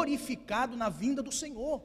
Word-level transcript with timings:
glorificado 0.00 0.76
na 0.76 0.88
vinda 0.88 1.22
do 1.22 1.30
Senhor. 1.30 1.82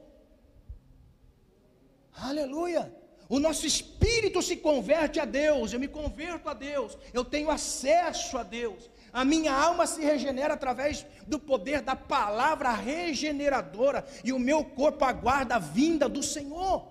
Aleluia! 2.14 2.92
O 3.28 3.38
nosso 3.38 3.66
espírito 3.66 4.40
se 4.40 4.56
converte 4.56 5.18
a 5.18 5.24
Deus, 5.24 5.72
eu 5.72 5.80
me 5.80 5.88
converto 5.88 6.48
a 6.48 6.54
Deus, 6.54 6.96
eu 7.12 7.24
tenho 7.24 7.50
acesso 7.50 8.38
a 8.38 8.42
Deus. 8.42 8.88
A 9.12 9.24
minha 9.24 9.52
alma 9.52 9.86
se 9.86 10.00
regenera 10.00 10.54
através 10.54 11.04
do 11.26 11.38
poder 11.38 11.82
da 11.82 11.96
palavra 11.96 12.72
regeneradora, 12.72 14.06
e 14.24 14.32
o 14.32 14.38
meu 14.38 14.64
corpo 14.64 15.04
aguarda 15.04 15.56
a 15.56 15.58
vinda 15.58 16.08
do 16.08 16.22
Senhor. 16.22 16.86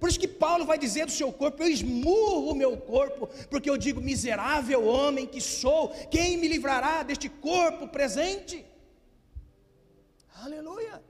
Por 0.00 0.08
isso 0.08 0.18
que 0.18 0.26
Paulo 0.26 0.64
vai 0.64 0.78
dizer 0.78 1.04
do 1.06 1.12
seu 1.12 1.30
corpo: 1.32 1.62
Eu 1.62 1.68
esmurro 1.68 2.50
o 2.50 2.54
meu 2.54 2.76
corpo, 2.76 3.28
porque 3.50 3.70
eu 3.70 3.76
digo, 3.76 4.00
miserável 4.00 4.84
homem 4.86 5.26
que 5.26 5.40
sou, 5.40 5.90
quem 6.10 6.36
me 6.38 6.48
livrará 6.48 7.02
deste 7.02 7.28
corpo 7.28 7.86
presente? 7.86 8.64
Aleluia. 10.42 11.02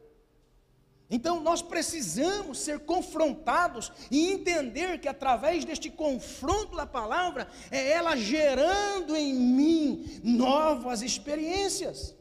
Então 1.08 1.40
nós 1.40 1.62
precisamos 1.62 2.58
ser 2.58 2.80
confrontados 2.80 3.93
e 4.11 4.32
entender 4.32 4.99
que 5.00 5.07
através 5.07 5.64
deste 5.64 5.89
confronto 5.89 6.76
da 6.76 6.85
palavra, 6.86 7.49
é 7.71 7.90
ela 7.93 8.16
gerando 8.16 9.14
em 9.14 9.32
mim 9.32 10.21
novas 10.25 11.02
experiências. 11.02 12.16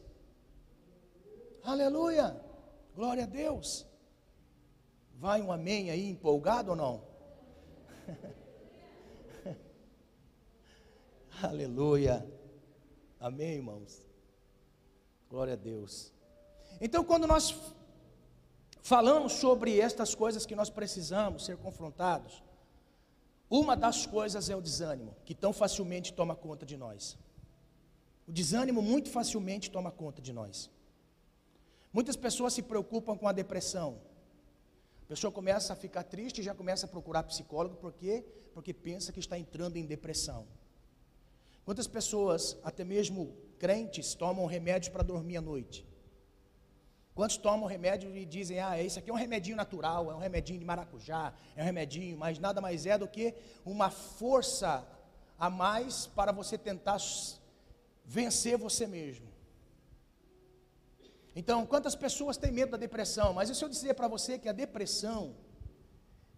Aleluia. 1.64 2.40
Glória 2.94 3.24
a 3.24 3.26
Deus. 3.26 3.84
Vai 5.14 5.42
um 5.42 5.50
amém 5.50 5.90
aí 5.90 6.08
empolgado 6.08 6.70
ou 6.70 6.76
não? 6.76 7.02
Aleluia. 11.42 12.24
Amém, 13.18 13.54
irmãos. 13.54 14.06
Glória 15.28 15.54
a 15.54 15.56
Deus. 15.56 16.15
Então, 16.80 17.04
quando 17.04 17.26
nós 17.26 17.54
falamos 18.82 19.34
sobre 19.34 19.80
estas 19.80 20.14
coisas 20.14 20.46
que 20.46 20.54
nós 20.54 20.70
precisamos 20.70 21.44
ser 21.44 21.56
confrontados, 21.56 22.42
uma 23.48 23.76
das 23.76 24.06
coisas 24.06 24.50
é 24.50 24.56
o 24.56 24.60
desânimo, 24.60 25.16
que 25.24 25.34
tão 25.34 25.52
facilmente 25.52 26.12
toma 26.12 26.34
conta 26.34 26.66
de 26.66 26.76
nós. 26.76 27.16
O 28.26 28.32
desânimo 28.32 28.82
muito 28.82 29.08
facilmente 29.08 29.70
toma 29.70 29.90
conta 29.90 30.20
de 30.20 30.32
nós. 30.32 30.70
Muitas 31.92 32.16
pessoas 32.16 32.52
se 32.52 32.62
preocupam 32.62 33.16
com 33.16 33.28
a 33.28 33.32
depressão, 33.32 33.98
a 35.04 35.08
pessoa 35.08 35.32
começa 35.32 35.72
a 35.72 35.76
ficar 35.76 36.02
triste 36.02 36.40
e 36.40 36.44
já 36.44 36.52
começa 36.52 36.84
a 36.84 36.88
procurar 36.88 37.22
psicólogo, 37.22 37.76
por 37.76 37.92
quê? 37.92 38.24
Porque 38.52 38.74
pensa 38.74 39.12
que 39.12 39.20
está 39.20 39.38
entrando 39.38 39.76
em 39.76 39.86
depressão. 39.86 40.46
Quantas 41.64 41.86
pessoas, 41.86 42.58
até 42.64 42.84
mesmo 42.84 43.32
crentes, 43.58 44.14
tomam 44.14 44.46
remédios 44.46 44.88
para 44.88 45.04
dormir 45.04 45.36
à 45.36 45.40
noite? 45.40 45.86
Quantos 47.16 47.38
tomam 47.38 47.66
remédio 47.66 48.14
e 48.14 48.26
dizem, 48.26 48.60
ah, 48.60 48.78
esse 48.78 48.98
aqui 48.98 49.08
é 49.08 49.12
um 49.12 49.16
remedinho 49.16 49.56
natural, 49.56 50.10
é 50.10 50.14
um 50.14 50.18
remedinho 50.18 50.58
de 50.58 50.66
maracujá, 50.66 51.32
é 51.56 51.62
um 51.62 51.64
remedinho, 51.64 52.14
mas 52.18 52.38
nada 52.38 52.60
mais 52.60 52.84
é 52.84 52.98
do 52.98 53.08
que 53.08 53.34
uma 53.64 53.88
força 53.88 54.86
a 55.38 55.48
mais 55.48 56.06
para 56.06 56.30
você 56.30 56.58
tentar 56.58 56.98
vencer 58.04 58.58
você 58.58 58.86
mesmo. 58.86 59.26
Então, 61.34 61.64
quantas 61.64 61.94
pessoas 61.94 62.36
têm 62.36 62.52
medo 62.52 62.72
da 62.72 62.76
depressão? 62.76 63.32
Mas 63.32 63.48
se 63.48 63.64
eu 63.64 63.68
dizer 63.70 63.94
para 63.94 64.08
você 64.08 64.38
que 64.38 64.50
a 64.50 64.52
depressão, 64.52 65.34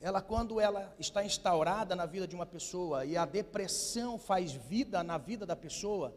ela 0.01 0.23
quando 0.23 0.61
ela 0.61 0.95
está 0.97 1.25
instaurada 1.25 1.97
na 1.97 2.07
vida 2.07 2.25
de 2.25 2.37
uma 2.37 2.47
pessoa 2.47 3.05
e 3.05 3.17
a 3.17 3.27
depressão 3.27 4.17
faz 4.17 4.53
vida 4.53 5.03
na 5.03 5.19
vida 5.19 5.45
da 5.45 5.57
pessoa, 5.57 6.15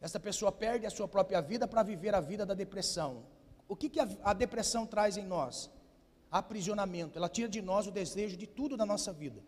essa 0.00 0.18
pessoa 0.18 0.50
perde 0.50 0.86
a 0.86 0.90
sua 0.90 1.06
própria 1.06 1.40
vida 1.40 1.68
para 1.68 1.84
viver 1.84 2.16
a 2.16 2.20
vida 2.20 2.44
da 2.44 2.54
depressão. 2.54 3.38
O 3.70 3.76
que, 3.76 3.88
que 3.88 4.00
a, 4.00 4.08
a 4.24 4.32
depressão 4.32 4.84
traz 4.84 5.16
em 5.16 5.24
nós? 5.24 5.70
Aprisionamento. 6.28 7.16
Ela 7.16 7.28
tira 7.28 7.48
de 7.48 7.62
nós 7.62 7.86
o 7.86 7.92
desejo 7.92 8.36
de 8.36 8.44
tudo 8.44 8.76
da 8.76 8.84
nossa 8.84 9.12
vida. 9.12 9.40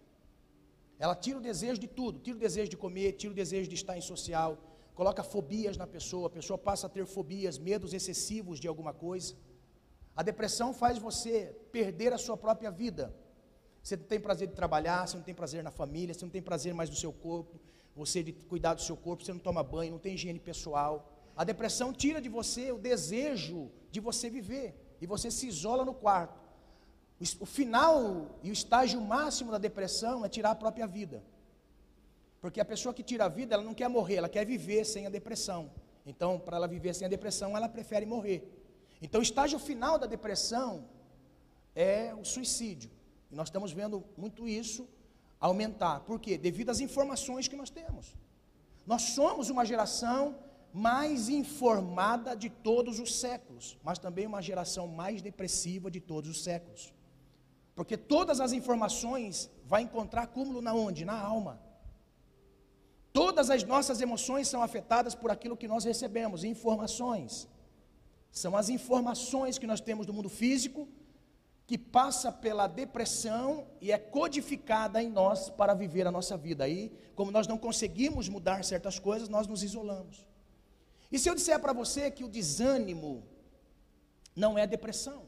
Ela 0.96 1.16
tira 1.16 1.38
o 1.38 1.40
desejo 1.40 1.80
de 1.80 1.88
tudo, 1.88 2.20
tira 2.20 2.36
o 2.36 2.38
desejo 2.38 2.70
de 2.70 2.76
comer, 2.76 3.14
tira 3.14 3.32
o 3.32 3.34
desejo 3.34 3.68
de 3.68 3.74
estar 3.74 3.98
em 3.98 4.00
social, 4.00 4.56
coloca 4.94 5.24
fobias 5.24 5.76
na 5.76 5.88
pessoa, 5.88 6.28
a 6.28 6.30
pessoa 6.30 6.56
passa 6.56 6.86
a 6.86 6.88
ter 6.88 7.04
fobias, 7.04 7.58
medos 7.58 7.92
excessivos 7.92 8.60
de 8.60 8.68
alguma 8.68 8.94
coisa. 8.94 9.34
A 10.14 10.22
depressão 10.22 10.72
faz 10.72 10.98
você 10.98 11.52
perder 11.72 12.12
a 12.12 12.18
sua 12.18 12.36
própria 12.36 12.70
vida. 12.70 13.12
Você 13.82 13.96
não 13.96 14.04
tem 14.04 14.20
prazer 14.20 14.46
de 14.46 14.54
trabalhar, 14.54 15.08
você 15.08 15.16
não 15.16 15.24
tem 15.24 15.34
prazer 15.34 15.64
na 15.64 15.72
família, 15.72 16.14
você 16.14 16.24
não 16.24 16.30
tem 16.30 16.40
prazer 16.40 16.72
mais 16.72 16.88
do 16.88 16.94
seu 16.94 17.12
corpo, 17.12 17.58
você 17.96 18.22
de 18.22 18.32
cuidar 18.32 18.74
do 18.74 18.82
seu 18.82 18.96
corpo, 18.96 19.24
você 19.24 19.32
não 19.32 19.40
toma 19.40 19.64
banho, 19.64 19.90
não 19.90 19.98
tem 19.98 20.14
higiene 20.14 20.38
pessoal. 20.38 21.11
A 21.36 21.44
depressão 21.44 21.92
tira 21.92 22.20
de 22.20 22.28
você 22.28 22.72
o 22.72 22.78
desejo 22.78 23.70
de 23.90 24.00
você 24.00 24.28
viver 24.28 24.96
e 25.00 25.06
você 25.06 25.30
se 25.30 25.46
isola 25.46 25.84
no 25.84 25.94
quarto. 25.94 26.40
O 27.40 27.46
final 27.46 28.38
e 28.42 28.50
o 28.50 28.52
estágio 28.52 29.00
máximo 29.00 29.50
da 29.50 29.58
depressão 29.58 30.24
é 30.24 30.28
tirar 30.28 30.50
a 30.50 30.54
própria 30.54 30.86
vida. 30.86 31.22
Porque 32.40 32.60
a 32.60 32.64
pessoa 32.64 32.92
que 32.92 33.04
tira 33.04 33.26
a 33.26 33.28
vida, 33.28 33.54
ela 33.54 33.62
não 33.62 33.74
quer 33.74 33.88
morrer, 33.88 34.16
ela 34.16 34.28
quer 34.28 34.44
viver 34.44 34.84
sem 34.84 35.06
a 35.06 35.10
depressão. 35.10 35.70
Então, 36.04 36.38
para 36.38 36.56
ela 36.56 36.66
viver 36.66 36.92
sem 36.94 37.06
a 37.06 37.08
depressão, 37.08 37.56
ela 37.56 37.68
prefere 37.68 38.04
morrer. 38.04 38.40
Então, 39.00 39.20
o 39.20 39.22
estágio 39.22 39.58
final 39.58 39.96
da 39.96 40.06
depressão 40.06 40.84
é 41.74 42.12
o 42.14 42.24
suicídio. 42.24 42.90
E 43.30 43.34
nós 43.36 43.48
estamos 43.48 43.72
vendo 43.72 44.04
muito 44.16 44.48
isso 44.48 44.88
aumentar. 45.38 46.00
Por 46.00 46.18
quê? 46.18 46.36
Devido 46.36 46.70
às 46.70 46.80
informações 46.80 47.46
que 47.46 47.56
nós 47.56 47.70
temos. 47.70 48.14
Nós 48.84 49.02
somos 49.02 49.48
uma 49.48 49.64
geração 49.64 50.36
mais 50.72 51.28
informada 51.28 52.34
de 52.34 52.48
todos 52.48 52.98
os 52.98 53.14
séculos, 53.20 53.78
mas 53.82 53.98
também 53.98 54.26
uma 54.26 54.40
geração 54.40 54.88
mais 54.88 55.20
depressiva 55.20 55.90
de 55.90 56.00
todos 56.00 56.30
os 56.30 56.42
séculos. 56.42 56.92
Porque 57.74 57.96
todas 57.96 58.40
as 58.40 58.52
informações 58.52 59.50
vai 59.64 59.82
encontrar 59.82 60.26
cúmulo 60.28 60.60
na 60.62 60.74
onde? 60.74 61.04
Na 61.04 61.18
alma. 61.18 61.60
Todas 63.12 63.50
as 63.50 63.62
nossas 63.64 64.00
emoções 64.00 64.48
são 64.48 64.62
afetadas 64.62 65.14
por 65.14 65.30
aquilo 65.30 65.56
que 65.56 65.68
nós 65.68 65.84
recebemos, 65.84 66.44
informações. 66.44 67.46
São 68.30 68.56
as 68.56 68.70
informações 68.70 69.58
que 69.58 69.66
nós 69.66 69.80
temos 69.80 70.06
do 70.06 70.12
mundo 70.12 70.30
físico 70.30 70.88
que 71.66 71.78
passa 71.78 72.32
pela 72.32 72.66
depressão 72.66 73.66
e 73.80 73.92
é 73.92 73.98
codificada 73.98 75.02
em 75.02 75.08
nós 75.08 75.48
para 75.48 75.74
viver 75.74 76.06
a 76.06 76.10
nossa 76.10 76.36
vida. 76.36 76.64
Aí, 76.64 76.92
como 77.14 77.30
nós 77.30 77.46
não 77.46 77.58
conseguimos 77.58 78.28
mudar 78.28 78.64
certas 78.64 78.98
coisas, 78.98 79.28
nós 79.28 79.46
nos 79.46 79.62
isolamos. 79.62 80.26
E 81.12 81.18
se 81.18 81.28
eu 81.28 81.34
disser 81.34 81.60
para 81.60 81.74
você 81.74 82.10
que 82.10 82.24
o 82.24 82.28
desânimo 82.28 83.22
não 84.34 84.58
é 84.58 84.66
depressão? 84.66 85.24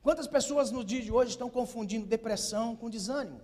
Quantas 0.00 0.28
pessoas 0.28 0.70
no 0.70 0.84
dia 0.84 1.02
de 1.02 1.10
hoje 1.10 1.32
estão 1.32 1.50
confundindo 1.50 2.06
depressão 2.06 2.76
com 2.76 2.88
desânimo? 2.88 3.40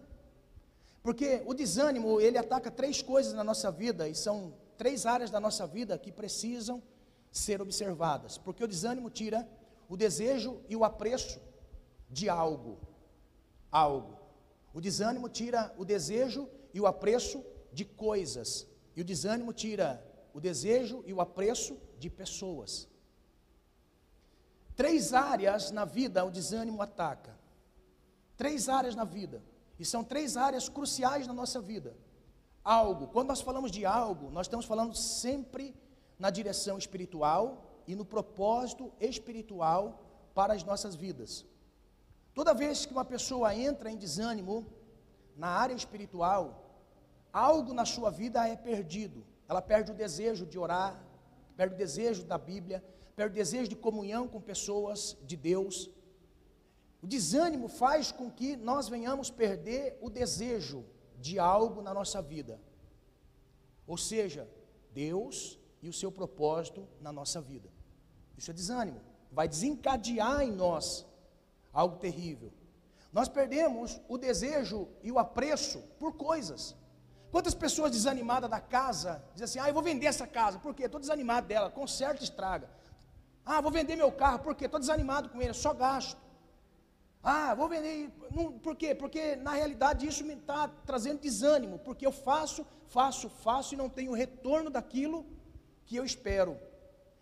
Porque 1.02 1.42
o 1.44 1.52
desânimo, 1.52 2.20
ele 2.20 2.38
ataca 2.38 2.70
três 2.70 3.02
coisas 3.02 3.34
na 3.34 3.42
nossa 3.42 3.70
vida, 3.70 4.08
e 4.08 4.14
são 4.14 4.54
três 4.78 5.04
áreas 5.04 5.30
da 5.30 5.40
nossa 5.40 5.66
vida 5.66 5.98
que 5.98 6.12
precisam 6.12 6.80
ser 7.30 7.60
observadas. 7.60 8.38
Porque 8.38 8.62
o 8.62 8.68
desânimo 8.68 9.10
tira 9.10 9.46
o 9.88 9.96
desejo 9.96 10.60
e 10.68 10.76
o 10.76 10.84
apreço 10.84 11.40
de 12.08 12.28
algo. 12.28 12.78
Algo. 13.70 14.16
O 14.72 14.80
desânimo 14.80 15.28
tira 15.28 15.74
o 15.76 15.84
desejo 15.84 16.48
e 16.72 16.80
o 16.80 16.86
apreço 16.86 17.44
de 17.72 17.84
coisas. 17.84 18.66
E 18.96 19.00
o 19.00 19.04
desânimo 19.04 19.52
tira 19.52 20.02
o 20.34 20.40
desejo 20.40 21.02
e 21.06 21.12
o 21.12 21.20
apreço 21.20 21.78
de 21.98 22.10
pessoas. 22.10 22.88
Três 24.74 25.14
áreas 25.14 25.70
na 25.70 25.84
vida 25.84 26.24
o 26.24 26.30
desânimo 26.30 26.82
ataca. 26.82 27.38
Três 28.36 28.68
áreas 28.68 28.96
na 28.96 29.04
vida. 29.04 29.40
E 29.78 29.84
são 29.84 30.02
três 30.02 30.36
áreas 30.36 30.68
cruciais 30.68 31.28
na 31.28 31.32
nossa 31.32 31.60
vida. 31.60 31.96
Algo, 32.64 33.06
quando 33.08 33.28
nós 33.28 33.40
falamos 33.40 33.70
de 33.70 33.86
algo, 33.86 34.30
nós 34.30 34.46
estamos 34.46 34.66
falando 34.66 34.94
sempre 34.96 35.72
na 36.18 36.30
direção 36.30 36.76
espiritual 36.78 37.82
e 37.86 37.94
no 37.94 38.04
propósito 38.04 38.92
espiritual 39.00 40.00
para 40.34 40.54
as 40.54 40.64
nossas 40.64 40.96
vidas. 40.96 41.44
Toda 42.34 42.52
vez 42.52 42.84
que 42.84 42.92
uma 42.92 43.04
pessoa 43.04 43.54
entra 43.54 43.88
em 43.88 43.96
desânimo 43.96 44.66
na 45.36 45.46
área 45.46 45.74
espiritual, 45.74 46.42
algo 47.32 47.72
na 47.72 47.84
sua 47.84 48.10
vida 48.10 48.48
é 48.48 48.56
perdido. 48.56 49.24
Ela 49.48 49.62
perde 49.62 49.92
o 49.92 49.94
desejo 49.94 50.46
de 50.46 50.58
orar, 50.58 51.02
perde 51.56 51.74
o 51.74 51.78
desejo 51.78 52.24
da 52.24 52.38
Bíblia, 52.38 52.84
perde 53.14 53.32
o 53.32 53.36
desejo 53.36 53.68
de 53.68 53.76
comunhão 53.76 54.26
com 54.26 54.40
pessoas 54.40 55.16
de 55.22 55.36
Deus, 55.36 55.90
o 57.04 57.06
desânimo 57.06 57.68
faz 57.68 58.10
com 58.10 58.30
que 58.30 58.56
nós 58.56 58.88
venhamos 58.88 59.28
perder 59.28 59.98
o 60.00 60.08
desejo 60.08 60.86
de 61.18 61.38
algo 61.38 61.82
na 61.82 61.92
nossa 61.92 62.22
vida. 62.22 62.58
Ou 63.86 63.98
seja, 63.98 64.48
Deus 64.90 65.60
e 65.82 65.88
o 65.90 65.92
seu 65.92 66.10
propósito 66.10 66.88
na 67.02 67.12
nossa 67.12 67.42
vida. 67.42 67.68
Isso 68.38 68.50
é 68.50 68.54
desânimo. 68.54 69.02
Vai 69.30 69.46
desencadear 69.46 70.40
em 70.40 70.52
nós 70.52 71.06
algo 71.74 71.98
terrível. 71.98 72.50
Nós 73.12 73.28
perdemos 73.28 74.00
o 74.08 74.16
desejo 74.16 74.88
e 75.02 75.12
o 75.12 75.18
apreço 75.18 75.82
por 75.98 76.14
coisas. 76.14 76.74
Quantas 77.34 77.52
pessoas 77.52 77.90
desanimadas 77.90 78.48
da 78.48 78.60
casa 78.60 79.20
dizem 79.32 79.44
assim: 79.46 79.58
Ah, 79.58 79.68
eu 79.68 79.74
vou 79.74 79.82
vender 79.82 80.06
essa 80.06 80.24
casa, 80.24 80.56
por 80.56 80.72
quê? 80.72 80.84
Estou 80.84 81.00
desanimado 81.00 81.48
dela, 81.48 81.68
conserta 81.68 82.20
e 82.20 82.24
estraga. 82.24 82.70
Ah, 83.44 83.60
vou 83.60 83.72
vender 83.72 83.96
meu 83.96 84.12
carro, 84.12 84.38
por 84.38 84.54
quê? 84.54 84.66
Estou 84.66 84.78
desanimado 84.78 85.28
com 85.28 85.42
ele, 85.42 85.52
só 85.52 85.74
gasto. 85.74 86.20
Ah, 87.20 87.52
vou 87.52 87.68
vender. 87.68 88.08
Não, 88.30 88.52
por 88.52 88.76
quê? 88.76 88.94
Porque 88.94 89.34
na 89.34 89.50
realidade 89.50 90.06
isso 90.06 90.22
me 90.24 90.34
está 90.34 90.68
trazendo 90.86 91.18
desânimo, 91.18 91.80
porque 91.80 92.06
eu 92.06 92.12
faço, 92.12 92.64
faço, 92.86 93.28
faço 93.28 93.74
e 93.74 93.76
não 93.76 93.88
tenho 93.88 94.12
retorno 94.12 94.70
daquilo 94.70 95.26
que 95.86 95.96
eu 95.96 96.04
espero. 96.04 96.56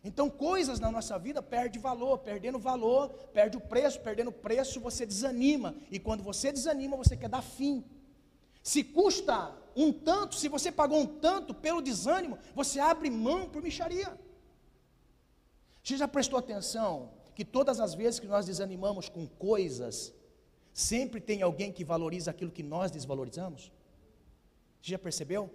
Então, 0.04 0.28
coisas 0.28 0.78
na 0.78 0.90
nossa 0.90 1.18
vida 1.18 1.42
perdem 1.42 1.80
valor, 1.80 2.18
perdendo 2.18 2.58
valor, 2.58 3.08
perde 3.32 3.56
o 3.56 3.60
preço, 3.62 3.98
perdendo 4.00 4.30
preço, 4.30 4.78
você 4.78 5.06
desanima. 5.06 5.74
E 5.90 5.98
quando 5.98 6.22
você 6.22 6.52
desanima, 6.52 6.98
você 6.98 7.16
quer 7.16 7.30
dar 7.30 7.40
fim. 7.40 7.82
Se 8.62 8.84
custa 8.84 9.61
um 9.76 9.92
tanto, 9.92 10.36
se 10.36 10.48
você 10.48 10.70
pagou 10.70 11.00
um 11.00 11.06
tanto 11.06 11.54
pelo 11.54 11.80
desânimo, 11.80 12.38
você 12.54 12.80
abre 12.80 13.10
mão 13.10 13.48
por 13.48 13.62
micharia. 13.62 14.18
Você 15.82 15.96
já 15.96 16.06
prestou 16.06 16.38
atenção 16.38 17.10
que 17.34 17.44
todas 17.44 17.80
as 17.80 17.94
vezes 17.94 18.20
que 18.20 18.26
nós 18.26 18.46
desanimamos 18.46 19.08
com 19.08 19.26
coisas, 19.26 20.12
sempre 20.72 21.20
tem 21.20 21.42
alguém 21.42 21.72
que 21.72 21.84
valoriza 21.84 22.30
aquilo 22.30 22.50
que 22.50 22.62
nós 22.62 22.90
desvalorizamos? 22.90 23.72
Você 24.80 24.90
já 24.92 24.98
percebeu? 24.98 25.50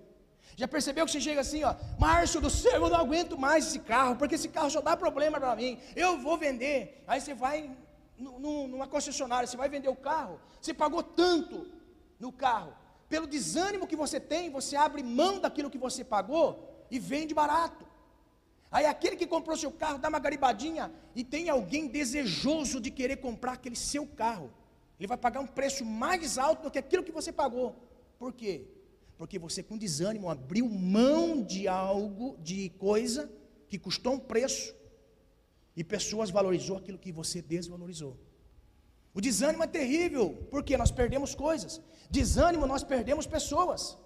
Já 0.56 0.68
percebeu 0.68 1.06
que 1.06 1.12
você 1.12 1.22
chega 1.22 1.42
assim, 1.42 1.64
ó, 1.64 1.76
Márcio 2.00 2.40
do 2.40 2.50
céu, 2.50 2.84
eu 2.84 2.90
não 2.90 2.98
aguento 2.98 3.38
mais 3.38 3.68
esse 3.68 3.80
carro, 3.80 4.16
porque 4.16 4.36
esse 4.36 4.50
carro 4.50 4.70
só 4.70 4.82
dá 4.82 4.96
problema 4.96 5.40
para 5.40 5.56
mim, 5.56 5.80
eu 5.96 6.18
vou 6.20 6.38
vender. 6.38 7.04
Aí 7.06 7.20
você 7.20 7.34
vai 7.34 7.76
numa 8.18 8.88
concessionária, 8.88 9.46
você 9.46 9.58
vai 9.58 9.70
vender 9.70 9.90
o 9.90 9.96
carro, 9.96 10.40
você 10.60 10.74
pagou 10.74 11.04
tanto 11.04 11.68
no 12.20 12.32
carro, 12.32 12.74
pelo 13.10 13.28
desânimo 13.28 13.88
que 13.88 13.96
você 13.96 14.20
tem, 14.20 14.50
você 14.50 14.76
abre 14.76 15.02
mão 15.04 15.40
daquilo 15.40 15.70
que 15.70 15.78
você 15.78 16.04
pagou 16.04 16.86
e 16.92 17.00
vende 17.00 17.34
barato. 17.34 17.86
Aí 18.70 18.86
aquele 18.86 19.16
que 19.16 19.26
comprou 19.26 19.56
seu 19.56 19.72
carro 19.72 19.98
dá 19.98 20.10
uma 20.10 20.20
garibadinha 20.20 20.92
e 21.16 21.24
tem 21.24 21.50
alguém 21.50 21.88
desejoso 21.88 22.82
de 22.82 22.92
querer 22.92 23.18
comprar 23.18 23.54
aquele 23.54 23.76
seu 23.76 24.06
carro. 24.06 24.52
Ele 25.00 25.08
vai 25.08 25.18
pagar 25.18 25.40
um 25.40 25.48
preço 25.48 25.86
mais 25.86 26.38
alto 26.38 26.64
do 26.64 26.72
que 26.72 26.80
aquilo 26.80 27.04
que 27.04 27.12
você 27.12 27.32
pagou. 27.32 27.76
Por 28.20 28.34
quê? 28.34 28.66
Porque 29.18 29.40
você 29.40 29.64
com 29.64 29.78
desânimo 29.78 30.30
abriu 30.30 30.68
mão 30.68 31.42
de 31.42 31.68
algo, 31.68 32.38
de 32.40 32.70
coisa 32.72 33.32
que 33.70 33.80
custou 33.80 34.14
um 34.14 34.20
preço 34.20 34.76
e 35.76 35.84
pessoas 35.84 36.30
valorizou 36.30 36.78
aquilo 36.78 36.98
que 36.98 37.12
você 37.12 37.42
desvalorizou. 37.42 38.18
O 39.18 39.22
desânimo 39.28 39.64
é 39.64 39.68
terrível, 39.80 40.26
porque 40.52 40.74
nós 40.82 40.92
perdemos 41.00 41.32
coisas. 41.34 41.82
Desânimo 42.18 42.66
nós 42.72 42.84
perdemos 42.92 43.26
pessoas. 43.36 43.98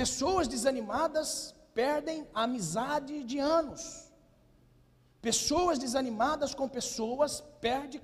Pessoas 0.00 0.48
desanimadas 0.54 1.28
perdem 1.72 2.26
a 2.34 2.42
amizade 2.48 3.22
de 3.22 3.38
anos. 3.38 3.82
Pessoas 5.28 5.78
desanimadas 5.78 6.52
com 6.52 6.68
pessoas 6.78 7.44
perdem 7.60 8.00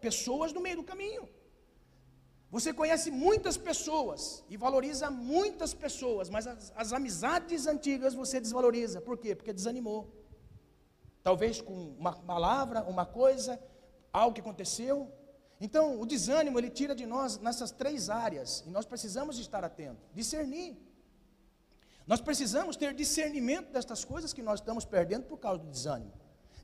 pessoas 0.00 0.54
no 0.54 0.62
meio 0.66 0.78
do 0.78 0.88
caminho. 0.92 1.28
Você 2.50 2.72
conhece 2.72 3.10
muitas 3.10 3.58
pessoas 3.58 4.42
e 4.48 4.56
valoriza 4.56 5.10
muitas 5.10 5.74
pessoas, 5.74 6.30
mas 6.30 6.46
as, 6.46 6.72
as, 6.74 6.94
amizades 6.94 7.66
antigas 7.66 8.14
você 8.14 8.40
desvaloriza. 8.40 9.02
Por 9.02 9.18
quê? 9.18 9.34
Porque 9.34 9.52
desanimou. 9.52 10.02
Talvez 11.22 11.60
com 11.60 11.76
uma 11.98 12.12
palavra, 12.14 12.82
uma 12.84 13.04
coisa, 13.04 13.60
algo 14.20 14.34
que 14.34 14.40
aconteceu. 14.40 15.12
Então, 15.60 16.00
o 16.00 16.06
desânimo 16.06 16.58
ele 16.58 16.70
tira 16.70 16.94
de 16.94 17.04
nós 17.04 17.38
nessas 17.38 17.70
três 17.70 18.08
áreas 18.08 18.62
e 18.66 18.70
nós 18.70 18.86
precisamos 18.86 19.38
estar 19.38 19.64
atentos, 19.64 20.04
discernir. 20.14 20.76
Nós 22.06 22.20
precisamos 22.20 22.76
ter 22.76 22.94
discernimento 22.94 23.72
destas 23.72 24.04
coisas 24.04 24.32
que 24.32 24.42
nós 24.42 24.60
estamos 24.60 24.84
perdendo 24.84 25.24
por 25.24 25.38
causa 25.38 25.58
do 25.58 25.70
desânimo. 25.70 26.12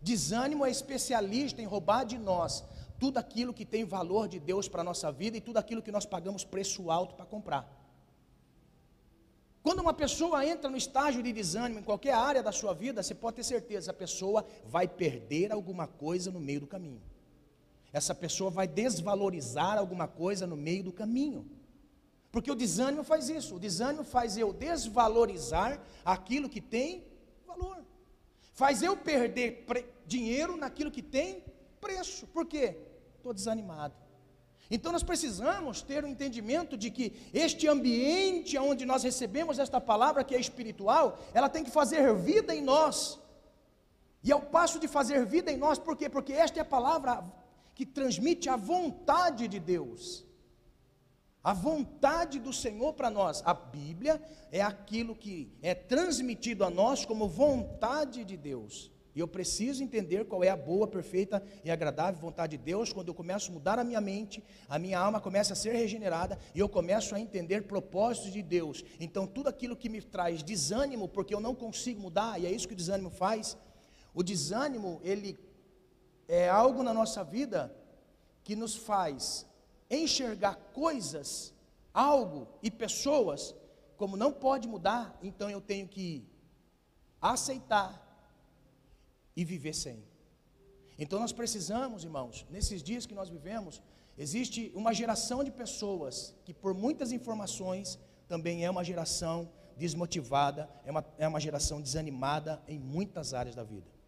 Desânimo 0.01 0.65
é 0.65 0.71
especialista 0.71 1.61
em 1.61 1.67
roubar 1.67 2.05
de 2.05 2.19
nós 2.19 2.65
tudo 2.99 3.19
aquilo 3.19 3.55
que 3.55 3.65
tem 3.65 3.85
valor 3.85 4.29
de 4.29 4.39
Deus 4.39 4.69
para 4.69 4.83
a 4.83 4.85
nossa 4.85 5.11
vida 5.11 5.37
e 5.37 5.41
tudo 5.41 5.57
aquilo 5.57 5.83
que 5.83 5.91
nós 5.91 6.07
pagamos 6.07 6.45
preço 6.45 6.91
alto 6.91 7.15
para 7.15 7.25
comprar. 7.25 7.65
Quando 9.63 9.81
uma 9.81 9.93
pessoa 9.93 10.45
entra 10.47 10.71
no 10.71 10.77
estágio 10.77 11.23
de 11.23 11.33
desânimo 11.33 11.81
em 11.81 11.83
qualquer 11.83 12.15
área 12.15 12.43
da 12.43 12.53
sua 12.53 12.73
vida, 12.75 13.03
você 13.03 13.15
pode 13.15 13.37
ter 13.37 13.45
certeza, 13.45 13.91
a 13.91 13.95
pessoa 13.95 14.47
vai 14.67 14.87
perder 14.87 15.53
alguma 15.53 15.87
coisa 15.87 16.31
no 16.31 16.41
meio 16.41 16.61
do 16.61 16.67
caminho. 16.67 17.03
Essa 17.93 18.15
pessoa 18.15 18.51
vai 18.51 18.69
desvalorizar 18.69 19.77
alguma 19.77 20.07
coisa 20.07 20.47
no 20.47 20.57
meio 20.57 20.85
do 20.85 20.93
caminho. 20.93 21.49
Porque 22.31 22.51
o 22.51 22.55
desânimo 22.55 23.03
faz 23.03 23.29
isso. 23.29 23.57
O 23.57 23.59
desânimo 23.59 24.05
faz 24.05 24.37
eu 24.37 24.53
desvalorizar 24.53 25.81
aquilo 26.05 26.49
que 26.49 26.61
tem 26.61 27.05
valor. 27.47 27.85
Faz 28.53 28.83
eu 28.83 28.97
perder 28.97 29.67
dinheiro 30.07 30.57
naquilo 30.57 30.91
que 30.91 31.03
tem 31.03 31.45
preço. 31.81 32.27
Por 32.29 32.47
quê? 32.47 32.77
Estou 33.17 33.35
desanimado. 33.35 33.95
Então 34.71 34.93
nós 34.93 35.03
precisamos 35.03 35.83
ter 35.83 36.05
o 36.05 36.07
um 36.07 36.11
entendimento 36.11 36.77
de 36.77 36.93
que 36.93 37.13
este 37.35 37.67
ambiente 37.67 38.57
onde 38.57 38.87
nós 38.87 39.03
recebemos 39.03 39.59
esta 39.59 39.81
palavra 39.81 40.23
que 40.23 40.33
é 40.33 40.39
espiritual, 40.39 41.19
ela 41.35 41.49
tem 41.49 41.65
que 41.65 41.73
fazer 41.73 42.15
vida 42.15 42.55
em 42.55 42.63
nós. 42.63 43.19
E 44.23 44.31
ao 44.31 44.41
passo 44.41 44.79
de 44.79 44.87
fazer 44.87 45.27
vida 45.27 45.51
em 45.51 45.57
nós, 45.57 45.77
por 45.79 45.97
quê? 45.97 46.09
Porque 46.09 46.33
esta 46.33 46.61
é 46.61 46.63
a 46.63 46.65
palavra 46.65 47.25
que 47.81 47.87
transmite 47.87 48.47
a 48.47 48.57
vontade 48.57 49.49
de 49.49 49.59
Deus. 49.59 50.27
A 51.43 51.55
vontade 51.55 52.39
do 52.39 52.53
Senhor 52.53 52.93
para 52.93 53.09
nós. 53.09 53.43
A 53.47 53.55
Bíblia 53.55 54.23
é 54.53 54.61
aquilo 54.61 55.17
que 55.17 55.51
é 55.63 55.75
transmitido 55.75 56.63
a 56.63 56.69
nós 56.69 57.07
como 57.07 57.27
vontade 57.27 58.23
de 58.23 58.37
Deus. 58.37 58.91
E 59.15 59.21
eu 59.21 59.27
preciso 59.27 59.83
entender 59.83 60.27
qual 60.27 60.45
é 60.45 60.51
a 60.51 60.57
boa, 60.59 60.87
perfeita 60.87 61.43
e 61.65 61.71
agradável 61.71 62.21
vontade 62.21 62.59
de 62.59 62.63
Deus 62.63 62.93
quando 62.93 63.09
eu 63.09 63.15
começo 63.15 63.51
a 63.51 63.55
mudar 63.55 63.79
a 63.79 63.85
minha 63.85 64.03
mente, 64.03 64.45
a 64.69 64.79
minha 64.79 64.99
alma 64.99 65.19
começa 65.19 65.55
a 65.55 65.57
ser 65.57 65.73
regenerada 65.73 66.39
e 66.55 66.59
eu 66.59 66.69
começo 66.69 67.15
a 67.15 67.19
entender 67.19 67.63
propósitos 67.63 68.31
de 68.31 68.43
Deus. 68.43 68.85
Então, 69.01 69.27
tudo 69.27 69.49
aquilo 69.49 69.75
que 69.75 69.89
me 69.89 70.03
traz 70.03 70.43
desânimo, 70.43 71.09
porque 71.09 71.35
eu 71.35 71.41
não 71.41 71.55
consigo 71.55 71.99
mudar, 71.99 72.39
e 72.39 72.45
é 72.45 72.53
isso 72.53 72.69
que 72.69 72.75
o 72.75 72.77
desânimo 72.77 73.09
faz. 73.09 73.57
O 74.13 74.23
desânimo, 74.23 75.01
ele 75.03 75.39
é 76.31 76.49
algo 76.49 76.85
na 76.85 76.95
nossa 76.95 77.25
vida 77.25 77.75
que 78.45 78.55
nos 78.55 78.77
faz 78.77 79.45
enxergar 79.91 80.55
coisas, 80.73 81.53
algo 81.93 82.47
e 82.63 82.71
pessoas 82.71 83.53
como 83.97 84.17
não 84.17 84.33
pode 84.33 84.69
mudar, 84.69 85.19
então 85.21 85.51
eu 85.51 85.61
tenho 85.61 85.89
que 85.89 86.25
aceitar 87.21 87.91
e 89.35 89.45
viver 89.45 89.75
sem. 89.75 90.03
Então 90.97 91.19
nós 91.19 91.33
precisamos, 91.33 92.05
irmãos, 92.05 92.47
nesses 92.49 92.81
dias 92.81 93.07
que 93.07 93.15
nós 93.15 93.29
vivemos, 93.29 93.83
existe 94.17 94.71
uma 94.73 94.95
geração 94.95 95.43
de 95.43 95.51
pessoas 95.51 96.33
que 96.45 96.55
por 96.55 96.73
muitas 96.75 97.11
informações 97.11 97.99
também 98.29 98.65
é 98.65 98.71
uma 98.71 98.85
geração 98.85 99.51
desmotivada, 99.77 100.71
é 100.85 100.93
uma, 100.93 101.05
é 101.19 101.27
uma 101.27 101.41
geração 101.41 101.83
desanimada 101.83 102.63
em 102.69 102.79
muitas 102.79 103.35
áreas 103.35 103.57
da 103.57 103.65
vida. 103.65 104.00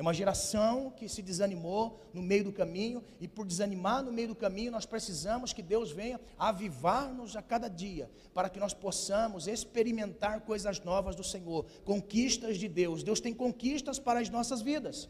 É 0.00 0.02
uma 0.02 0.14
geração 0.14 0.90
que 0.96 1.06
se 1.10 1.20
desanimou 1.20 2.00
no 2.14 2.22
meio 2.22 2.44
do 2.44 2.52
caminho, 2.52 3.04
e 3.20 3.28
por 3.28 3.44
desanimar 3.44 4.02
no 4.02 4.10
meio 4.10 4.28
do 4.28 4.34
caminho, 4.34 4.72
nós 4.72 4.86
precisamos 4.86 5.52
que 5.52 5.60
Deus 5.60 5.92
venha 5.92 6.18
avivar-nos 6.38 7.36
a 7.36 7.42
cada 7.42 7.68
dia, 7.68 8.10
para 8.32 8.48
que 8.48 8.58
nós 8.58 8.72
possamos 8.72 9.46
experimentar 9.46 10.40
coisas 10.40 10.80
novas 10.80 11.14
do 11.14 11.22
Senhor, 11.22 11.66
conquistas 11.84 12.56
de 12.56 12.66
Deus. 12.66 13.02
Deus 13.02 13.20
tem 13.20 13.34
conquistas 13.34 13.98
para 13.98 14.20
as 14.20 14.30
nossas 14.30 14.62
vidas. 14.62 15.06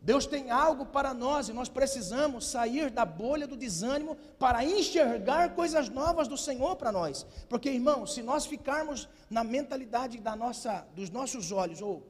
Deus 0.00 0.26
tem 0.26 0.48
algo 0.48 0.86
para 0.86 1.12
nós 1.12 1.48
e 1.48 1.52
nós 1.52 1.68
precisamos 1.68 2.46
sair 2.46 2.90
da 2.90 3.04
bolha 3.04 3.48
do 3.48 3.56
desânimo 3.56 4.16
para 4.38 4.64
enxergar 4.64 5.56
coisas 5.56 5.88
novas 5.88 6.28
do 6.28 6.36
Senhor 6.36 6.76
para 6.76 6.92
nós. 6.92 7.26
Porque, 7.48 7.68
irmão, 7.68 8.06
se 8.06 8.22
nós 8.22 8.46
ficarmos 8.46 9.08
na 9.28 9.42
mentalidade 9.42 10.20
da 10.20 10.36
nossa, 10.36 10.86
dos 10.94 11.10
nossos 11.10 11.50
olhos, 11.50 11.82
ou 11.82 12.06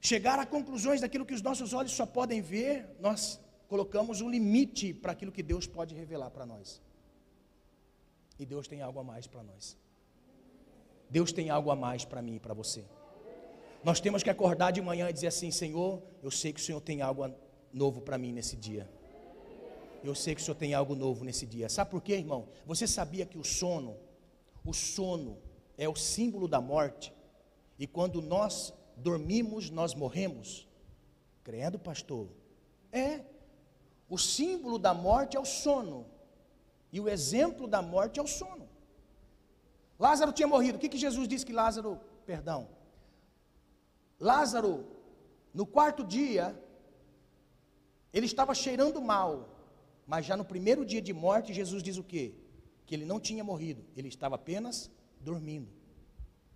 chegar 0.00 0.38
a 0.38 0.46
conclusões 0.46 1.00
daquilo 1.00 1.26
que 1.26 1.34
os 1.34 1.42
nossos 1.42 1.72
olhos 1.72 1.92
só 1.92 2.06
podem 2.06 2.40
ver, 2.40 2.88
nós 3.00 3.40
colocamos 3.68 4.20
um 4.20 4.30
limite 4.30 4.94
para 4.94 5.12
aquilo 5.12 5.30
que 5.30 5.42
Deus 5.42 5.66
pode 5.66 5.94
revelar 5.94 6.30
para 6.30 6.46
nós. 6.46 6.80
E 8.38 8.46
Deus 8.46 8.66
tem 8.66 8.80
algo 8.80 8.98
a 8.98 9.04
mais 9.04 9.26
para 9.26 9.42
nós. 9.42 9.76
Deus 11.08 11.32
tem 11.32 11.50
algo 11.50 11.70
a 11.70 11.76
mais 11.76 12.04
para 12.04 12.22
mim 12.22 12.36
e 12.36 12.40
para 12.40 12.54
você. 12.54 12.84
Nós 13.84 14.00
temos 14.00 14.22
que 14.22 14.30
acordar 14.30 14.70
de 14.70 14.80
manhã 14.80 15.08
e 15.10 15.12
dizer 15.12 15.26
assim: 15.26 15.50
Senhor, 15.50 16.02
eu 16.22 16.30
sei 16.30 16.52
que 16.52 16.60
o 16.60 16.62
Senhor 16.62 16.80
tem 16.80 17.02
algo 17.02 17.30
novo 17.72 18.00
para 18.00 18.16
mim 18.16 18.32
nesse 18.32 18.56
dia. 18.56 18.88
Eu 20.02 20.14
sei 20.14 20.34
que 20.34 20.40
o 20.40 20.44
Senhor 20.44 20.56
tem 20.56 20.72
algo 20.72 20.94
novo 20.94 21.24
nesse 21.24 21.44
dia. 21.44 21.68
Sabe 21.68 21.90
por 21.90 22.00
quê, 22.00 22.14
irmão? 22.14 22.48
Você 22.64 22.86
sabia 22.86 23.26
que 23.26 23.38
o 23.38 23.44
sono, 23.44 23.96
o 24.64 24.72
sono 24.72 25.36
é 25.76 25.88
o 25.88 25.94
símbolo 25.94 26.48
da 26.48 26.60
morte. 26.60 27.12
E 27.78 27.86
quando 27.86 28.22
nós 28.22 28.72
dormimos, 29.00 29.70
nós 29.70 29.94
morremos. 29.94 30.68
Credo, 31.42 31.78
pastor. 31.78 32.28
É. 32.92 33.24
O 34.08 34.18
símbolo 34.18 34.78
da 34.78 34.92
morte 34.92 35.36
é 35.36 35.40
o 35.40 35.44
sono. 35.44 36.06
E 36.92 37.00
o 37.00 37.08
exemplo 37.08 37.66
da 37.66 37.80
morte 37.80 38.18
é 38.18 38.22
o 38.22 38.26
sono. 38.26 38.68
Lázaro 39.98 40.32
tinha 40.32 40.48
morrido. 40.48 40.76
O 40.76 40.80
que, 40.80 40.88
que 40.88 40.98
Jesus 40.98 41.28
disse 41.28 41.46
que 41.46 41.52
Lázaro, 41.52 42.00
perdão? 42.26 42.68
Lázaro 44.18 44.84
No 45.52 45.66
quarto 45.66 46.04
dia, 46.04 46.44
ele 48.12 48.26
estava 48.26 48.54
cheirando 48.54 49.00
mal, 49.00 49.32
mas 50.06 50.26
já 50.26 50.36
no 50.36 50.44
primeiro 50.44 50.84
dia 50.84 51.02
de 51.02 51.12
morte, 51.12 51.52
Jesus 51.52 51.82
diz 51.82 51.96
o 51.96 52.04
quê? 52.04 52.34
Que 52.86 52.94
ele 52.94 53.04
não 53.04 53.18
tinha 53.18 53.42
morrido, 53.42 53.84
ele 53.96 54.08
estava 54.08 54.34
apenas 54.36 54.90
dormindo. 55.20 55.72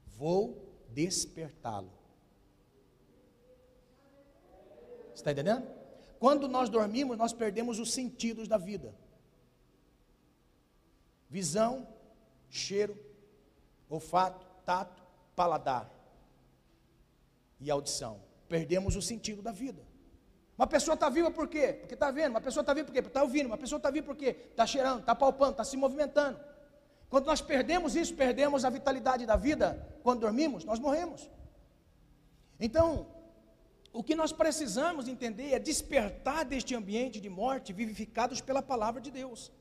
Vou 0.07 0.43
despertá-lo. 0.91 1.93
Está 5.15 5.33
entendendo? 5.33 5.67
Quando 6.19 6.49
nós 6.49 6.69
dormimos, 6.69 7.17
nós 7.17 7.33
perdemos 7.33 7.79
os 7.79 7.93
sentidos 7.93 8.49
da 8.49 8.57
vida: 8.57 8.95
visão, 11.29 11.87
cheiro, 12.51 12.99
olfato, 13.89 14.47
tato, 14.65 15.03
paladar 15.37 15.91
e 17.61 17.71
audição. 17.71 18.21
Perdemos 18.49 18.97
o 18.97 19.03
sentido 19.03 19.43
da 19.43 19.53
vida. 19.53 19.83
Uma 20.57 20.67
pessoa 20.67 20.95
está 20.95 21.09
viva 21.09 21.31
por 21.31 21.49
quê? 21.49 21.73
Porque 21.73 21.95
está 21.95 22.11
vendo. 22.11 22.31
Uma 22.31 22.41
pessoa 22.41 22.63
está 22.63 22.73
viva 22.73 22.87
por 22.87 22.93
quê? 22.93 23.03
Porque 23.03 23.11
está 23.11 23.23
ouvindo. 23.23 23.47
Uma 23.47 23.59
pessoa 23.59 23.79
está 23.79 23.91
viva 23.91 24.07
por 24.07 24.17
quê? 24.17 24.37
Está 24.51 24.67
cheirando, 24.67 25.01
está 25.01 25.15
palpando, 25.15 25.53
está 25.53 25.65
se 25.65 25.77
movimentando. 25.77 26.39
Quando 27.09 27.27
nós 27.27 27.41
perdemos 27.41 27.97
isso, 27.97 28.15
perdemos 28.15 28.65
a 28.65 28.71
vitalidade 28.71 29.27
da 29.27 29.37
vida, 29.37 29.99
quando 30.03 30.21
dormimos, 30.21 30.65
nós 30.65 30.79
morremos. 30.79 31.29
Então, 32.59 33.07
o 33.95 34.03
que 34.03 34.17
nós 34.17 34.33
precisamos 34.33 35.07
entender 35.07 35.53
é 35.53 35.59
despertar 35.59 36.45
deste 36.45 36.75
ambiente 36.75 37.21
de 37.21 37.31
morte, 37.31 37.73
vivificados 37.73 38.41
pela 38.41 38.61
palavra 38.61 39.01
de 39.01 39.11
Deus. 39.11 39.53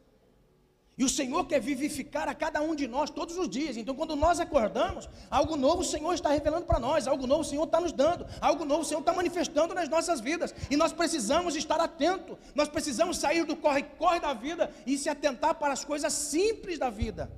E 0.98 1.04
o 1.04 1.10
Senhor 1.10 1.46
quer 1.46 1.60
vivificar 1.60 2.28
a 2.28 2.34
cada 2.34 2.60
um 2.62 2.76
de 2.76 2.88
nós 2.88 3.12
todos 3.12 3.38
os 3.38 3.48
dias. 3.48 3.78
Então, 3.78 3.96
quando 3.96 4.16
nós 4.16 4.40
acordamos, 4.40 5.08
algo 5.30 5.56
novo 5.56 5.82
o 5.82 5.86
Senhor 5.86 6.14
está 6.14 6.30
revelando 6.30 6.66
para 6.66 6.80
nós, 6.80 7.08
algo 7.08 7.28
novo 7.28 7.42
o 7.42 7.46
Senhor 7.46 7.64
está 7.64 7.80
nos 7.80 7.94
dando, 7.94 8.26
algo 8.42 8.66
novo 8.66 8.82
o 8.82 8.86
Senhor 8.86 9.02
está 9.02 9.14
manifestando 9.14 9.74
nas 9.76 9.88
nossas 9.88 10.20
vidas. 10.20 10.54
E 10.70 10.76
nós 10.76 10.92
precisamos 10.92 11.56
estar 11.56 11.80
atentos, 11.80 12.38
nós 12.56 12.68
precisamos 12.68 13.18
sair 13.18 13.44
do 13.46 13.56
corre-corre 13.56 14.20
da 14.20 14.34
vida 14.34 14.72
e 14.86 14.98
se 14.98 15.10
atentar 15.10 15.56
para 15.56 15.74
as 15.74 15.86
coisas 15.86 16.12
simples 16.12 16.80
da 16.80 16.90
vida. 16.90 17.32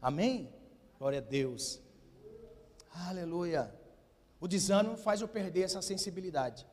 Amém? 0.00 0.50
Glória 0.98 1.18
a 1.18 1.22
Deus. 1.22 1.80
Aleluia. 3.08 3.81
O 4.42 4.48
desânimo 4.48 4.96
faz 4.96 5.20
eu 5.20 5.28
perder 5.28 5.62
essa 5.62 5.80
sensibilidade. 5.80 6.66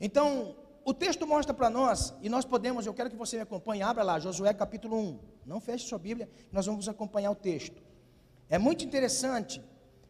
Então, 0.00 0.56
o 0.86 0.94
texto 0.94 1.26
mostra 1.26 1.52
para 1.52 1.68
nós, 1.68 2.14
e 2.22 2.30
nós 2.30 2.46
podemos, 2.46 2.86
eu 2.86 2.94
quero 2.94 3.10
que 3.10 3.16
você 3.16 3.36
me 3.36 3.42
acompanhe, 3.42 3.82
abra 3.82 4.02
lá, 4.02 4.18
Josué 4.18 4.54
capítulo 4.54 4.98
1. 4.98 5.18
Não 5.44 5.60
feche 5.60 5.86
sua 5.86 5.98
Bíblia, 5.98 6.30
nós 6.50 6.64
vamos 6.64 6.88
acompanhar 6.88 7.30
o 7.30 7.34
texto. 7.34 7.82
É 8.48 8.56
muito 8.56 8.86
interessante 8.86 9.62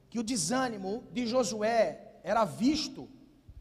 que 0.09 0.21
o 0.21 0.23
desânimo 0.23 1.03
de 1.13 1.27
Josué 1.27 2.21
era 2.23 2.45
visto 2.45 3.09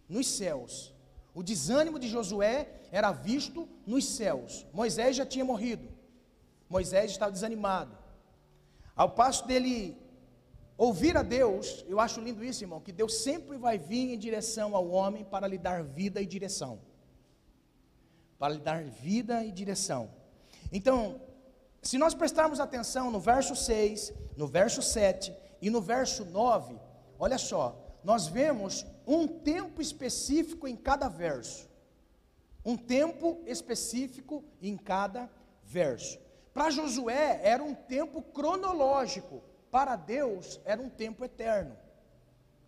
nos 0.07 0.27
céus. 0.27 0.93
O 1.33 1.41
desânimo 1.41 1.97
de 1.97 2.07
Josué 2.07 2.69
era 2.91 3.11
visto 3.11 3.67
nos 3.83 4.05
céus. 4.05 4.67
Moisés 4.71 5.15
já 5.15 5.25
tinha 5.25 5.43
morrido. 5.43 5.89
Moisés 6.69 7.09
estava 7.09 7.31
desanimado. 7.31 7.97
Ao 8.95 9.09
passo 9.09 9.47
dele 9.47 9.97
ouvir 10.77 11.17
a 11.17 11.23
Deus, 11.23 11.83
eu 11.87 11.99
acho 11.99 12.21
lindo 12.21 12.43
isso, 12.43 12.63
irmão, 12.63 12.79
que 12.79 12.91
Deus 12.91 13.15
sempre 13.15 13.57
vai 13.57 13.77
vir 13.77 14.13
em 14.13 14.17
direção 14.17 14.75
ao 14.75 14.89
homem 14.89 15.23
para 15.23 15.47
lhe 15.47 15.57
dar 15.57 15.83
vida 15.83 16.21
e 16.21 16.25
direção 16.25 16.79
para 18.37 18.53
lhe 18.53 18.59
dar 18.59 18.83
vida 18.83 19.43
e 19.43 19.51
direção. 19.51 20.09
Então, 20.71 21.19
se 21.81 21.97
nós 21.97 22.13
prestarmos 22.13 22.59
atenção 22.59 23.09
no 23.09 23.19
verso 23.19 23.55
6, 23.55 24.13
no 24.35 24.47
verso 24.47 24.81
7 24.81 25.33
e 25.61 25.69
no 25.69 25.81
verso 25.81 26.25
9, 26.25 26.79
olha 27.17 27.37
só, 27.37 27.75
nós 28.03 28.27
vemos 28.27 28.85
um 29.05 29.27
tempo 29.27 29.81
específico 29.81 30.67
em 30.67 30.75
cada 30.75 31.07
verso. 31.07 31.67
Um 32.63 32.77
tempo 32.77 33.41
específico 33.45 34.43
em 34.61 34.77
cada 34.77 35.29
verso. 35.63 36.19
Para 36.53 36.69
Josué 36.69 37.39
era 37.43 37.63
um 37.63 37.73
tempo 37.73 38.21
cronológico, 38.21 39.41
para 39.77 39.95
Deus 39.95 40.59
era 40.65 40.81
um 40.81 40.89
tempo 40.89 41.23
eterno. 41.23 41.77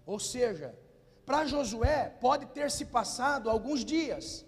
Ou 0.05 0.19
seja, 0.19 0.77
para 1.25 1.47
Josué 1.47 2.15
pode 2.21 2.45
ter 2.45 2.69
se 2.69 2.85
passado 2.85 3.49
alguns 3.49 3.83
dias, 3.83 4.45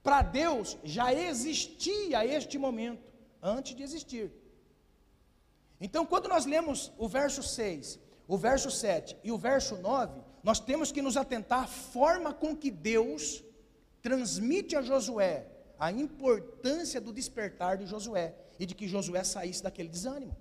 para 0.00 0.22
Deus 0.22 0.78
já 0.84 1.12
existia 1.12 2.24
este 2.24 2.56
momento, 2.56 3.12
antes 3.42 3.74
de 3.74 3.82
existir. 3.82 4.30
Então, 5.80 6.06
quando 6.06 6.28
nós 6.28 6.46
lemos 6.46 6.92
o 6.96 7.08
verso 7.08 7.42
6, 7.42 7.98
o 8.28 8.36
verso 8.36 8.70
7 8.70 9.16
e 9.24 9.32
o 9.32 9.36
verso 9.36 9.76
9, 9.78 10.20
nós 10.44 10.60
temos 10.60 10.92
que 10.92 11.02
nos 11.02 11.16
atentar 11.16 11.64
à 11.64 11.66
forma 11.66 12.32
com 12.32 12.56
que 12.56 12.70
Deus 12.70 13.42
transmite 14.00 14.76
a 14.76 14.82
Josué 14.82 15.48
a 15.76 15.90
importância 15.90 17.00
do 17.00 17.12
despertar 17.12 17.76
de 17.76 17.86
Josué 17.86 18.36
e 18.56 18.64
de 18.66 18.76
que 18.76 18.86
Josué 18.86 19.24
saísse 19.24 19.64
daquele 19.64 19.88
desânimo. 19.88 20.36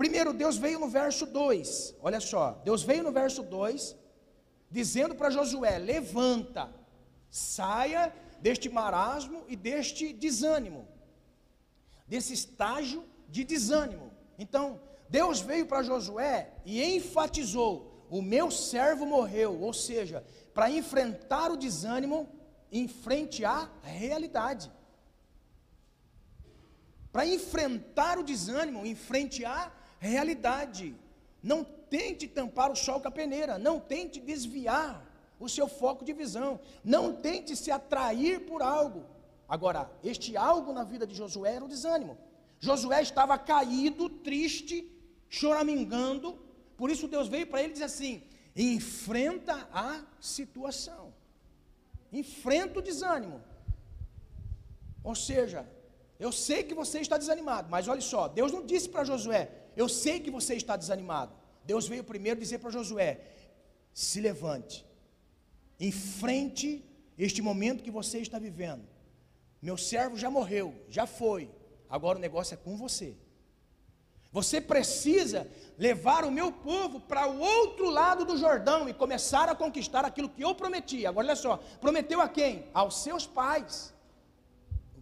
Primeiro, 0.00 0.32
Deus 0.32 0.56
veio 0.56 0.78
no 0.80 0.88
verso 0.88 1.26
2, 1.26 1.96
olha 2.00 2.20
só, 2.20 2.52
Deus 2.64 2.82
veio 2.82 3.02
no 3.02 3.12
verso 3.12 3.42
2, 3.42 3.94
dizendo 4.70 5.14
para 5.14 5.28
Josué: 5.28 5.76
levanta, 5.76 6.74
Saia 7.30 8.10
deste 8.40 8.70
marasmo 8.70 9.44
e 9.46 9.54
deste 9.54 10.14
desânimo, 10.14 10.88
desse 12.06 12.32
estágio 12.32 13.04
de 13.28 13.44
desânimo. 13.44 14.10
Então, 14.38 14.80
Deus 15.06 15.40
veio 15.40 15.66
para 15.66 15.82
Josué 15.82 16.50
e 16.64 16.82
enfatizou: 16.82 18.06
o 18.08 18.22
meu 18.22 18.50
servo 18.50 19.04
morreu, 19.04 19.60
ou 19.60 19.74
seja, 19.74 20.24
para 20.54 20.70
enfrentar 20.70 21.50
o 21.50 21.58
desânimo 21.58 22.26
em 22.72 22.88
frente 22.88 23.44
à 23.44 23.70
realidade. 23.82 24.72
Para 27.12 27.26
enfrentar 27.26 28.18
o 28.18 28.22
desânimo 28.22 28.86
em 28.86 28.94
frente 28.94 29.44
à 29.44 29.70
realidade. 30.00 30.96
Não 31.42 31.62
tente 31.62 32.26
tampar 32.26 32.72
o 32.72 32.76
sol 32.76 33.00
com 33.00 33.08
a 33.08 33.12
peneira, 33.12 33.58
não 33.58 33.78
tente 33.78 34.18
desviar 34.20 35.06
o 35.38 35.48
seu 35.48 35.68
foco 35.68 36.04
de 36.04 36.12
visão. 36.12 36.58
Não 36.82 37.14
tente 37.14 37.54
se 37.54 37.70
atrair 37.70 38.40
por 38.40 38.62
algo. 38.62 39.04
Agora, 39.48 39.90
este 40.02 40.36
algo 40.36 40.72
na 40.72 40.84
vida 40.84 41.06
de 41.06 41.14
Josué 41.14 41.54
era 41.54 41.64
o 41.64 41.68
desânimo. 41.68 42.18
Josué 42.58 43.00
estava 43.02 43.38
caído, 43.38 44.08
triste, 44.08 44.90
choramingando. 45.28 46.38
Por 46.76 46.90
isso 46.90 47.08
Deus 47.08 47.28
veio 47.28 47.46
para 47.46 47.62
ele 47.62 47.70
e 47.70 47.72
disse 47.72 47.84
assim: 47.84 48.22
enfrenta 48.54 49.68
a 49.72 50.02
situação. 50.20 51.12
Enfrenta 52.12 52.78
o 52.78 52.82
desânimo. 52.82 53.40
Ou 55.02 55.14
seja, 55.14 55.66
eu 56.18 56.30
sei 56.30 56.62
que 56.62 56.74
você 56.74 57.00
está 57.00 57.16
desanimado, 57.16 57.70
mas 57.70 57.88
olha 57.88 58.00
só, 58.02 58.28
Deus 58.28 58.52
não 58.52 58.66
disse 58.66 58.88
para 58.88 59.04
Josué, 59.04 59.50
eu 59.76 59.88
sei 59.88 60.20
que 60.20 60.30
você 60.30 60.54
está 60.54 60.76
desanimado. 60.76 61.32
Deus 61.64 61.86
veio 61.88 62.04
primeiro 62.04 62.40
dizer 62.40 62.58
para 62.58 62.70
Josué: 62.70 63.20
se 63.92 64.20
levante, 64.20 64.84
Enfrente 65.80 66.84
este 67.16 67.40
momento 67.40 67.82
que 67.82 67.90
você 67.90 68.18
está 68.18 68.38
vivendo. 68.38 68.86
Meu 69.62 69.76
servo 69.76 70.16
já 70.16 70.30
morreu, 70.30 70.74
já 70.88 71.06
foi. 71.06 71.50
Agora 71.88 72.18
o 72.18 72.20
negócio 72.20 72.54
é 72.54 72.56
com 72.56 72.76
você. 72.76 73.16
Você 74.30 74.60
precisa 74.60 75.48
levar 75.76 76.24
o 76.24 76.30
meu 76.30 76.52
povo 76.52 77.00
para 77.00 77.28
o 77.28 77.40
outro 77.40 77.90
lado 77.90 78.24
do 78.24 78.36
Jordão 78.36 78.88
e 78.88 78.94
começar 78.94 79.48
a 79.48 79.54
conquistar 79.54 80.04
aquilo 80.04 80.28
que 80.28 80.42
eu 80.42 80.54
prometi. 80.54 81.04
Agora 81.04 81.26
olha 81.26 81.36
só, 81.36 81.56
prometeu 81.80 82.20
a 82.20 82.28
quem? 82.28 82.66
Aos 82.72 83.02
seus 83.02 83.26
pais. 83.26 83.92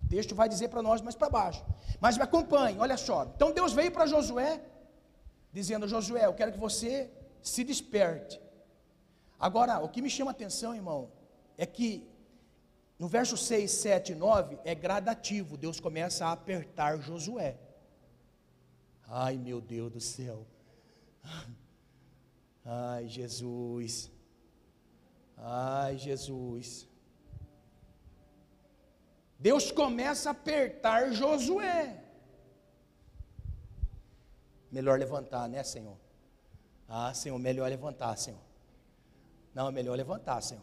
O 0.02 0.08
texto 0.08 0.34
vai 0.34 0.48
dizer 0.48 0.68
para 0.68 0.80
nós 0.80 1.02
mais 1.02 1.14
para 1.14 1.28
baixo. 1.28 1.62
Mas 2.00 2.16
me 2.16 2.22
acompanhe, 2.22 2.78
olha 2.78 2.96
só. 2.96 3.24
Então 3.34 3.52
Deus 3.52 3.72
veio 3.72 3.90
para 3.90 4.06
Josué, 4.06 4.60
dizendo: 5.52 5.88
Josué, 5.88 6.26
eu 6.26 6.34
quero 6.34 6.52
que 6.52 6.58
você 6.58 7.10
se 7.42 7.64
desperte. 7.64 8.40
Agora, 9.38 9.78
o 9.78 9.88
que 9.88 10.02
me 10.02 10.10
chama 10.10 10.30
a 10.30 10.32
atenção, 10.32 10.74
irmão, 10.74 11.10
é 11.56 11.66
que 11.66 12.08
no 12.98 13.06
verso 13.06 13.36
6, 13.36 13.70
7 13.70 14.12
e 14.12 14.14
9 14.14 14.58
é 14.64 14.74
gradativo. 14.74 15.56
Deus 15.56 15.78
começa 15.78 16.26
a 16.26 16.32
apertar 16.32 16.98
Josué. 16.98 17.56
Ai, 19.06 19.36
meu 19.36 19.60
Deus 19.60 19.92
do 19.92 20.00
céu. 20.00 20.46
Ai, 22.64 23.06
Jesus. 23.06 24.10
Ai, 25.36 25.96
Jesus. 25.96 26.87
Deus 29.38 29.70
começa 29.70 30.30
a 30.30 30.32
apertar 30.32 31.12
Josué. 31.12 32.02
Melhor 34.70 34.98
levantar, 34.98 35.48
né, 35.48 35.62
Senhor? 35.62 35.96
Ah, 36.88 37.14
Senhor, 37.14 37.38
melhor 37.38 37.70
levantar, 37.70 38.16
Senhor. 38.16 38.40
Não, 39.54 39.68
é 39.68 39.72
melhor 39.72 39.96
levantar, 39.96 40.42
Senhor. 40.42 40.62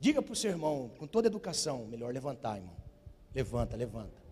Diga 0.00 0.22
para 0.22 0.32
o 0.32 0.36
seu 0.36 0.50
irmão, 0.50 0.90
com 0.98 1.06
toda 1.06 1.26
educação, 1.26 1.84
melhor 1.84 2.12
levantar, 2.12 2.56
irmão. 2.56 2.74
Levanta, 3.34 3.76
levanta. 3.76 4.22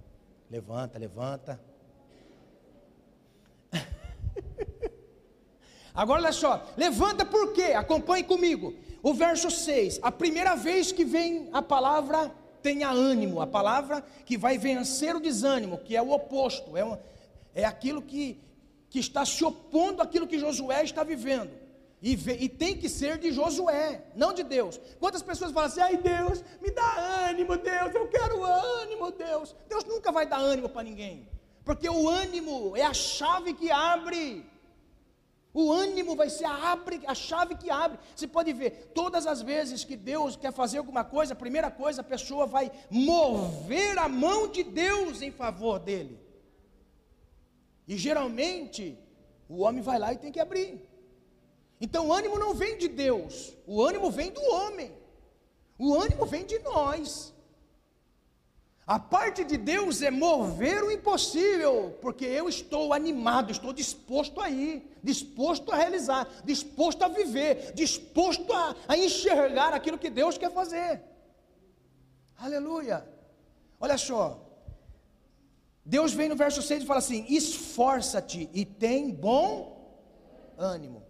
Levanta, 0.50 0.99
levanta. 0.99 1.61
Agora 5.95 6.23
olha 6.23 6.33
só, 6.33 6.66
levanta 6.76 7.25
por 7.25 7.52
quê? 7.52 7.73
Acompanhe 7.73 8.25
comigo. 8.25 8.75
O 9.02 9.12
verso 9.12 9.50
6, 9.50 10.00
a 10.02 10.11
primeira 10.11 10.55
vez 10.55 10.90
que 10.90 11.05
vem 11.05 11.50
a 11.52 11.61
palavra 11.61 12.33
tenha 12.63 12.91
ânimo, 12.91 13.41
a 13.41 13.47
palavra 13.47 14.05
que 14.25 14.37
vai 14.37 14.59
vencer 14.59 15.15
o 15.15 15.21
desânimo, 15.21 15.79
que 15.79 15.97
é 15.97 16.03
o 16.03 16.11
oposto, 16.11 16.77
é, 16.77 16.85
um, 16.85 16.97
é 17.55 17.65
aquilo 17.65 18.03
que, 18.03 18.39
que 18.91 18.99
está 18.99 19.25
se 19.25 19.45
opondo 19.45 20.03
àquilo 20.03 20.27
que 20.27 20.39
Josué 20.39 20.85
está 20.85 21.03
vivendo. 21.05 21.51
E, 22.03 22.13
e, 22.13 22.49
tem 22.49 22.77
que 22.77 22.89
ser 22.89 23.19
de 23.19 23.33
Josué, 23.33 24.05
não 24.15 24.33
de 24.33 24.43
Deus. 24.43 24.79
Quantas 25.01 25.23
pessoas 25.23 25.51
falam 25.51 25.69
assim, 25.69 25.81
ai 25.81 25.97
Deus, 25.97 26.45
me 26.61 26.71
dá 26.71 27.29
ânimo, 27.29 27.57
Deus, 27.57 27.95
eu 27.95 28.07
quero 28.09 28.45
ânimo, 28.45 29.11
Deus. 29.11 29.57
Deus 29.69 29.85
nunca 29.85 30.13
vai 30.13 30.27
dar 30.27 30.39
ânimo 30.39 30.69
para 30.69 30.83
ninguém, 30.83 31.27
porque 31.65 31.89
o 31.89 32.09
ânimo 32.09 32.77
é 32.77 32.83
a 32.83 32.93
chave 32.93 33.55
que 33.55 33.71
abre. 33.71 34.45
O 35.59 35.73
ânimo 35.73 36.15
vai 36.15 36.29
ser 36.29 36.45
a, 36.45 36.73
abre, 36.73 37.01
a 37.07 37.15
chave 37.15 37.55
que 37.55 37.71
abre. 37.71 37.99
Você 38.15 38.29
pode 38.29 38.53
ver, 38.53 38.91
todas 38.95 39.27
as 39.27 39.41
vezes 39.41 39.85
que 39.85 39.97
Deus 39.97 40.37
quer 40.37 40.53
fazer 40.53 40.77
alguma 40.77 41.03
coisa, 41.03 41.33
a 41.33 41.43
primeira 41.45 41.71
coisa, 41.71 42.03
a 42.03 42.05
pessoa 42.05 42.45
vai 42.45 42.71
mover 42.91 43.97
a 43.99 44.07
mão 44.07 44.49
de 44.49 44.63
Deus 44.63 45.23
em 45.23 45.31
favor 45.31 45.79
dele. 45.79 46.21
E 47.89 47.97
geralmente, 47.97 48.99
o 49.49 49.63
homem 49.63 49.81
vai 49.81 49.99
lá 49.99 50.13
e 50.13 50.19
tem 50.19 50.31
que 50.31 50.39
abrir. 50.39 50.79
Então 51.81 52.09
o 52.09 52.13
ânimo 52.13 52.39
não 52.39 52.53
vem 52.53 52.77
de 52.77 52.89
Deus, 52.89 53.57
o 53.67 53.83
ânimo 53.83 54.11
vem 54.11 54.31
do 54.31 54.43
homem, 54.43 54.93
o 55.79 55.95
ânimo 55.95 56.27
vem 56.27 56.45
de 56.45 56.59
nós. 56.59 57.33
A 58.87 59.00
parte 59.00 59.43
de 59.43 59.57
Deus 59.57 60.00
é 60.00 60.12
mover 60.12 60.85
o 60.85 60.93
impossível, 60.93 61.99
porque 62.00 62.25
eu 62.25 62.49
estou 62.49 62.93
animado, 62.93 63.50
estou 63.50 63.73
disposto 63.73 64.40
a 64.40 64.49
ir, 64.49 64.97
disposto 65.02 65.73
a 65.73 65.76
realizar, 65.76 66.28
disposto 66.45 67.02
a 67.02 67.09
viver, 67.09 67.73
disposto 67.75 68.52
a, 68.52 68.76
a 68.87 68.97
enxergar 68.97 69.75
aquilo 69.75 69.99
que 69.99 70.09
Deus 70.09 70.38
quer 70.38 70.52
fazer. 70.52 71.02
Aleluia. 72.38 73.05
Olha 73.81 73.99
só, 73.99 74.40
Deus 75.85 76.12
vem 76.12 76.28
no 76.28 76.37
verso 76.37 76.62
6 76.62 76.85
e 76.85 76.87
fala 76.87 77.00
assim: 77.00 77.26
esforça-te 77.28 78.49
e 78.55 78.64
tem 78.64 79.11
bom 79.11 79.99
ânimo. 80.57 81.02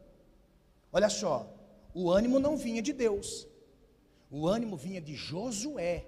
Olha 0.90 1.11
só, 1.11 1.47
o 1.92 2.11
ânimo 2.11 2.38
não 2.38 2.56
vinha 2.56 2.80
de 2.80 2.95
Deus, 2.95 3.47
o 4.30 4.49
ânimo 4.49 4.78
vinha 4.78 5.00
de 5.00 5.14
Josué. 5.14 6.06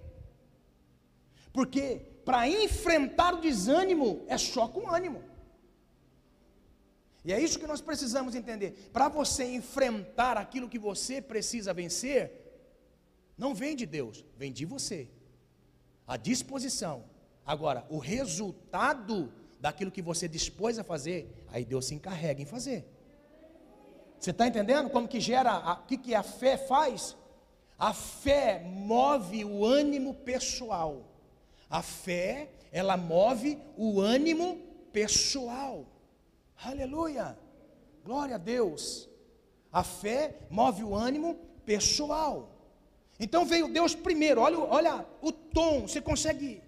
Porque 1.53 2.03
para 2.25 2.49
enfrentar 2.49 3.35
o 3.35 3.41
desânimo 3.41 4.25
é 4.29 4.37
só 4.37 4.69
com 4.69 4.89
ânimo. 4.89 5.23
E 7.25 7.33
é 7.33 7.41
isso 7.41 7.59
que 7.59 7.67
nós 7.67 7.81
precisamos 7.81 8.35
entender. 8.35 8.91
Para 8.93 9.09
você 9.09 9.45
enfrentar 9.45 10.37
aquilo 10.37 10.69
que 10.69 10.79
você 10.79 11.21
precisa 11.21 11.75
vencer, 11.75 12.33
não 13.37 13.55
vem 13.55 13.77
de 13.77 13.87
Deus, 13.87 14.25
vem 14.37 14.53
de 14.53 14.65
você. 14.65 15.09
A 16.07 16.17
disposição. 16.17 17.05
Agora, 17.45 17.87
o 17.89 17.99
resultado 17.99 19.33
daquilo 19.61 19.91
que 19.91 20.03
você 20.03 20.29
dispôs 20.29 20.79
a 20.79 20.85
fazer, 20.85 21.45
aí 21.49 21.65
Deus 21.65 21.87
se 21.87 21.95
encarrega 21.95 22.43
em 22.43 22.47
fazer. 22.47 22.87
Você 24.19 24.31
está 24.31 24.47
entendendo 24.47 24.91
como 24.91 25.09
que 25.09 25.21
gera, 25.21 25.57
o 25.73 25.87
que, 25.87 25.97
que 25.97 26.15
a 26.15 26.23
fé 26.23 26.57
faz? 26.57 27.17
A 27.79 27.95
fé 27.95 28.61
move 28.65 29.45
o 29.45 29.65
ânimo 29.65 30.15
pessoal. 30.15 31.08
A 31.69 31.83
fé, 31.83 32.51
ela 32.73 32.97
move 32.97 33.59
o 33.77 34.01
ânimo 34.01 34.59
pessoal. 34.93 35.87
Aleluia! 36.57 37.39
Glória 38.05 38.37
a 38.37 38.39
Deus. 38.39 39.09
A 39.73 39.85
fé 39.85 40.39
move 40.49 40.83
o 40.83 40.95
ânimo 40.95 41.35
pessoal. 41.67 42.51
Então 43.21 43.45
veio 43.45 43.73
Deus 43.73 43.95
primeiro. 43.95 44.41
Olha, 44.41 44.59
olha 44.59 45.07
o 45.21 45.31
tom. 45.31 45.83
Você 45.83 46.01
consegue 46.01 46.63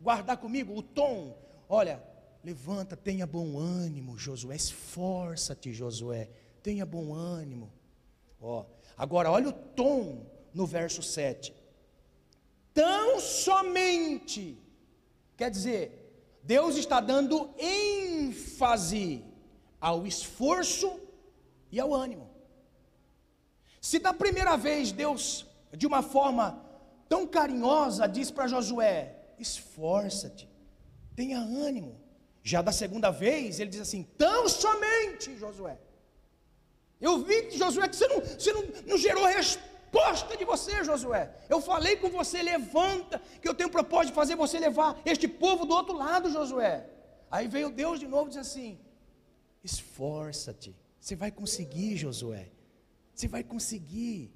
guardar 0.00 0.36
comigo 0.38 0.76
o 0.76 0.82
tom? 0.82 1.36
Olha, 1.68 2.02
levanta, 2.42 2.96
tenha 2.96 3.26
bom 3.26 3.58
ânimo, 3.58 4.18
Josué. 4.18 4.56
Esforça-te, 4.56 5.72
Josué 5.72 6.28
tenha 6.62 6.84
bom 6.84 7.12
ânimo. 7.12 7.70
Ó, 8.40 8.64
agora 8.96 9.30
olha 9.30 9.48
o 9.48 9.52
tom 9.52 10.26
no 10.52 10.66
verso 10.66 11.02
7. 11.02 11.54
Tão 12.72 13.20
somente, 13.20 14.58
quer 15.36 15.50
dizer, 15.50 16.00
Deus 16.42 16.76
está 16.76 17.00
dando 17.00 17.50
ênfase 17.58 19.24
ao 19.80 20.06
esforço 20.06 21.00
e 21.70 21.80
ao 21.80 21.94
ânimo. 21.94 22.30
Se 23.80 23.98
da 23.98 24.12
primeira 24.12 24.56
vez 24.56 24.92
Deus, 24.92 25.46
de 25.72 25.86
uma 25.86 26.02
forma 26.02 26.64
tão 27.08 27.26
carinhosa, 27.26 28.06
diz 28.06 28.30
para 28.30 28.46
Josué: 28.46 29.16
esforça-te, 29.38 30.48
tenha 31.16 31.38
ânimo. 31.38 31.98
Já 32.42 32.62
da 32.62 32.72
segunda 32.72 33.10
vez, 33.10 33.60
ele 33.60 33.70
diz 33.70 33.80
assim: 33.80 34.02
tão 34.16 34.48
somente, 34.48 35.36
Josué. 35.36 35.78
Eu 37.00 37.22
vi, 37.24 37.50
Josué, 37.52 37.88
que 37.88 37.96
você 37.96 38.08
não, 38.08 38.20
você 38.20 38.52
não, 38.52 38.62
não 38.86 38.98
gerou 38.98 39.26
resposta 39.90 40.36
de 40.36 40.44
você, 40.44 40.84
Josué. 40.84 41.30
Eu 41.48 41.60
falei 41.60 41.96
com 41.96 42.08
você, 42.10 42.42
levanta, 42.42 43.20
que 43.40 43.48
eu 43.48 43.54
tenho 43.54 43.70
propósito 43.70 44.10
de 44.10 44.14
fazer 44.14 44.36
você 44.36 44.58
levar 44.58 45.00
este 45.04 45.26
povo 45.26 45.64
do 45.66 45.74
outro 45.74 45.96
lado, 45.96 46.30
Josué. 46.30 46.88
Aí 47.30 47.48
veio 47.48 47.70
Deus 47.70 47.98
de 47.98 48.06
novo 48.06 48.26
e 48.26 48.28
disse 48.28 48.40
assim: 48.40 48.78
esforça-te, 49.62 50.74
você 51.00 51.14
vai 51.16 51.30
conseguir, 51.30 51.96
Josué. 51.96 52.48
Você 53.14 53.28
vai 53.28 53.42
conseguir. 53.42 54.32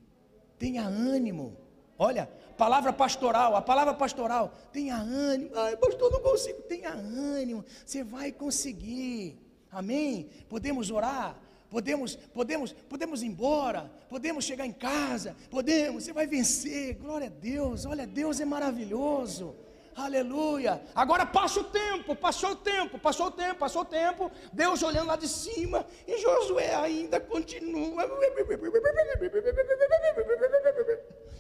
Tenha 0.58 0.82
ânimo. 0.84 1.56
Olha, 1.98 2.26
palavra 2.58 2.92
pastoral, 2.92 3.54
a 3.54 3.62
palavra 3.62 3.94
pastoral, 3.94 4.52
tenha 4.72 4.96
ânimo. 4.96 5.50
Ai, 5.54 5.76
pastor, 5.76 6.10
não 6.10 6.20
consigo. 6.20 6.62
Tenha 6.62 6.90
ânimo, 6.90 7.64
você 7.84 8.02
vai 8.02 8.32
conseguir. 8.32 9.38
Amém? 9.70 10.28
Podemos 10.48 10.90
orar 10.90 11.40
podemos, 11.74 12.14
podemos, 12.32 12.72
podemos 12.72 13.20
ir 13.20 13.26
embora, 13.26 13.90
podemos 14.08 14.44
chegar 14.44 14.64
em 14.64 14.72
casa, 14.72 15.34
podemos, 15.50 16.04
você 16.04 16.12
vai 16.12 16.24
vencer, 16.24 16.94
glória 16.94 17.26
a 17.26 17.30
Deus, 17.30 17.84
olha, 17.84 18.06
Deus 18.06 18.38
é 18.38 18.44
maravilhoso, 18.44 19.56
aleluia. 19.96 20.80
Agora 20.94 21.26
passa 21.26 21.58
o 21.58 21.64
tempo, 21.64 22.14
passou 22.14 22.50
o 22.50 22.54
tempo, 22.54 22.96
passou 22.96 23.26
o 23.26 23.30
tempo, 23.32 23.58
passou 23.58 23.82
o 23.82 23.84
tempo, 23.84 24.30
Deus 24.52 24.84
olhando 24.84 25.08
lá 25.08 25.16
de 25.16 25.26
cima, 25.26 25.84
e 26.06 26.16
Josué 26.16 26.76
ainda 26.76 27.18
continua. 27.18 28.04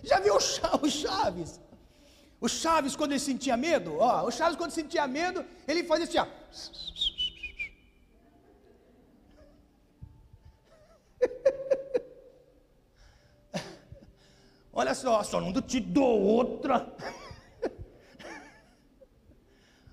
Já 0.02 0.18
viu 0.18 0.34
o 0.34 0.40
Chaves? 0.40 1.60
O 2.40 2.48
Chaves, 2.48 2.96
quando 2.96 3.12
ele 3.12 3.20
sentia 3.20 3.56
medo, 3.56 3.98
ó, 4.00 4.26
o 4.26 4.32
Chaves, 4.32 4.56
quando 4.56 4.72
sentia 4.72 5.06
medo, 5.06 5.44
ele 5.68 5.84
fazia 5.84 6.06
assim, 6.06 6.18
ó. 6.18 6.26
Olha 14.74 14.94
só, 14.94 15.22
só 15.22 15.40
não 15.40 15.52
te 15.62 15.80
dou 15.80 16.20
outra. 16.20 16.92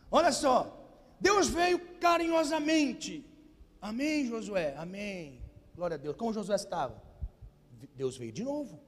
Olha 0.10 0.32
só, 0.32 0.78
Deus 1.20 1.48
veio 1.48 1.80
carinhosamente. 2.00 3.26
Amém, 3.82 4.28
Josué? 4.28 4.76
Amém. 4.78 5.42
Glória 5.76 5.96
a 5.96 5.98
Deus. 5.98 6.16
Como 6.16 6.34
Josué 6.34 6.56
estava? 6.56 7.02
Deus 7.96 8.18
veio 8.18 8.32
de 8.32 8.44
novo. 8.44 8.80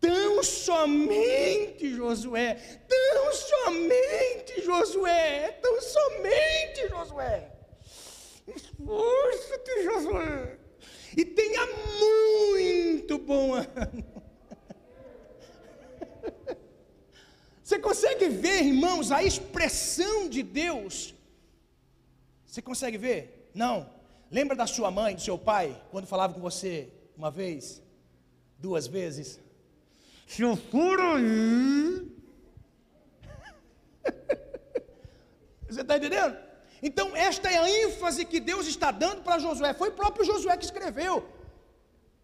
Tão 0.00 0.42
somente 0.44 1.94
Josué, 1.94 2.54
tão 2.86 3.32
somente 3.32 4.62
Josué, 4.62 5.52
tão 5.60 5.80
somente 5.80 6.88
Josué. 6.88 7.52
Esforça-te, 8.46 9.84
Josué 9.84 10.58
e 11.18 11.24
tenha 11.24 11.66
muito 11.98 13.18
bom 13.18 13.54
ano. 13.54 14.17
Você 17.68 17.78
consegue 17.78 18.30
ver, 18.30 18.62
irmãos, 18.62 19.12
a 19.12 19.22
expressão 19.22 20.26
de 20.26 20.42
Deus? 20.42 21.14
Você 22.46 22.62
consegue 22.62 22.96
ver? 22.96 23.50
Não. 23.52 23.90
Lembra 24.30 24.56
da 24.56 24.66
sua 24.66 24.90
mãe, 24.90 25.14
do 25.14 25.20
seu 25.20 25.36
pai, 25.36 25.78
quando 25.90 26.06
falava 26.06 26.32
com 26.32 26.40
você 26.40 26.88
uma 27.14 27.30
vez, 27.30 27.82
duas 28.58 28.86
vezes? 28.86 29.38
Se 30.26 30.40
eu 30.40 30.56
for 30.56 30.98
aí. 30.98 32.10
Você 35.68 35.82
está 35.82 35.98
entendendo? 35.98 36.38
Então, 36.82 37.14
esta 37.14 37.50
é 37.50 37.58
a 37.58 37.68
ênfase 37.68 38.24
que 38.24 38.40
Deus 38.40 38.66
está 38.66 38.90
dando 38.90 39.20
para 39.20 39.38
Josué. 39.38 39.74
Foi 39.74 39.90
o 39.90 39.92
próprio 39.92 40.24
Josué 40.24 40.56
que 40.56 40.64
escreveu. 40.64 41.28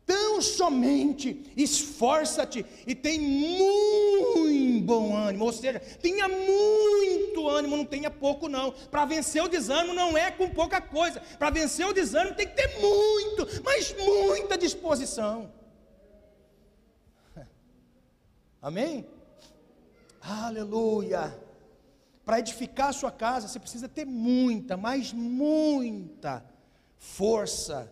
Tão 0.07 0.43
somente 0.43 1.51
esforça-te 1.57 2.65
e 2.87 2.95
tem 2.95 3.19
muito 3.19 4.85
bom 4.85 5.17
ânimo, 5.17 5.47
ou 5.47 5.53
seja, 5.53 5.81
tenha 5.81 6.29
muito 6.29 7.49
ânimo, 7.49 7.77
não 7.77 7.87
tenha 7.87 8.11
pouco 8.11 8.47
não. 8.49 8.73
Para 8.73 9.07
vencer 9.07 9.43
o 9.43 9.49
desânimo 9.49 9.95
não 9.95 10.17
é 10.17 10.31
com 10.31 10.51
pouca 10.51 10.81
coisa. 10.81 11.21
Para 11.39 11.49
vencer 11.49 11.87
o 11.87 11.93
desânimo 11.93 12.37
tem 12.37 12.47
que 12.47 12.55
ter 12.55 12.79
muito, 12.79 13.63
mas 13.65 13.95
muita 13.97 14.59
disposição. 14.59 15.51
Amém? 18.61 19.07
Aleluia. 20.21 21.35
Para 22.27 22.39
edificar 22.39 22.89
a 22.89 22.93
sua 22.93 23.11
casa, 23.11 23.49
você 23.49 23.59
precisa 23.59 23.89
ter 23.89 24.05
muita, 24.05 24.77
mas 24.77 25.13
muita 25.13 26.45
força. 26.99 27.91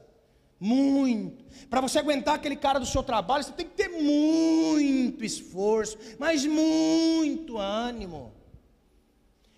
Muito. 0.62 1.44
Para 1.68 1.80
você 1.80 1.98
aguentar 1.98 2.36
aquele 2.36 2.54
cara 2.54 2.78
do 2.78 2.86
seu 2.86 3.02
trabalho, 3.02 3.42
você 3.42 3.50
tem 3.50 3.66
que 3.66 3.74
ter 3.74 3.88
muito 3.88 5.24
esforço, 5.24 5.98
mas 6.20 6.46
muito 6.46 7.58
ânimo. 7.58 8.32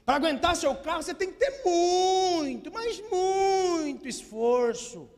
Para 0.03 0.17
aguentar 0.17 0.57
seu 0.57 0.75
carro, 0.75 1.03
você 1.03 1.13
tem 1.13 1.31
que 1.31 1.39
ter 1.39 1.61
muito, 1.63 2.73
mas 2.73 3.03
muito 3.11 4.09
esforço 4.09 5.11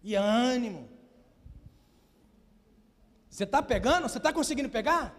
e 0.00 0.14
ânimo. 0.14 0.88
Você 3.28 3.42
está 3.42 3.60
pegando? 3.60 4.08
Você 4.08 4.18
está 4.18 4.32
conseguindo 4.32 4.68
pegar? 4.68 5.12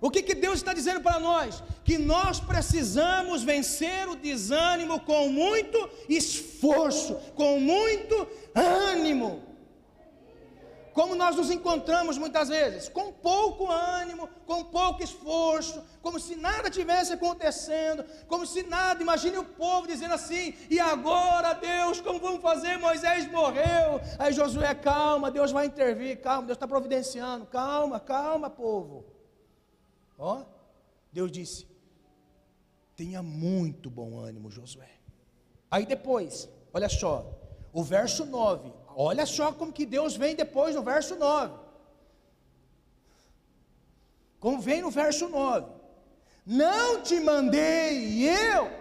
O 0.00 0.10
que, 0.10 0.22
que 0.22 0.34
Deus 0.34 0.58
está 0.58 0.72
dizendo 0.72 1.00
para 1.00 1.18
nós? 1.18 1.62
Que 1.84 1.98
nós 1.98 2.38
precisamos 2.38 3.42
vencer 3.42 4.08
o 4.08 4.14
desânimo 4.14 5.00
com 5.00 5.28
muito 5.28 5.90
esforço, 6.08 7.16
com 7.34 7.58
muito 7.58 8.28
ânimo. 8.54 9.48
Como 10.98 11.14
nós 11.14 11.36
nos 11.36 11.48
encontramos 11.48 12.18
muitas 12.18 12.48
vezes? 12.48 12.88
Com 12.88 13.12
pouco 13.12 13.70
ânimo, 13.70 14.28
com 14.44 14.64
pouco 14.64 15.00
esforço, 15.00 15.80
como 16.02 16.18
se 16.18 16.34
nada 16.34 16.68
tivesse 16.68 17.12
acontecendo, 17.12 18.04
como 18.26 18.44
se 18.44 18.64
nada. 18.64 19.00
Imagine 19.00 19.38
o 19.38 19.44
povo 19.44 19.86
dizendo 19.86 20.14
assim: 20.14 20.54
e 20.68 20.80
agora, 20.80 21.52
Deus, 21.54 22.00
como 22.00 22.18
vamos 22.18 22.42
fazer? 22.42 22.78
Moisés 22.78 23.30
morreu. 23.30 24.00
Aí 24.18 24.32
Josué, 24.32 24.74
calma, 24.74 25.30
Deus 25.30 25.52
vai 25.52 25.66
intervir, 25.66 26.20
calma, 26.20 26.48
Deus 26.48 26.56
está 26.56 26.66
providenciando, 26.66 27.46
calma, 27.46 28.00
calma, 28.00 28.50
povo. 28.50 29.17
Ó, 30.18 30.44
Deus 31.12 31.30
disse: 31.30 31.66
tenha 32.98 33.22
muito 33.22 33.88
bom 33.88 34.18
ânimo, 34.18 34.50
Josué. 34.50 34.90
Aí 35.70 35.86
depois, 35.86 36.48
olha 36.72 36.88
só, 36.88 37.32
o 37.72 37.84
verso 37.84 38.26
9, 38.26 38.72
olha 38.88 39.24
só 39.24 39.52
como 39.52 39.72
que 39.72 39.86
Deus 39.86 40.16
vem 40.16 40.34
depois 40.34 40.74
no 40.74 40.82
verso 40.82 41.14
9. 41.14 41.56
Como 44.40 44.60
vem 44.60 44.82
no 44.82 44.90
verso 44.90 45.28
9: 45.28 45.70
Não 46.44 47.00
te 47.00 47.20
mandei 47.20 48.28
eu. 48.28 48.78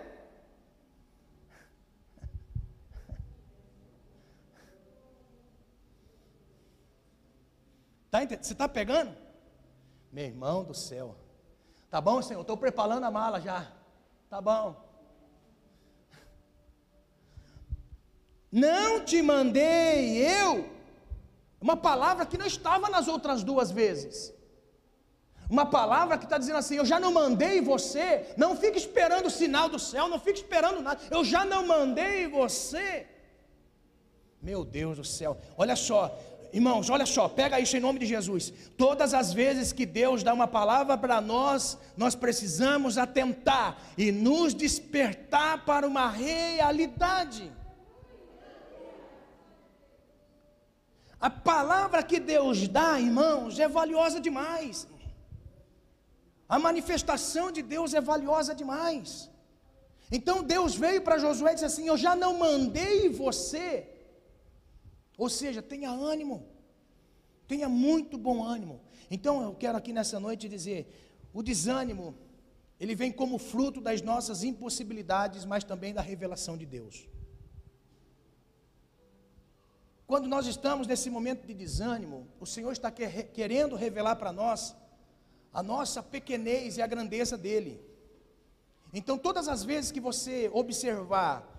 Tá, 8.10 8.26
você 8.26 8.54
está 8.54 8.68
pegando? 8.68 9.16
Meu 10.12 10.26
irmão 10.26 10.64
do 10.64 10.74
céu. 10.74 11.27
Tá 11.98 12.02
bom, 12.02 12.22
Senhor? 12.22 12.42
Estou 12.42 12.56
preparando 12.56 13.06
a 13.06 13.10
mala 13.10 13.42
já. 13.42 13.66
Tá 14.30 14.40
bom. 14.40 14.76
Não 18.52 19.04
te 19.04 19.20
mandei 19.20 20.24
eu. 20.24 20.70
Uma 21.60 21.76
palavra 21.76 22.24
que 22.24 22.38
não 22.38 22.46
estava 22.46 22.88
nas 22.88 23.08
outras 23.08 23.42
duas 23.44 23.72
vezes. 23.72 24.32
Uma 25.50 25.66
palavra 25.66 26.20
que 26.20 26.26
está 26.26 26.38
dizendo 26.38 26.60
assim: 26.60 26.76
Eu 26.76 26.86
já 26.86 27.00
não 27.00 27.12
mandei 27.12 27.62
você. 27.62 28.32
Não 28.38 28.56
fique 28.56 28.78
esperando 28.78 29.26
o 29.26 29.32
sinal 29.32 29.68
do 29.68 29.80
céu, 29.80 30.08
não 30.08 30.20
fique 30.20 30.42
esperando 30.42 30.84
nada. 30.84 31.02
Eu 31.10 31.26
já 31.26 31.44
não 31.44 31.66
mandei 31.66 32.28
você. 32.28 33.08
Meu 34.40 34.64
Deus 34.64 34.98
do 34.98 35.04
céu, 35.04 35.36
olha 35.58 35.76
só, 35.76 36.16
Irmãos, 36.54 36.90
olha 36.90 37.06
só, 37.06 37.28
pega 37.28 37.60
isso 37.60 37.76
em 37.76 37.80
nome 37.80 38.00
de 38.00 38.06
Jesus. 38.06 38.54
Todas 38.78 39.14
as 39.14 39.34
vezes 39.34 39.74
que 39.74 39.86
Deus 39.86 40.24
dá 40.24 40.34
uma 40.34 40.48
palavra 40.48 40.98
para 40.98 41.20
nós, 41.20 41.78
nós 41.96 42.16
precisamos 42.16 42.98
atentar 42.98 43.78
e 43.98 44.12
nos 44.12 44.54
despertar 44.54 45.66
para 45.66 45.88
uma 45.88 46.10
realidade. 46.10 47.52
A 51.20 51.30
palavra 51.30 52.04
que 52.04 52.20
Deus 52.20 52.68
dá, 52.68 53.00
irmãos, 53.00 53.60
é 53.60 53.68
valiosa 53.68 54.20
demais. 54.20 54.88
A 56.48 56.58
manifestação 56.58 57.52
de 57.52 57.62
Deus 57.62 57.94
é 57.94 58.00
valiosa 58.00 58.54
demais. 58.56 59.30
Então 60.12 60.42
Deus 60.42 60.76
veio 60.76 61.02
para 61.02 61.18
Josué 61.18 61.52
e 61.52 61.56
disse 61.56 61.66
assim: 61.66 61.88
Eu 61.88 61.98
já 61.98 62.16
não 62.16 62.38
mandei 62.38 63.10
você 63.10 63.86
ou 65.18 65.30
seja, 65.30 65.62
tenha 65.62 65.90
ânimo, 65.90 66.46
tenha 67.48 67.68
muito 67.68 68.18
bom 68.18 68.44
ânimo. 68.44 68.80
Então 69.10 69.42
eu 69.42 69.56
quero 69.56 69.78
aqui 69.78 69.92
nessa 69.92 70.20
noite 70.20 70.48
dizer: 70.48 70.88
o 71.34 71.42
desânimo, 71.42 72.16
ele 72.80 72.94
vem 72.94 73.12
como 73.12 73.38
fruto 73.38 73.82
das 73.82 74.02
nossas 74.02 74.44
impossibilidades, 74.44 75.44
mas 75.46 75.64
também 75.64 75.94
da 75.94 76.02
revelação 76.02 76.56
de 76.56 76.66
Deus. 76.66 77.08
Quando 80.06 80.28
nós 80.28 80.46
estamos 80.48 80.88
nesse 80.88 81.10
momento 81.10 81.46
de 81.46 81.54
desânimo, 81.54 82.28
o 82.40 82.46
Senhor 82.46 82.72
está 82.72 82.90
querendo 82.90 83.76
revelar 83.76 84.16
para 84.16 84.32
nós 84.32 84.74
a 85.52 85.62
nossa 85.62 86.02
pequenez 86.02 86.78
e 86.78 86.82
a 86.82 86.88
grandeza 86.88 87.38
dele. 87.38 87.82
Então, 88.94 89.18
todas 89.18 89.50
as 89.50 89.64
vezes 89.64 89.92
que 89.92 90.00
você 90.00 90.50
observar 90.54 91.57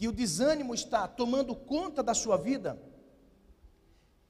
que 0.00 0.08
o 0.08 0.12
desânimo 0.12 0.72
está 0.72 1.06
tomando 1.06 1.54
conta 1.54 2.02
da 2.02 2.14
sua 2.14 2.38
vida, 2.38 2.80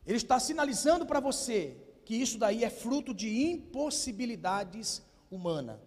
ele 0.05 0.17
está 0.17 0.41
sinalizando 0.41 1.07
para 1.07 1.21
você 1.21 1.77
que 2.05 2.17
isso 2.17 2.39
daí 2.39 2.65
é 2.65 2.69
fruto 2.69 3.15
de 3.15 3.45
impossibilidades 3.53 5.01
humanas. 5.31 5.79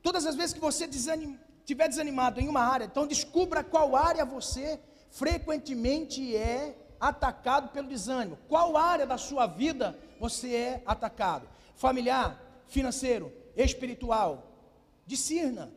Todas 0.00 0.24
as 0.24 0.36
vezes 0.36 0.52
que 0.52 0.60
você 0.60 0.86
desanim, 0.86 1.36
tiver 1.64 1.88
desanimado 1.88 2.40
em 2.40 2.46
uma 2.46 2.60
área, 2.60 2.84
então 2.84 3.08
descubra 3.08 3.64
qual 3.64 3.96
área 3.96 4.24
você 4.24 4.78
frequentemente 5.10 6.36
é 6.36 6.78
atacado 7.00 7.70
pelo 7.70 7.88
desânimo. 7.88 8.38
Qual 8.46 8.76
área 8.76 9.04
da 9.04 9.18
sua 9.18 9.48
vida 9.48 9.98
você 10.20 10.54
é 10.54 10.82
atacado? 10.86 11.48
Familiar, 11.74 12.40
financeiro, 12.68 13.32
espiritual. 13.56 14.46
Discirna. 15.04 15.72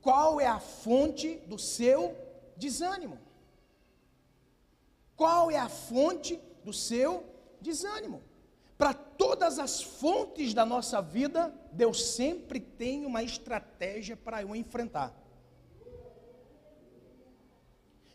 Qual 0.00 0.40
é 0.40 0.46
a 0.46 0.60
fonte 0.60 1.36
do 1.46 1.58
seu 1.58 2.16
desânimo? 2.56 3.18
Qual 5.16 5.50
é 5.50 5.58
a 5.58 5.68
fonte 5.68 6.40
do 6.64 6.72
seu 6.72 7.24
desânimo? 7.60 8.22
Para 8.76 8.94
todas 8.94 9.58
as 9.58 9.82
fontes 9.82 10.54
da 10.54 10.64
nossa 10.64 11.02
vida, 11.02 11.52
Deus 11.72 12.10
sempre 12.10 12.60
tem 12.60 13.04
uma 13.04 13.22
estratégia 13.24 14.16
para 14.16 14.42
eu 14.42 14.54
enfrentar. 14.54 15.12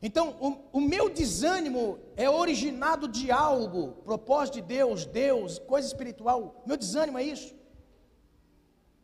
Então, 0.01 0.35
o, 0.39 0.77
o, 0.79 0.81
meu 0.81 1.09
desânimo 1.09 1.97
é 2.17 2.29
originado 2.29 3.07
de 3.07 3.31
algo, 3.31 3.93
propósito 4.03 4.55
de 4.55 4.61
Deus, 4.61 5.05
Deus, 5.05 5.59
coisa 5.59 5.87
espiritual. 5.87 6.61
Meu 6.65 6.75
desânimo 6.75 7.17
é 7.17 7.23
isso. 7.23 7.55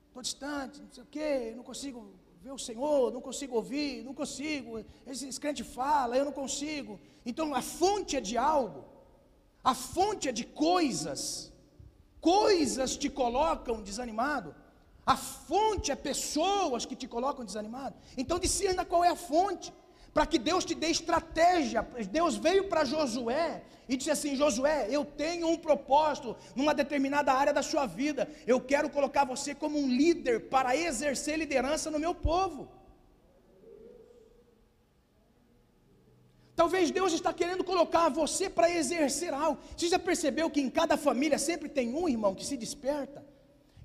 Estou 0.07 0.21
distante, 0.21 0.81
não 0.81 0.91
sei 0.91 1.03
o 1.03 1.05
quê, 1.05 1.53
não 1.55 1.63
consigo 1.63 2.13
ver 2.41 2.52
o 2.52 2.58
Senhor, 2.58 3.12
não 3.12 3.21
consigo 3.21 3.56
ouvir, 3.56 4.04
não 4.04 4.13
consigo, 4.13 4.84
esse 5.06 5.39
crente 5.39 5.63
fala, 5.63 6.17
eu 6.17 6.23
não 6.23 6.32
consigo. 6.32 6.99
Então 7.25 7.54
a 7.54 7.62
fonte 7.62 8.15
é 8.15 8.21
de 8.21 8.38
algo, 8.38 8.86
a 9.63 9.75
fonte 9.75 10.30
é 10.30 10.32
de 10.32 10.45
coisas, 10.45 11.52
coisas 12.21 12.95
te 12.95 13.10
colocam 13.10 13.82
desanimado, 13.82 14.56
a 15.06 15.17
fonte 15.17 15.91
é 15.91 15.95
pessoas 15.95 16.86
que 16.86 16.95
te 16.95 17.08
colocam 17.08 17.43
desanimado. 17.43 17.95
Então 18.15 18.39
discerna 18.39 18.86
qual 18.86 19.04
é 19.04 19.10
a 19.10 19.15
fonte 19.15 19.73
para 20.13 20.26
que 20.26 20.39
Deus 20.39 20.65
te 20.65 20.76
dê 20.76 20.88
estratégia. 20.88 21.88
Deus 22.10 22.36
veio 22.36 22.65
para 22.65 22.84
Josué 22.84 23.63
e 23.88 23.98
disse 23.98 24.12
assim: 24.12 24.36
Josué, 24.36 24.88
eu 24.89 25.04
tenho 25.06 25.48
um 25.48 25.58
propósito 25.58 26.36
numa 26.56 26.74
determinada 26.74 27.34
área 27.34 27.54
da 27.54 27.63
sua 27.63 27.86
vida. 27.86 28.30
Eu 28.45 28.60
quero 28.60 28.89
colocar 28.89 29.26
você 29.26 29.54
como 29.54 29.80
um 29.80 29.88
líder 29.88 30.50
para 30.50 30.76
exercer 30.76 31.38
liderança 31.38 31.89
no 31.91 32.00
meu 32.00 32.13
povo. 32.13 32.69
Talvez 36.56 36.91
Deus 36.91 37.13
está 37.13 37.32
querendo 37.32 37.63
colocar 37.63 38.10
você 38.10 38.50
para 38.50 38.69
exercer 38.69 39.34
algo. 39.34 39.62
Você 39.78 39.88
já 39.88 39.98
percebeu 39.98 40.50
que 40.50 40.60
em 40.60 40.69
cada 40.69 40.98
família 40.98 41.39
sempre 41.39 41.69
tem 41.69 41.95
um 41.95 42.10
irmão 42.10 42.36
que 42.36 42.45
se 42.45 42.58
desperta? 42.58 43.26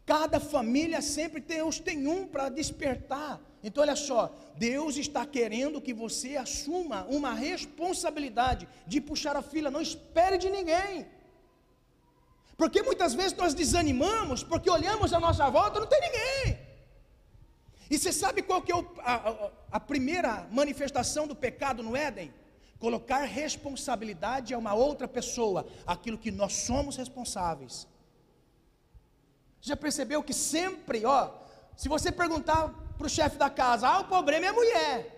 Cada 0.04 0.40
família 0.40 1.00
sempre 1.00 1.40
tem, 1.40 1.58
tem 1.84 2.06
um 2.08 2.26
para 2.26 2.48
despertar 2.48 3.40
Então, 3.66 3.82
olha 3.82 3.96
só, 3.96 4.30
Deus 4.56 4.98
está 4.98 5.24
querendo 5.24 5.80
que 5.80 5.94
você 5.94 6.36
assuma 6.36 7.06
uma 7.08 7.32
responsabilidade 7.32 8.68
de 8.86 9.00
puxar 9.00 9.36
a 9.36 9.42
fila, 9.42 9.70
não 9.70 9.80
espere 9.80 10.36
de 10.36 10.50
ninguém. 10.50 11.06
Porque 12.58 12.82
muitas 12.82 13.14
vezes 13.14 13.32
nós 13.32 13.54
desanimamos 13.54 14.44
porque 14.44 14.68
olhamos 14.68 15.14
à 15.14 15.18
nossa 15.18 15.48
volta 15.48 15.80
não 15.80 15.86
tem 15.86 15.98
ninguém. 15.98 16.58
E 17.90 17.98
você 17.98 18.12
sabe 18.12 18.42
qual 18.42 18.60
que 18.60 18.70
é 18.70 18.76
o, 18.76 18.86
a, 18.98 19.50
a 19.72 19.80
primeira 19.80 20.46
manifestação 20.52 21.26
do 21.26 21.34
pecado 21.34 21.82
no 21.82 21.96
Éden? 21.96 22.34
Colocar 22.78 23.24
responsabilidade 23.24 24.52
a 24.52 24.58
uma 24.58 24.74
outra 24.74 25.08
pessoa, 25.08 25.66
aquilo 25.86 26.18
que 26.18 26.30
nós 26.30 26.52
somos 26.52 26.96
responsáveis. 26.96 27.88
Já 29.62 29.74
percebeu 29.74 30.22
que 30.22 30.34
sempre, 30.34 31.06
ó, 31.06 31.30
se 31.74 31.88
você 31.88 32.12
perguntar 32.12 32.83
para 32.96 33.06
o 33.06 33.10
chefe 33.10 33.36
da 33.36 33.50
casa, 33.50 33.88
ah, 33.88 34.00
o 34.00 34.04
problema 34.04 34.46
é 34.46 34.48
a 34.48 34.52
mulher. 34.52 35.14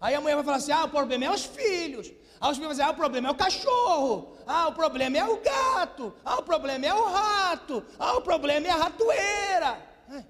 Aí 0.00 0.14
a 0.14 0.20
mulher 0.20 0.34
vai 0.34 0.44
falar 0.44 0.56
assim: 0.56 0.72
ah, 0.72 0.84
o 0.84 0.88
problema 0.88 1.24
é 1.26 1.30
os 1.30 1.44
filhos. 1.44 2.12
Aí 2.40 2.50
os 2.50 2.56
filhos 2.56 2.58
vão 2.58 2.70
dizer: 2.70 2.82
ah, 2.82 2.90
o 2.90 2.94
problema 2.94 3.28
é 3.28 3.30
o 3.30 3.36
cachorro. 3.36 4.36
Ah, 4.46 4.68
o 4.68 4.72
problema 4.72 5.16
é 5.16 5.24
o 5.24 5.40
gato. 5.40 6.12
Ah, 6.24 6.38
o 6.38 6.42
problema 6.42 6.86
é 6.86 6.94
o 6.94 7.04
rato. 7.04 7.84
Ah, 7.98 8.16
o 8.16 8.22
problema 8.22 8.66
é 8.66 8.70
a 8.70 8.76
ratoeira. 8.76 9.70
É. 10.10 10.24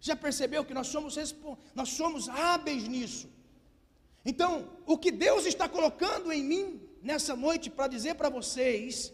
Já 0.00 0.16
percebeu 0.16 0.64
que 0.64 0.74
nós 0.74 0.88
somos, 0.88 1.16
nós 1.74 1.90
somos 1.90 2.28
hábeis 2.28 2.88
nisso? 2.88 3.28
Então, 4.24 4.68
o 4.86 4.98
que 4.98 5.12
Deus 5.12 5.46
está 5.46 5.68
colocando 5.68 6.32
em 6.32 6.42
mim 6.42 6.80
nessa 7.00 7.36
noite 7.36 7.70
para 7.70 7.86
dizer 7.86 8.14
para 8.14 8.28
vocês 8.28 9.12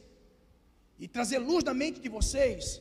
e 0.99 1.07
trazer 1.07 1.39
luz 1.39 1.63
na 1.63 1.75
mente 1.75 2.01
de 2.01 2.09
vocês 2.09 2.81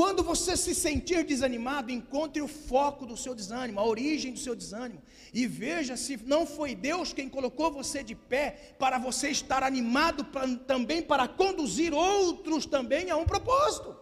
quando 0.00 0.22
você 0.22 0.56
se 0.56 0.74
sentir 0.74 1.24
desanimado, 1.30 1.92
encontre 1.92 2.40
o 2.40 2.48
foco 2.48 3.04
do 3.04 3.18
seu 3.22 3.34
desânimo, 3.34 3.80
a 3.80 3.84
origem 3.84 4.32
do 4.32 4.38
seu 4.38 4.54
desânimo, 4.60 5.02
e 5.38 5.46
veja 5.46 5.94
se 5.94 6.16
não 6.32 6.46
foi 6.46 6.74
Deus 6.74 7.12
quem 7.12 7.28
colocou 7.28 7.70
você 7.70 8.02
de 8.02 8.14
pé 8.14 8.46
para 8.78 8.96
você 9.06 9.28
estar 9.28 9.62
animado 9.62 10.24
pra, 10.24 10.48
também 10.72 11.02
para 11.02 11.28
conduzir 11.28 11.92
outros 11.92 12.64
também 12.64 13.10
a 13.10 13.16
um 13.18 13.26
propósito. 13.26 13.94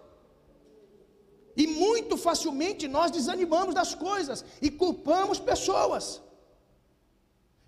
E 1.56 1.66
muito 1.66 2.16
facilmente 2.16 2.86
nós 2.86 3.10
desanimamos 3.10 3.74
das 3.74 3.92
coisas 3.92 4.44
e 4.62 4.70
culpamos 4.70 5.40
pessoas. 5.40 6.22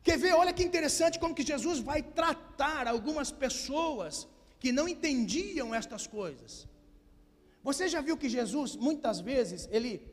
Quer 0.05 0.19
ver? 0.19 0.35
Olha 0.35 0.53
que 0.53 0.63
interessante 0.63 1.19
como 1.19 1.35
que 1.35 1.51
Jesus 1.55 1.81
vai 1.81 2.01
tratar 2.01 2.87
algumas 2.87 3.33
pessoas 3.33 4.29
que 4.61 4.71
não 4.71 4.89
entendiam 4.89 5.75
estas 5.75 6.07
coisas. 6.07 6.70
Você 7.63 7.89
já 7.89 8.01
viu 8.01 8.17
que 8.17 8.29
Jesus, 8.29 8.77
muitas 8.77 9.21
vezes, 9.21 9.69
ele 9.71 10.11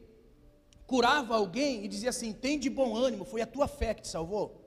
curava 0.85 1.35
alguém 1.35 1.83
e 1.83 1.87
dizia 1.87 2.09
assim: 2.09 2.33
tem 2.33 2.59
de 2.59 2.69
bom 2.69 2.95
ânimo, 2.95 3.25
foi 3.25 3.41
a 3.41 3.47
tua 3.47 3.67
fé 3.67 3.93
que 3.93 4.01
te 4.01 4.07
salvou? 4.07 4.63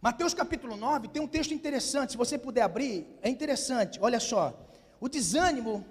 Mateus 0.00 0.34
capítulo 0.34 0.76
9 0.76 1.08
tem 1.08 1.22
um 1.22 1.28
texto 1.28 1.54
interessante, 1.54 2.12
se 2.12 2.16
você 2.16 2.36
puder 2.36 2.62
abrir, 2.62 3.06
é 3.22 3.28
interessante, 3.28 3.98
olha 4.02 4.18
só. 4.18 4.58
O 5.00 5.08
desânimo. 5.08 5.84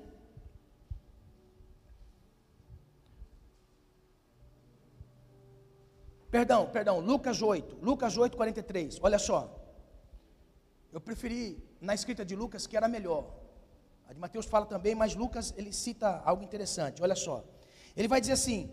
Perdão, 6.29 6.69
perdão, 6.69 6.99
Lucas 6.99 7.41
8, 7.41 7.77
Lucas 7.81 8.17
8, 8.17 8.37
43, 8.37 8.99
olha 9.01 9.19
só. 9.19 9.57
Eu 10.91 10.99
preferi 10.99 11.61
na 11.79 11.93
escrita 11.93 12.23
de 12.25 12.35
Lucas 12.35 12.67
que 12.67 12.75
era 12.75 12.87
melhor. 12.87 13.40
A 14.11 14.13
de 14.13 14.19
Mateus 14.19 14.45
fala 14.45 14.65
também, 14.65 14.93
mas 14.93 15.15
Lucas 15.15 15.53
ele 15.55 15.71
cita 15.71 16.21
algo 16.25 16.43
interessante. 16.43 17.01
Olha 17.01 17.15
só. 17.15 17.45
Ele 17.95 18.09
vai 18.09 18.19
dizer 18.19 18.33
assim: 18.33 18.69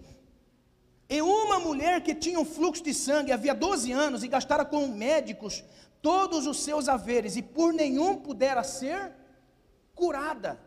E 1.09 1.23
uma 1.23 1.61
mulher 1.61 2.03
que 2.03 2.13
tinha 2.13 2.41
um 2.41 2.45
fluxo 2.45 2.83
de 2.83 2.93
sangue 2.93 3.31
havia 3.31 3.55
12 3.55 3.93
anos 3.93 4.25
e 4.25 4.29
gastara 4.29 4.65
com 4.65 4.89
médicos 4.89 5.63
todos 6.03 6.45
os 6.45 6.59
seus 6.59 6.89
haveres 6.89 7.37
e 7.37 7.43
por 7.43 7.73
nenhum 7.73 8.17
pudera 8.17 8.65
ser 8.65 9.13
curada. 9.95 10.61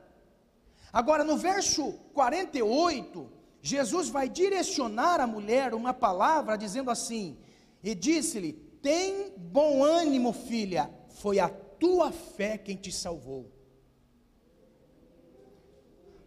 Agora 0.93 1.25
no 1.25 1.35
verso 1.35 1.91
48, 2.13 3.29
Jesus 3.61 4.07
vai 4.07 4.29
direcionar 4.29 5.19
a 5.19 5.27
mulher 5.27 5.73
uma 5.73 5.93
palavra 5.93 6.57
dizendo 6.57 6.89
assim: 6.89 7.37
E 7.83 7.93
disse-lhe: 7.93 8.53
Tem 8.81 9.33
bom 9.35 9.83
ânimo, 9.83 10.31
filha, 10.31 10.89
foi 11.09 11.39
a 11.39 11.49
tua 11.49 12.09
fé 12.13 12.57
quem 12.57 12.77
te 12.77 12.89
salvou. 12.89 13.59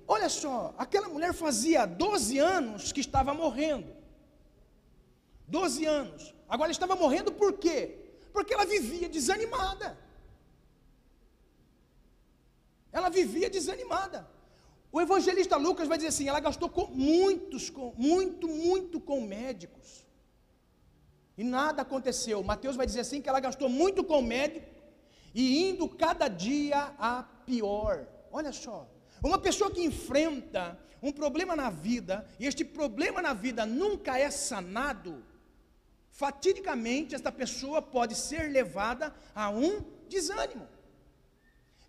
Olha 0.07 0.29
só, 0.29 0.75
aquela 0.77 1.09
mulher 1.09 1.33
fazia 1.33 1.87
12 1.87 2.39
anos 2.39 2.93
que 2.93 3.01
estava 3.01 3.33
morrendo. 3.33 3.95
12 5.49 5.85
anos. 5.85 6.35
Agora 6.49 6.71
estava 6.71 6.95
morrendo 6.95 7.33
por 7.33 7.55
quê? 7.55 7.99
Porque 8.33 8.53
ela 8.53 8.67
vivia 8.67 9.09
desanimada. 9.09 9.99
Ela 12.93 13.09
vivia 13.09 13.49
desanimada. 13.49 14.29
O 14.93 15.01
evangelista 15.01 15.57
Lucas 15.57 15.89
vai 15.89 15.97
dizer 15.97 16.09
assim: 16.09 16.29
ela 16.29 16.39
gastou 16.39 16.69
com 16.69 16.87
muitos, 16.87 17.71
com, 17.71 17.93
muito, 17.97 18.47
muito 18.47 19.01
com 19.01 19.21
médicos. 19.21 20.05
E 21.37 21.43
nada 21.43 21.83
aconteceu. 21.83 22.43
Mateus 22.45 22.77
vai 22.77 22.87
dizer 22.87 23.01
assim 23.01 23.21
que 23.21 23.29
ela 23.29 23.41
gastou 23.41 23.69
muito 23.69 24.05
com 24.05 24.23
médico 24.23 24.69
e 25.35 25.69
indo 25.69 25.89
cada 25.89 26.29
dia 26.29 26.95
a 26.99 27.25
pior. 27.45 28.07
Olha 28.31 28.53
só. 28.53 28.87
Uma 29.25 29.39
pessoa 29.39 29.71
que 29.71 29.83
enfrenta 29.83 30.79
um 31.03 31.11
problema 31.11 31.57
na 31.57 31.71
vida, 31.71 32.29
e 32.39 32.47
este 32.47 32.63
problema 32.63 33.23
na 33.23 33.33
vida 33.33 33.65
nunca 33.65 34.19
é 34.19 34.31
sanado, 34.31 35.25
fatidicamente 36.11 37.15
esta 37.15 37.33
pessoa 37.33 37.81
pode 37.81 38.15
ser 38.15 38.51
levada 38.51 39.15
a 39.35 39.49
um 39.49 39.83
desânimo. 40.11 40.69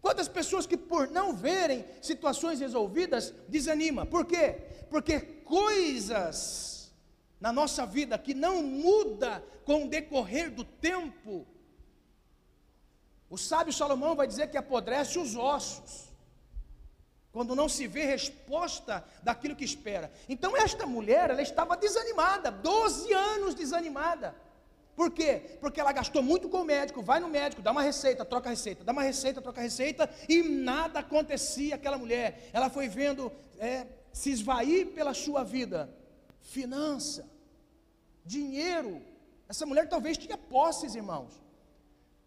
Quantas 0.02 0.30
pessoas 0.30 0.66
que 0.66 0.78
por 0.78 1.10
não 1.10 1.36
verem 1.36 1.84
situações 2.02 2.62
resolvidas 2.62 3.34
desanima? 3.50 4.06
Por 4.06 4.26
quê? 4.26 4.54
Porque 4.90 5.20
coisas 5.20 6.90
na 7.38 7.52
nossa 7.52 7.86
vida 7.86 8.18
que 8.18 8.34
não 8.34 8.64
muda 8.64 9.44
com 9.66 9.84
o 9.84 9.90
decorrer 9.90 10.50
do 10.50 10.64
tempo. 10.64 11.46
O 13.30 13.38
sábio 13.38 13.74
Salomão 13.74 14.16
vai 14.16 14.26
dizer 14.26 14.50
que 14.50 14.58
apodrece 14.58 15.20
os 15.20 15.36
ossos 15.36 16.05
quando 17.36 17.54
não 17.54 17.68
se 17.68 17.86
vê 17.86 18.06
resposta 18.06 19.04
daquilo 19.22 19.58
que 19.58 19.66
espera. 19.66 20.10
Então 20.30 20.56
esta 20.56 20.86
mulher, 20.86 21.30
ela 21.30 21.42
estava 21.42 21.76
desanimada, 21.76 22.50
12 22.50 23.12
anos 23.12 23.54
desanimada. 23.54 24.34
Por 24.96 25.12
quê? 25.12 25.58
Porque 25.60 25.82
ela 25.82 25.92
gastou 25.92 26.24
muito 26.24 26.48
com 26.48 26.62
o 26.62 26.64
médico, 26.64 27.02
vai 27.02 27.20
no 27.20 27.28
médico, 27.28 27.62
dá 27.62 27.74
uma 27.74 27.82
receita, 27.82 28.24
troca 28.24 28.50
receita, 28.50 28.86
dá 28.86 28.94
uma 28.94 29.04
receita, 29.04 29.42
troca 29.42 29.60
receita, 29.60 30.10
e 30.30 30.44
nada 30.44 31.00
acontecia 31.00 31.76
aquela 31.76 31.98
mulher. 31.98 32.50
Ela 32.54 32.70
foi 32.70 32.88
vendo 32.88 33.30
é, 33.60 33.86
se 34.14 34.32
esvair 34.32 34.94
pela 34.94 35.14
sua 35.14 35.44
vida, 35.44 35.94
finança, 36.40 37.30
dinheiro. 38.24 39.02
Essa 39.50 39.66
mulher 39.66 39.90
talvez 39.90 40.18
tinha 40.18 40.38
posses, 40.38 40.96
irmãos. 40.96 41.34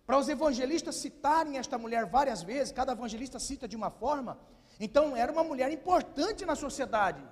Para 0.05 0.19
os 0.19 0.29
evangelistas 0.29 0.97
citarem 0.97 1.57
esta 1.57 1.79
mulher 1.79 2.05
várias 2.05 2.43
vezes, 2.43 2.75
cada 2.75 2.93
evangelista 2.93 3.39
cita 3.39 3.67
de 3.67 3.75
uma 3.75 3.91
forma, 3.91 4.39
então 4.81 5.17
era 5.17 5.33
uma 5.33 5.45
mulher 5.45 5.71
importante 5.73 6.45
na 6.45 6.55
sociedade. 6.55 7.23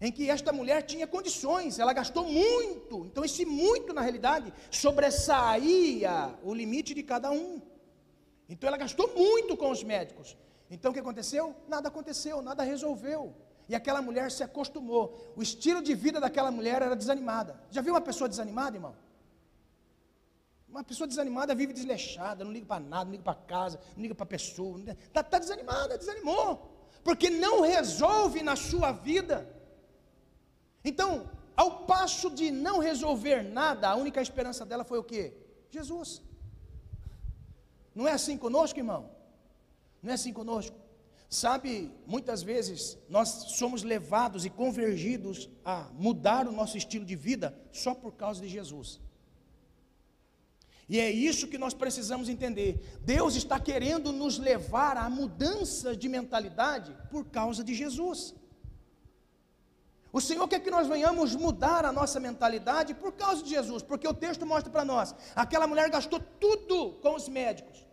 Em 0.00 0.10
que 0.10 0.30
esta 0.30 0.52
mulher 0.52 0.82
tinha 0.82 1.06
condições, 1.06 1.78
ela 1.78 1.92
gastou 1.92 2.24
muito. 2.24 3.04
Então 3.06 3.24
esse 3.24 3.44
muito 3.44 3.92
na 3.92 4.00
realidade 4.00 4.52
sobressaía 4.70 6.34
o 6.42 6.54
limite 6.54 6.94
de 6.94 7.02
cada 7.02 7.30
um. 7.30 7.60
Então 8.48 8.66
ela 8.66 8.78
gastou 8.78 9.14
muito 9.14 9.56
com 9.56 9.70
os 9.70 9.82
médicos. 9.84 10.36
Então 10.70 10.90
o 10.90 10.94
que 10.94 11.00
aconteceu? 11.00 11.54
Nada 11.68 11.88
aconteceu, 11.88 12.40
nada 12.40 12.62
resolveu. 12.62 13.34
E 13.68 13.74
aquela 13.74 14.00
mulher 14.00 14.30
se 14.30 14.42
acostumou. 14.42 15.32
O 15.36 15.42
estilo 15.42 15.82
de 15.82 15.94
vida 15.94 16.18
daquela 16.18 16.50
mulher 16.50 16.80
era 16.82 16.96
desanimada. 16.96 17.60
Já 17.70 17.80
viu 17.80 17.92
uma 17.92 18.00
pessoa 18.00 18.28
desanimada, 18.28 18.76
irmão? 18.76 18.96
Uma 20.70 20.84
pessoa 20.84 21.06
desanimada 21.06 21.54
vive 21.54 21.72
desleixada, 21.72 22.44
não 22.44 22.52
liga 22.52 22.66
para 22.66 22.80
nada, 22.80 23.04
não 23.04 23.12
liga 23.12 23.24
para 23.24 23.34
casa, 23.34 23.80
não 23.96 24.02
liga 24.02 24.14
para 24.14 24.24
pessoa. 24.24 24.78
Está 24.78 25.22
tá 25.22 25.38
desanimada, 25.38 25.98
desanimou. 25.98 26.88
Porque 27.02 27.28
não 27.28 27.62
resolve 27.62 28.42
na 28.42 28.54
sua 28.54 28.92
vida. 28.92 29.48
Então, 30.84 31.28
ao 31.56 31.84
passo 31.86 32.30
de 32.30 32.50
não 32.50 32.78
resolver 32.78 33.42
nada, 33.42 33.88
a 33.88 33.96
única 33.96 34.22
esperança 34.22 34.64
dela 34.64 34.84
foi 34.84 34.98
o 34.98 35.04
quê? 35.04 35.34
Jesus. 35.70 36.22
Não 37.94 38.06
é 38.06 38.12
assim 38.12 38.38
conosco, 38.38 38.78
irmão? 38.78 39.10
Não 40.00 40.12
é 40.12 40.14
assim 40.14 40.32
conosco? 40.32 40.76
Sabe, 41.28 41.92
muitas 42.06 42.42
vezes 42.42 42.96
nós 43.08 43.28
somos 43.28 43.82
levados 43.82 44.44
e 44.44 44.50
convergidos 44.50 45.48
a 45.64 45.88
mudar 45.94 46.46
o 46.46 46.52
nosso 46.52 46.76
estilo 46.76 47.04
de 47.04 47.16
vida 47.16 47.56
só 47.72 47.94
por 47.94 48.12
causa 48.12 48.40
de 48.40 48.48
Jesus. 48.48 49.00
E 50.90 50.98
é 50.98 51.08
isso 51.08 51.46
que 51.46 51.56
nós 51.64 51.72
precisamos 51.72 52.28
entender. 52.28 52.70
Deus 53.02 53.36
está 53.36 53.60
querendo 53.60 54.10
nos 54.10 54.38
levar 54.38 54.96
a 54.96 55.08
mudança 55.08 55.96
de 55.96 56.08
mentalidade 56.08 56.90
por 57.12 57.24
causa 57.26 57.62
de 57.62 57.74
Jesus. 57.74 58.34
O 60.12 60.20
Senhor 60.20 60.48
quer 60.48 60.58
que 60.58 60.70
nós 60.76 60.88
venhamos 60.88 61.36
mudar 61.36 61.84
a 61.84 61.92
nossa 61.92 62.18
mentalidade 62.18 62.92
por 62.92 63.12
causa 63.12 63.40
de 63.44 63.50
Jesus, 63.50 63.84
porque 63.84 64.08
o 64.08 64.12
texto 64.12 64.44
mostra 64.44 64.70
para 64.70 64.84
nós: 64.84 65.14
aquela 65.36 65.68
mulher 65.68 65.88
gastou 65.88 66.18
tudo 66.18 66.98
com 67.00 67.14
os 67.14 67.28
médicos. 67.28 67.86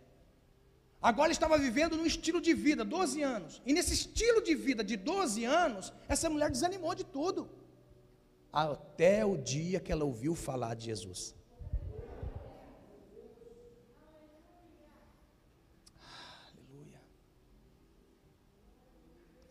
Agora 1.00 1.30
estava 1.30 1.56
vivendo 1.56 1.96
num 1.96 2.06
estilo 2.06 2.40
de 2.40 2.52
vida, 2.52 2.84
12 2.84 3.22
anos. 3.22 3.62
E 3.64 3.72
nesse 3.72 3.94
estilo 3.94 4.42
de 4.42 4.56
vida 4.56 4.82
de 4.82 4.96
12 4.96 5.44
anos, 5.44 5.92
essa 6.08 6.28
mulher 6.28 6.50
desanimou 6.50 6.94
de 6.96 7.04
tudo. 7.04 7.48
Até 8.52 9.24
o 9.24 9.36
dia 9.36 9.78
que 9.78 9.92
ela 9.92 10.04
ouviu 10.04 10.34
falar 10.34 10.74
de 10.74 10.86
Jesus. 10.86 11.36
Aleluia. 16.50 17.00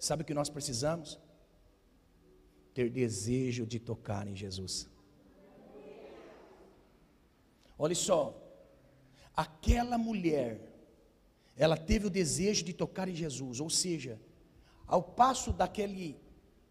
Sabe 0.08 0.22
o 0.24 0.26
que 0.26 0.40
nós 0.40 0.50
precisamos? 0.50 1.10
ter 2.78 2.92
desejo 2.92 3.66
de 3.66 3.80
tocar 3.80 4.28
em 4.28 4.36
Jesus. 4.36 4.88
Olha 7.76 7.96
só, 7.96 8.22
aquela 9.36 9.98
mulher, 9.98 10.62
ela 11.56 11.76
teve 11.76 12.06
o 12.06 12.10
desejo 12.20 12.64
de 12.64 12.74
tocar 12.74 13.08
em 13.08 13.16
Jesus, 13.16 13.60
ou 13.60 13.68
seja, 13.68 14.22
ao 14.86 15.02
passo 15.02 15.52
daquele 15.52 16.20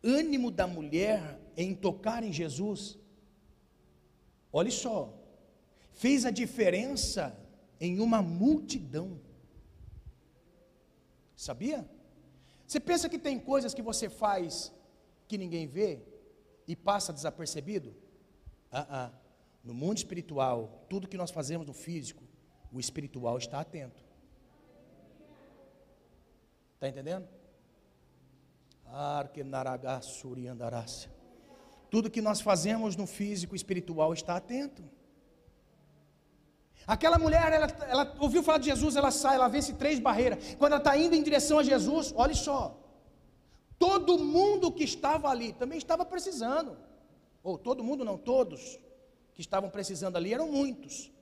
ânimo 0.00 0.48
da 0.52 0.68
mulher 0.68 1.40
em 1.56 1.74
tocar 1.74 2.22
em 2.22 2.32
Jesus, 2.32 2.96
olha 4.52 4.70
só, 4.70 5.12
fez 5.92 6.24
a 6.24 6.30
diferença 6.30 7.36
em 7.80 7.98
uma 7.98 8.22
multidão. 8.22 9.20
Sabia? 11.34 11.84
Você 12.66 12.80
pensa 12.80 13.08
que 13.08 13.18
tem 13.18 13.38
coisas 13.38 13.72
que 13.72 13.82
você 13.82 14.08
faz 14.08 14.72
que 15.28 15.38
ninguém 15.38 15.66
vê 15.66 16.02
e 16.66 16.74
passa 16.74 17.12
desapercebido? 17.12 17.94
Ah, 18.70 18.86
ah. 18.90 19.12
No 19.62 19.74
mundo 19.74 19.98
espiritual, 19.98 20.86
tudo 20.88 21.08
que 21.08 21.16
nós 21.16 21.30
fazemos 21.30 21.66
no 21.66 21.72
físico, 21.72 22.22
o 22.72 22.78
espiritual 22.78 23.38
está 23.38 23.60
atento. 23.60 24.04
Está 26.74 26.88
entendendo? 26.88 27.26
Tudo 31.90 32.10
que 32.10 32.20
nós 32.20 32.40
fazemos 32.40 32.96
no 32.96 33.06
físico 33.06 33.54
espiritual 33.54 34.12
está 34.12 34.36
atento. 34.36 34.84
Aquela 36.86 37.18
mulher, 37.18 37.52
ela, 37.52 37.66
ela 37.88 38.14
ouviu 38.20 38.42
falar 38.42 38.58
de 38.58 38.66
Jesus, 38.66 38.94
ela 38.94 39.10
sai, 39.10 39.36
ela 39.36 39.48
vence 39.48 39.72
três 39.72 39.98
barreiras. 39.98 40.54
Quando 40.56 40.72
ela 40.72 40.80
está 40.80 40.96
indo 40.96 41.14
em 41.14 41.22
direção 41.22 41.58
a 41.58 41.62
Jesus, 41.62 42.12
olha 42.16 42.34
só, 42.34 42.78
Todo 43.78 44.18
mundo 44.18 44.72
que 44.72 44.84
estava 44.84 45.28
ali 45.28 45.52
também 45.52 45.78
estava 45.78 46.04
precisando. 46.04 46.76
Ou 47.42 47.58
todo 47.58 47.84
mundo, 47.84 48.04
não 48.04 48.16
todos, 48.16 48.78
que 49.34 49.40
estavam 49.40 49.70
precisando 49.70 50.16
ali, 50.16 50.32
eram 50.32 50.50
muitos. 50.50 51.12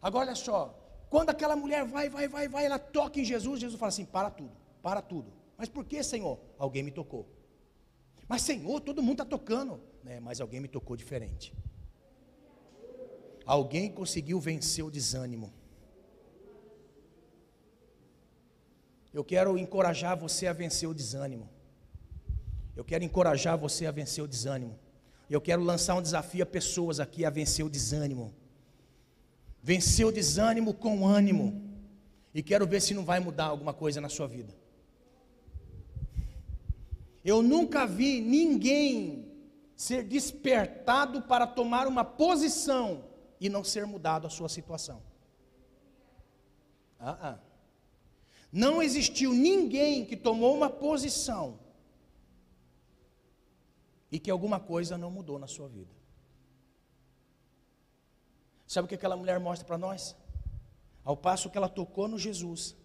Agora 0.00 0.26
olha 0.26 0.36
só, 0.36 0.78
quando 1.10 1.30
aquela 1.30 1.56
mulher 1.56 1.84
vai, 1.84 2.08
vai, 2.08 2.28
vai, 2.28 2.48
vai, 2.48 2.64
ela 2.64 2.78
toca 2.78 3.20
em 3.20 3.24
Jesus, 3.24 3.60
Jesus 3.60 3.78
fala 3.78 3.88
assim: 3.88 4.04
para 4.04 4.30
tudo, 4.30 4.52
para 4.82 5.02
tudo. 5.02 5.32
Mas 5.56 5.68
por 5.68 5.84
que, 5.84 6.02
Senhor? 6.02 6.38
Alguém 6.56 6.84
me 6.84 6.92
tocou. 6.92 7.28
Mas, 8.28 8.42
Senhor, 8.42 8.80
todo 8.80 9.02
mundo 9.02 9.22
está 9.22 9.24
tocando. 9.24 9.80
Né? 10.04 10.20
Mas 10.20 10.40
alguém 10.40 10.60
me 10.60 10.68
tocou 10.68 10.96
diferente. 10.96 11.52
Alguém 13.48 13.90
conseguiu 13.90 14.38
vencer 14.38 14.84
o 14.84 14.90
desânimo. 14.90 15.50
Eu 19.10 19.24
quero 19.24 19.56
encorajar 19.56 20.18
você 20.18 20.46
a 20.46 20.52
vencer 20.52 20.86
o 20.86 20.92
desânimo. 20.92 21.48
Eu 22.76 22.84
quero 22.84 23.02
encorajar 23.02 23.56
você 23.56 23.86
a 23.86 23.90
vencer 23.90 24.22
o 24.22 24.28
desânimo. 24.28 24.78
Eu 25.30 25.40
quero 25.40 25.62
lançar 25.62 25.94
um 25.94 26.02
desafio 26.02 26.42
a 26.42 26.46
pessoas 26.46 27.00
aqui 27.00 27.24
a 27.24 27.30
vencer 27.30 27.64
o 27.64 27.70
desânimo. 27.70 28.34
Vencer 29.62 30.04
o 30.04 30.12
desânimo 30.12 30.74
com 30.74 31.06
ânimo. 31.06 31.58
E 32.34 32.42
quero 32.42 32.66
ver 32.66 32.82
se 32.82 32.92
não 32.92 33.02
vai 33.02 33.18
mudar 33.18 33.46
alguma 33.46 33.72
coisa 33.72 33.98
na 33.98 34.10
sua 34.10 34.28
vida. 34.28 34.54
Eu 37.24 37.40
nunca 37.40 37.86
vi 37.86 38.20
ninguém 38.20 39.26
ser 39.74 40.02
despertado 40.02 41.22
para 41.22 41.46
tomar 41.46 41.86
uma 41.86 42.04
posição 42.04 43.07
e 43.40 43.48
não 43.48 43.62
ser 43.62 43.86
mudado 43.86 44.26
a 44.26 44.30
sua 44.30 44.48
situação. 44.48 45.02
Ah, 46.98 47.18
ah. 47.20 47.38
Não 48.50 48.82
existiu 48.82 49.32
ninguém 49.32 50.04
que 50.04 50.16
tomou 50.16 50.54
uma 50.54 50.70
posição 50.70 51.60
e 54.10 54.18
que 54.18 54.30
alguma 54.30 54.58
coisa 54.58 54.96
não 54.96 55.10
mudou 55.10 55.38
na 55.38 55.46
sua 55.46 55.68
vida. 55.68 55.92
Sabe 58.66 58.86
o 58.86 58.88
que 58.88 58.94
aquela 58.94 59.16
mulher 59.16 59.38
mostra 59.38 59.66
para 59.66 59.78
nós? 59.78 60.16
Ao 61.04 61.16
passo 61.16 61.48
que 61.50 61.56
ela 61.56 61.68
tocou 61.68 62.08
no 62.08 62.18
Jesus, 62.18 62.76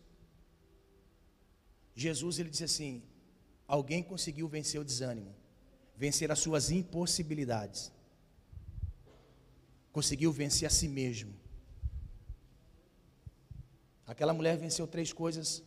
Jesus 1.96 2.40
ele 2.40 2.50
disse 2.50 2.64
assim: 2.64 3.04
alguém 3.68 4.04
conseguiu 4.04 4.48
vencer 4.48 4.80
o 4.80 4.86
desânimo, 4.86 5.36
vencer 5.96 6.32
as 6.32 6.40
suas 6.40 6.72
impossibilidades, 6.72 7.92
conseguiu 9.94 10.32
vencer 10.32 10.68
a 10.68 10.72
si 10.72 10.90
mesmo. 10.90 11.34
Aquela 14.06 14.34
mulher 14.34 14.58
venceu 14.58 14.86
três 14.88 15.14
coisas 15.14 15.64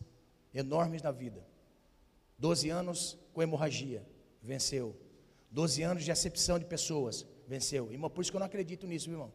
enormes 0.53 1.01
na 1.01 1.13
vida. 1.13 1.47
Doze 2.37 2.69
anos 2.69 3.17
com 3.33 3.43
hemorragia, 3.43 4.07
venceu. 4.43 4.95
Doze 5.51 5.83
anos 5.83 6.05
de 6.05 6.11
acepção 6.11 6.59
de 6.59 6.67
pessoas, 6.67 7.25
venceu. 7.47 7.91
Irmão, 7.93 8.11
por 8.11 8.21
isso 8.21 8.31
que 8.31 8.37
eu 8.37 8.41
não 8.41 8.47
acredito 8.47 8.87
nisso, 8.87 9.09
irmão. 9.09 9.33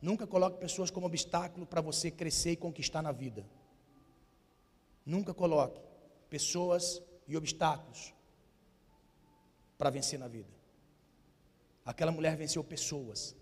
Nunca 0.00 0.26
coloque 0.26 0.58
pessoas 0.58 0.90
como 0.90 1.06
obstáculo 1.06 1.66
para 1.66 1.80
você 1.80 2.10
crescer 2.10 2.52
e 2.52 2.56
conquistar 2.56 3.02
na 3.02 3.12
vida. 3.12 3.46
Nunca 5.04 5.34
coloque 5.34 5.80
pessoas 6.30 7.02
e 7.28 7.36
obstáculos 7.36 8.14
para 9.76 9.90
vencer 9.90 10.18
na 10.18 10.28
vida. 10.28 10.53
Aquela 11.84 12.10
mulher 12.10 12.36
venceu 12.36 12.64
pessoas. 12.64 13.36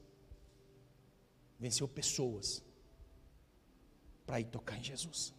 Venceu 1.59 1.87
pessoas 1.87 2.62
para 4.26 4.40
ir 4.40 4.46
tocar 4.46 4.76
em 4.78 4.83
Jesus. 4.83 5.33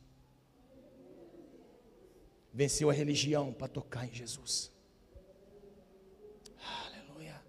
Venceu 2.53 2.89
a 2.89 2.93
religião 2.93 3.51
para 3.51 3.67
tocar 3.67 4.07
em 4.07 4.13
Jesus. 4.13 4.71
Aleluia. 6.85 7.41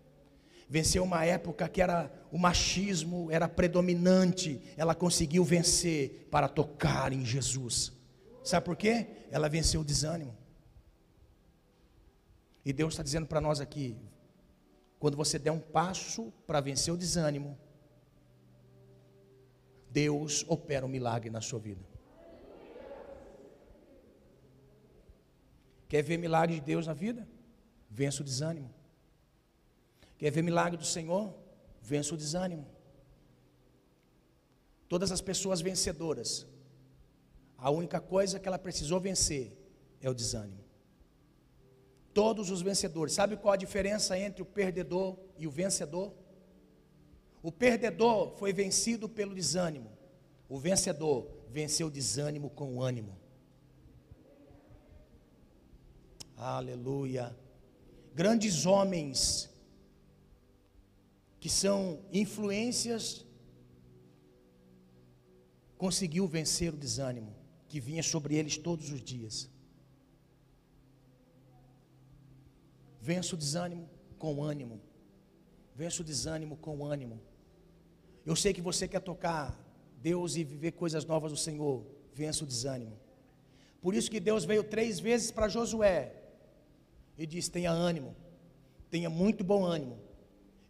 Venceu 0.69 1.05
uma 1.05 1.25
época 1.25 1.69
que 1.69 1.81
era 1.81 2.11
o 2.33 2.39
machismo 2.39 3.31
era 3.31 3.49
predominante. 3.49 4.61
Ela 4.77 4.93
conseguiu 4.93 5.45
vencer 5.45 6.27
para 6.33 6.49
tocar 6.49 7.13
em 7.13 7.25
Jesus. 7.25 7.93
Sabe 8.43 8.67
por 8.67 8.77
quê? 8.77 9.07
Ela 9.31 9.49
venceu 9.49 9.83
o 9.83 9.85
desânimo. 9.85 10.37
E 12.65 12.73
Deus 12.73 12.95
está 12.95 13.05
dizendo 13.05 13.27
para 13.27 13.41
nós 13.41 13.61
aqui: 13.61 13.97
quando 15.05 15.19
você 15.19 15.39
der 15.39 15.51
um 15.51 15.61
passo 15.61 16.33
para 16.47 16.63
vencer 16.63 16.91
o 16.91 16.97
desânimo, 16.97 17.59
Deus 19.91 20.47
opera 20.49 20.87
um 20.87 20.89
milagre 20.89 21.29
na 21.29 21.43
sua 21.43 21.59
vida. 21.59 21.85
Quer 25.91 26.03
ver 26.03 26.17
milagre 26.17 26.55
de 26.55 26.63
Deus 26.63 26.87
na 26.87 26.95
vida? 26.95 27.29
Vença 27.91 28.23
o 28.23 28.25
desânimo. 28.25 28.73
Quer 30.17 30.31
ver 30.31 30.41
milagre 30.41 30.79
do 30.79 30.87
Senhor? 30.87 31.35
Vença 31.83 32.15
o 32.15 32.17
desânimo. 32.17 32.67
Todas 34.89 35.13
as 35.13 35.21
pessoas 35.21 35.61
vencedoras, 35.61 36.47
a 37.59 37.69
única 37.69 38.01
coisa 38.01 38.41
que 38.41 38.49
ela 38.49 38.59
precisou 38.59 38.99
vencer 38.99 39.55
é 40.01 40.09
o 40.09 40.15
desânimo. 40.15 40.64
Todos 42.15 42.49
os 42.49 42.63
vencedores, 42.63 43.13
sabe 43.13 43.37
qual 43.37 43.53
a 43.55 43.57
diferença 43.57 44.17
entre 44.17 44.41
o 44.41 44.47
perdedor 44.47 45.19
e 45.37 45.49
o 45.49 45.51
vencedor? 45.51 46.15
O 47.43 47.51
perdedor 47.51 48.37
foi 48.37 48.53
vencido 48.53 49.09
pelo 49.09 49.35
desânimo. 49.35 49.91
O 50.49 50.59
vencedor 50.59 51.27
venceu 51.51 51.89
o 51.89 51.91
desânimo 51.91 52.49
com 52.49 52.81
ânimo. 52.81 53.19
Aleluia. 56.37 57.37
Grandes 58.15 58.65
homens 58.65 59.51
que 61.41 61.49
são 61.51 62.01
influências 62.13 63.27
conseguiu 65.77 66.27
vencer 66.27 66.73
o 66.73 66.77
desânimo 66.77 67.35
que 67.69 67.81
vinha 67.81 68.03
sobre 68.03 68.37
eles 68.37 68.57
todos 68.57 68.91
os 68.91 69.03
dias. 69.03 69.51
Vença 73.05 73.35
o 73.35 73.39
desânimo 73.39 73.87
com 74.19 74.43
ânimo. 74.43 74.81
Vença 75.77 76.01
o 76.01 76.05
desânimo 76.05 76.57
com 76.57 76.87
ânimo. 76.87 77.21
Eu 78.25 78.35
sei 78.35 78.55
que 78.55 78.63
você 78.63 78.89
quer 78.89 79.01
tocar 79.01 79.45
Deus 80.01 80.37
e 80.37 80.43
viver 80.43 80.73
coisas 80.73 81.05
novas 81.05 81.31
do 81.31 81.37
Senhor. 81.37 81.85
Vença 82.15 82.45
o 82.45 82.47
desânimo. 82.47 82.99
Por 83.83 83.95
isso 83.95 84.11
que 84.11 84.19
Deus 84.19 84.47
veio 84.47 84.65
três 84.65 84.99
vezes 84.99 85.31
para 85.31 85.49
Josué 85.49 86.15
e 87.19 87.27
diz: 87.27 87.47
tenha 87.47 87.71
ânimo, 87.71 88.17
tenha 88.91 89.11
muito 89.11 89.45
bom 89.45 89.67
ânimo. 89.67 89.99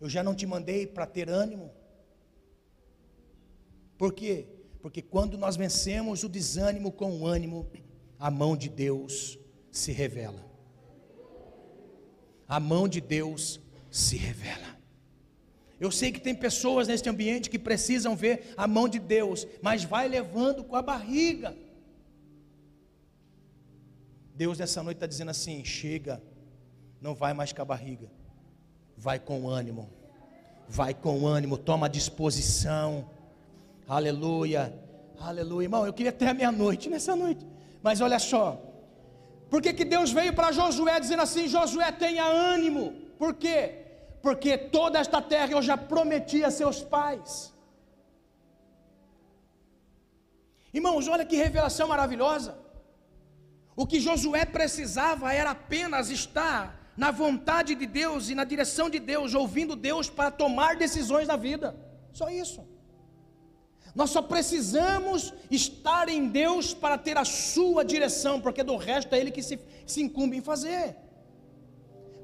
Eu 0.01 0.09
já 0.09 0.21
não 0.25 0.35
te 0.35 0.45
mandei 0.45 0.89
para 0.89 1.07
ter 1.07 1.31
ânimo. 1.31 1.71
Por 3.97 4.13
quê? 4.13 4.49
Porque 4.83 5.01
quando 5.01 5.39
nós 5.39 5.55
vencemos 5.55 6.25
o 6.25 6.29
desânimo 6.29 6.91
com 6.91 7.13
o 7.21 7.27
ânimo, 7.29 7.71
a 8.19 8.29
mão 8.29 8.57
de 8.57 8.69
Deus 8.69 9.39
se 9.71 9.93
revela. 9.93 10.54
A 12.49 12.61
mão 12.61 12.87
de 12.87 13.01
Deus 13.01 13.61
se 13.91 14.17
revela. 14.17 14.75
Eu 15.81 15.91
sei 15.91 16.13
que 16.13 16.21
tem 16.21 16.35
pessoas 16.35 16.89
neste 16.89 17.09
ambiente 17.09 17.51
que 17.51 17.59
precisam 17.59 18.15
ver 18.17 18.55
a 18.57 18.67
mão 18.67 18.89
de 18.89 18.99
Deus, 18.99 19.47
mas 19.61 19.85
vai 19.85 20.09
levando 20.09 20.65
com 20.65 20.77
a 20.77 20.83
barriga. 20.83 21.57
Deus 24.35 24.59
nessa 24.59 24.83
noite 24.83 24.97
está 24.97 25.07
dizendo 25.07 25.31
assim: 25.31 25.65
chega, 25.65 26.23
não 27.01 27.15
vai 27.15 27.35
mais 27.35 27.53
com 27.53 27.63
a 27.63 27.65
barriga, 27.65 28.11
vai 28.97 29.19
com 29.19 29.49
ânimo, 29.49 29.89
vai 30.69 30.95
com 30.95 31.27
ânimo, 31.27 31.59
toma 31.59 31.89
disposição, 31.89 33.11
aleluia, 33.87 34.75
aleluia, 35.19 35.67
irmão. 35.67 35.87
Eu 35.87 35.93
queria 35.93 36.11
até 36.11 36.29
a 36.29 36.35
meia-noite 36.35 36.89
nessa 36.89 37.15
noite, 37.15 37.47
mas 37.83 38.01
olha 38.01 38.19
só, 38.19 38.74
por 39.55 39.63
que, 39.63 39.73
que 39.73 39.85
Deus 39.85 40.11
veio 40.11 40.33
para 40.39 40.51
Josué 40.51 40.99
dizendo 40.99 41.23
assim: 41.23 41.47
Josué, 41.47 41.93
tenha 41.93 42.25
ânimo, 42.25 42.85
por 43.17 43.35
quê? 43.43 43.59
Porque 44.21 44.59
toda 44.59 44.99
esta 44.99 45.23
terra 45.23 45.53
eu 45.53 45.63
já 45.63 45.77
prometi 45.77 46.43
a 46.43 46.51
seus 46.51 46.83
pais. 46.83 47.55
Irmãos, 50.73 51.07
olha 51.07 51.25
que 51.25 51.37
revelação 51.37 51.87
maravilhosa. 51.87 52.59
O 53.77 53.87
que 53.87 54.01
Josué 54.01 54.45
precisava 54.45 55.33
era 55.33 55.53
apenas 55.53 56.11
estar 56.11 56.93
na 56.97 57.13
vontade 57.13 57.77
de 57.77 57.87
Deus 57.87 58.31
e 58.31 58.35
na 58.35 58.43
direção 58.43 58.91
de 58.91 58.99
Deus, 58.99 59.35
ouvindo 59.35 59.77
Deus 59.77 60.11
para 60.11 60.33
tomar 60.33 60.75
decisões 60.75 61.29
na 61.29 61.37
vida. 61.37 61.77
Só 62.13 62.29
isso. 62.29 62.74
Nós 63.95 64.11
só 64.11 64.21
precisamos 64.21 65.33
estar 65.51 66.09
em 66.09 66.27
Deus 66.29 66.75
para 66.75 66.99
ter 66.99 67.17
a 67.17 67.25
sua 67.25 67.85
direção, 67.85 68.41
porque 68.41 68.63
do 68.63 68.77
resto 68.77 69.15
é 69.15 69.21
Ele 69.21 69.31
que 69.31 69.43
se, 69.43 69.59
se 69.87 70.03
incumbe 70.03 70.37
em 70.37 70.41
fazer. 70.41 70.97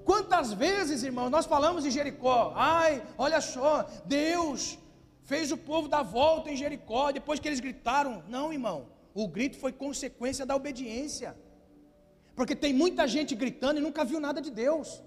Quantas 0.05 0.53
vezes, 0.53 1.03
irmãos, 1.03 1.31
nós 1.31 1.47
falamos 1.47 1.87
em 1.87 1.91
Jericó, 1.91 2.53
ai, 2.57 3.03
olha 3.17 3.41
só, 3.41 3.89
Deus 4.05 4.79
fez 5.31 5.53
o 5.53 5.57
povo 5.57 5.87
dar 5.89 6.03
volta 6.03 6.51
em 6.51 6.57
Jericó, 6.57 7.13
depois 7.13 7.39
que 7.39 7.47
eles 7.47 7.61
gritaram. 7.61 8.25
Não, 8.29 8.53
irmão, 8.53 8.89
o 9.15 9.29
grito 9.29 9.57
foi 9.59 9.73
consequência 9.73 10.45
da 10.45 10.57
obediência. 10.57 11.37
Porque 12.35 12.57
tem 12.57 12.73
muita 12.73 13.07
gente 13.07 13.35
gritando 13.43 13.79
e 13.79 13.83
nunca 13.87 14.05
viu 14.05 14.19
nada 14.19 14.41
de 14.47 14.51
Deus. 14.51 15.01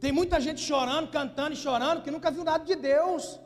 Tem 0.00 0.10
muita 0.10 0.40
gente 0.40 0.60
chorando, 0.60 1.10
cantando 1.18 1.52
e 1.52 1.62
chorando 1.64 2.02
que 2.02 2.10
nunca 2.10 2.30
viu 2.30 2.42
nada 2.42 2.64
de 2.64 2.74
Deus. 2.74 3.38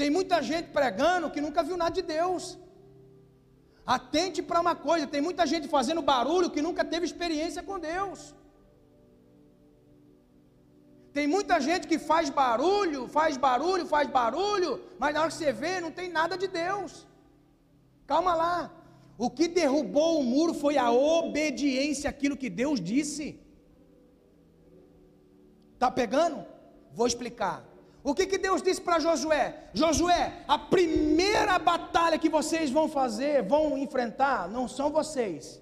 Tem 0.00 0.10
muita 0.16 0.36
gente 0.50 0.68
pregando 0.76 1.30
que 1.32 1.42
nunca 1.44 1.62
viu 1.68 1.76
nada 1.80 1.94
de 1.98 2.04
Deus. 2.16 2.44
Atente 3.96 4.40
para 4.48 4.62
uma 4.64 4.74
coisa: 4.88 5.12
tem 5.14 5.22
muita 5.26 5.44
gente 5.52 5.66
fazendo 5.76 6.02
barulho 6.10 6.52
que 6.54 6.62
nunca 6.66 6.82
teve 6.92 7.04
experiência 7.10 7.62
com 7.68 7.78
Deus. 7.92 8.20
Tem 11.16 11.26
muita 11.34 11.56
gente 11.66 11.86
que 11.90 11.98
faz 12.10 12.26
barulho, 12.40 13.00
faz 13.18 13.36
barulho, 13.46 13.84
faz 13.94 14.08
barulho, 14.18 14.72
mas 14.98 15.12
na 15.12 15.20
hora 15.20 15.30
que 15.32 15.38
você 15.38 15.52
vê, 15.62 15.72
não 15.84 15.92
tem 16.00 16.08
nada 16.18 16.36
de 16.42 16.48
Deus. 16.62 16.92
Calma 18.12 18.34
lá. 18.42 18.54
O 19.18 19.28
que 19.36 19.48
derrubou 19.60 20.12
o 20.20 20.26
muro 20.34 20.54
foi 20.54 20.76
a 20.78 20.90
obediência 20.90 22.08
àquilo 22.08 22.40
que 22.42 22.50
Deus 22.62 22.80
disse. 22.92 23.26
Está 25.74 25.90
pegando? 25.90 26.38
Vou 26.98 27.08
explicar. 27.12 27.69
O 28.02 28.14
que, 28.14 28.26
que 28.26 28.38
Deus 28.38 28.62
disse 28.62 28.80
para 28.80 28.98
Josué? 28.98 29.68
Josué, 29.74 30.42
a 30.48 30.58
primeira 30.58 31.58
batalha 31.58 32.18
que 32.18 32.30
vocês 32.30 32.70
vão 32.70 32.88
fazer, 32.88 33.42
vão 33.42 33.76
enfrentar, 33.76 34.48
não 34.48 34.66
são 34.66 34.90
vocês, 34.90 35.60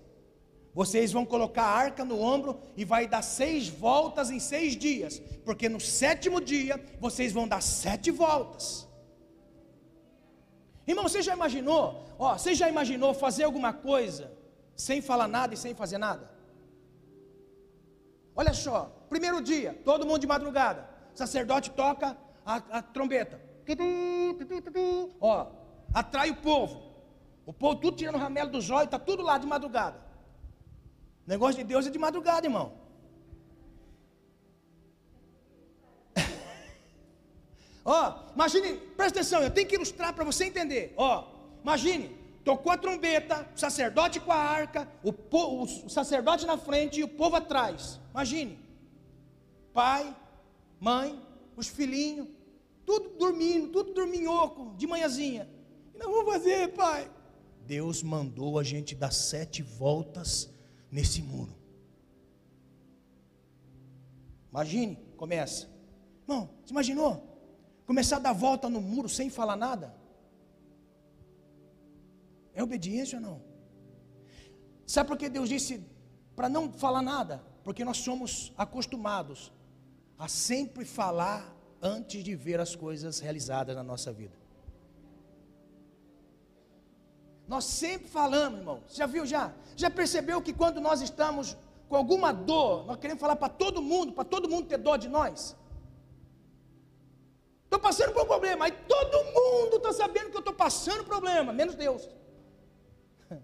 vocês 0.72 1.10
vão 1.10 1.26
colocar 1.26 1.64
a 1.64 1.76
arca 1.76 2.04
no 2.04 2.20
ombro 2.20 2.60
e 2.76 2.84
vai 2.84 3.08
dar 3.08 3.22
seis 3.22 3.68
voltas 3.68 4.30
em 4.30 4.38
seis 4.38 4.76
dias, 4.76 5.20
porque 5.44 5.68
no 5.68 5.80
sétimo 5.80 6.40
dia 6.40 6.80
vocês 7.00 7.32
vão 7.32 7.48
dar 7.48 7.60
sete 7.60 8.12
voltas. 8.12 8.86
Irmão, 10.86 11.08
você 11.08 11.20
já 11.20 11.34
imaginou? 11.34 12.06
Ó, 12.18 12.38
você 12.38 12.54
já 12.54 12.68
imaginou 12.68 13.12
fazer 13.12 13.44
alguma 13.44 13.72
coisa 13.72 14.30
sem 14.76 15.02
falar 15.02 15.26
nada 15.26 15.54
e 15.54 15.56
sem 15.56 15.74
fazer 15.74 15.98
nada? 15.98 16.30
Olha 18.34 18.54
só, 18.54 19.04
primeiro 19.08 19.42
dia, 19.42 19.76
todo 19.84 20.06
mundo 20.06 20.20
de 20.20 20.26
madrugada, 20.28 20.88
sacerdote 21.12 21.72
toca 21.72 22.16
a, 22.48 22.78
a 22.78 22.82
trombeta, 22.82 23.38
ó, 25.20 25.46
atrai 25.92 26.30
o 26.30 26.36
povo, 26.36 26.82
o 27.44 27.52
povo 27.52 27.76
tudo 27.76 27.98
tirando 27.98 28.14
o 28.14 28.18
ramelo 28.18 28.50
dos 28.50 28.70
olhos, 28.70 28.86
está 28.86 28.98
tudo 28.98 29.22
lá 29.22 29.36
de 29.36 29.46
madrugada. 29.46 30.00
Negócio 31.26 31.58
de 31.58 31.64
Deus 31.64 31.86
é 31.86 31.90
de 31.90 31.98
madrugada, 31.98 32.46
irmão. 32.46 32.72
Ó, 37.84 38.32
imagine, 38.34 38.78
presta 38.96 39.20
atenção, 39.20 39.42
eu 39.42 39.50
tenho 39.50 39.68
que 39.68 39.74
ilustrar 39.74 40.14
para 40.14 40.24
você 40.24 40.46
entender. 40.46 40.94
Ó, 40.96 41.28
imagine, 41.62 42.16
tocou 42.42 42.72
a 42.72 42.78
trombeta, 42.78 43.46
o 43.54 43.58
sacerdote 43.58 44.20
com 44.20 44.32
a 44.32 44.36
arca, 44.36 44.88
o, 45.04 45.10
o, 45.10 45.64
o 45.64 45.90
sacerdote 45.90 46.46
na 46.46 46.56
frente 46.56 47.00
e 47.00 47.04
o 47.04 47.08
povo 47.08 47.36
atrás. 47.36 48.00
Imagine, 48.10 48.58
pai, 49.74 50.16
mãe, 50.80 51.22
os 51.54 51.68
filhinhos, 51.68 52.37
tudo 52.88 53.10
dormindo, 53.18 53.68
tudo 53.68 53.92
dorminhoco, 53.92 54.74
de 54.74 54.86
manhãzinha. 54.86 55.46
E 55.94 55.98
nós 55.98 56.10
vamos 56.10 56.32
fazer, 56.32 56.72
pai? 56.72 57.10
Deus 57.66 58.02
mandou 58.02 58.58
a 58.58 58.64
gente 58.64 58.94
dar 58.94 59.12
sete 59.12 59.62
voltas 59.62 60.50
nesse 60.90 61.20
muro. 61.20 61.54
Imagine, 64.50 64.96
começa. 65.18 65.68
Não, 66.26 66.48
você 66.64 66.72
imaginou? 66.72 67.12
Começar 67.84 68.16
a 68.16 68.20
dar 68.20 68.32
volta 68.32 68.70
no 68.70 68.80
muro 68.80 69.06
sem 69.06 69.28
falar 69.28 69.56
nada? 69.56 69.94
É 72.54 72.62
obediência 72.62 73.18
ou 73.18 73.22
não? 73.22 73.42
Sabe 74.86 75.08
por 75.08 75.18
que 75.18 75.28
Deus 75.28 75.50
disse 75.50 75.84
para 76.34 76.48
não 76.48 76.72
falar 76.72 77.02
nada? 77.02 77.44
Porque 77.62 77.84
nós 77.84 77.98
somos 77.98 78.50
acostumados 78.56 79.52
a 80.18 80.26
sempre 80.26 80.86
falar 80.86 81.57
antes 81.82 82.22
de 82.24 82.34
ver 82.34 82.60
as 82.60 82.74
coisas 82.74 83.20
realizadas 83.20 83.74
na 83.76 83.82
nossa 83.82 84.12
vida. 84.12 84.36
Nós 87.46 87.64
sempre 87.64 88.08
falamos, 88.08 88.58
irmão. 88.58 88.82
Já 88.88 89.06
viu 89.06 89.24
já? 89.24 89.52
Já 89.76 89.88
percebeu 89.88 90.42
que 90.42 90.52
quando 90.52 90.80
nós 90.80 91.00
estamos 91.00 91.56
com 91.88 91.96
alguma 91.96 92.30
dor, 92.32 92.84
nós 92.84 92.98
queremos 92.98 93.20
falar 93.20 93.36
para 93.36 93.48
todo 93.48 93.80
mundo, 93.80 94.12
para 94.12 94.24
todo 94.24 94.48
mundo 94.48 94.68
ter 94.68 94.76
dor 94.76 94.98
de 94.98 95.08
nós? 95.08 95.56
Estou 97.64 97.80
passando 97.80 98.12
por 98.12 98.24
um 98.24 98.26
problema, 98.26 98.66
aí 98.66 98.72
todo 98.72 99.24
mundo 99.24 99.76
está 99.76 99.92
sabendo 99.92 100.30
que 100.30 100.36
eu 100.36 100.40
estou 100.40 100.54
passando 100.54 101.04
problema, 101.04 101.52
menos 101.52 101.74
Deus. 101.74 102.08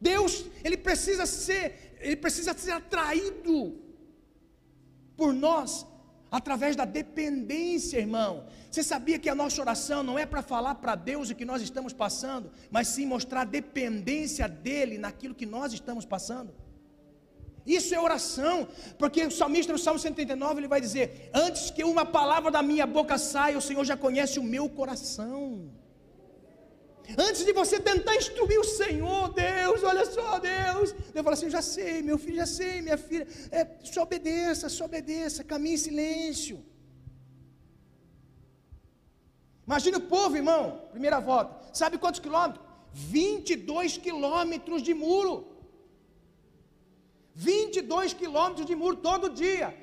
Deus, 0.00 0.46
ele 0.62 0.76
precisa 0.78 1.26
ser, 1.26 1.96
ele 2.00 2.16
precisa 2.16 2.54
ser 2.54 2.72
atraído 2.72 3.83
por 5.16 5.32
nós 5.32 5.86
através 6.30 6.74
da 6.74 6.84
dependência, 6.84 7.98
irmão. 7.98 8.44
Você 8.68 8.82
sabia 8.82 9.20
que 9.20 9.28
a 9.28 9.34
nossa 9.36 9.60
oração 9.60 10.02
não 10.02 10.18
é 10.18 10.26
para 10.26 10.42
falar 10.42 10.74
para 10.74 10.96
Deus 10.96 11.30
o 11.30 11.34
que 11.34 11.44
nós 11.44 11.62
estamos 11.62 11.92
passando, 11.92 12.50
mas 12.72 12.88
sim 12.88 13.06
mostrar 13.06 13.44
dependência 13.44 14.48
dele 14.48 14.98
naquilo 14.98 15.32
que 15.34 15.46
nós 15.46 15.72
estamos 15.72 16.04
passando? 16.04 16.52
Isso 17.64 17.94
é 17.94 18.00
oração, 18.00 18.68
porque 18.98 19.24
o 19.24 19.30
salmista 19.30 19.72
no 19.72 19.78
Salmo 19.78 20.00
139 20.00 20.60
ele 20.60 20.68
vai 20.68 20.80
dizer: 20.80 21.30
Antes 21.32 21.70
que 21.70 21.84
uma 21.84 22.04
palavra 22.04 22.50
da 22.50 22.62
minha 22.62 22.86
boca 22.86 23.16
saia, 23.16 23.56
o 23.56 23.62
Senhor 23.62 23.84
já 23.84 23.96
conhece 23.96 24.38
o 24.38 24.42
meu 24.42 24.68
coração. 24.68 25.70
Antes 27.18 27.44
de 27.44 27.52
você 27.52 27.78
tentar 27.78 28.16
instruir 28.16 28.58
o 28.58 28.64
Senhor, 28.64 29.32
Deus, 29.32 29.82
olha 29.82 30.04
só, 30.06 30.38
Deus. 30.38 30.92
Deus 30.92 31.24
fala 31.24 31.34
assim: 31.34 31.50
já 31.50 31.60
sei, 31.60 32.00
meu 32.02 32.18
filho, 32.18 32.36
já 32.36 32.46
sei, 32.46 32.80
minha 32.80 32.96
filha. 32.96 33.26
É, 33.50 33.66
só 33.84 34.02
obedeça, 34.02 34.68
só 34.68 34.86
obedeça, 34.86 35.44
caminhe 35.44 35.74
em 35.74 35.84
silêncio. 35.86 36.64
Imagina 39.66 39.98
o 39.98 40.08
povo, 40.14 40.36
irmão, 40.36 40.80
primeira 40.92 41.20
volta. 41.20 41.52
Sabe 41.72 41.98
quantos 41.98 42.20
quilômetros? 42.20 42.64
22 42.92 43.98
quilômetros 43.98 44.82
de 44.82 44.94
muro. 44.94 45.34
22 47.34 48.14
quilômetros 48.14 48.66
de 48.66 48.74
muro 48.74 48.96
todo 48.96 49.28
dia. 49.28 49.76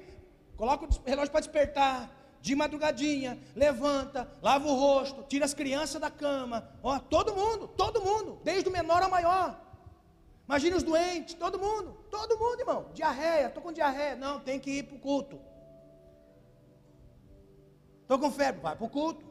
Coloca 0.55 0.85
o 0.85 0.89
relógio 1.05 1.31
para 1.31 1.41
despertar 1.41 1.95
de 2.41 2.55
madrugadinha, 2.55 3.39
levanta, 3.55 4.27
lava 4.41 4.67
o 4.67 4.75
rosto, 4.75 5.23
tira 5.23 5.45
as 5.45 5.53
crianças 5.53 6.01
da 6.01 6.09
cama, 6.09 6.67
ó, 6.81 6.97
todo 6.99 7.35
mundo, 7.35 7.67
todo 7.67 8.01
mundo, 8.01 8.39
desde 8.43 8.67
o 8.67 8.71
menor 8.71 9.03
ao 9.03 9.09
maior. 9.09 9.59
Imagine 10.47 10.75
os 10.75 10.83
doentes, 10.83 11.35
todo 11.35 11.57
mundo, 11.57 11.95
todo 12.09 12.37
mundo, 12.37 12.59
irmão. 12.59 12.87
Diarreia, 12.93 13.47
estou 13.47 13.63
com 13.63 13.71
diarreia. 13.71 14.17
Não, 14.17 14.39
tem 14.39 14.59
que 14.59 14.69
ir 14.79 14.83
para 14.83 14.97
o 14.97 14.99
culto. 14.99 15.39
Estou 18.01 18.19
com 18.19 18.29
febre, 18.29 18.59
vai 18.59 18.75
para 18.75 18.85
o 18.85 18.89
culto. 18.89 19.30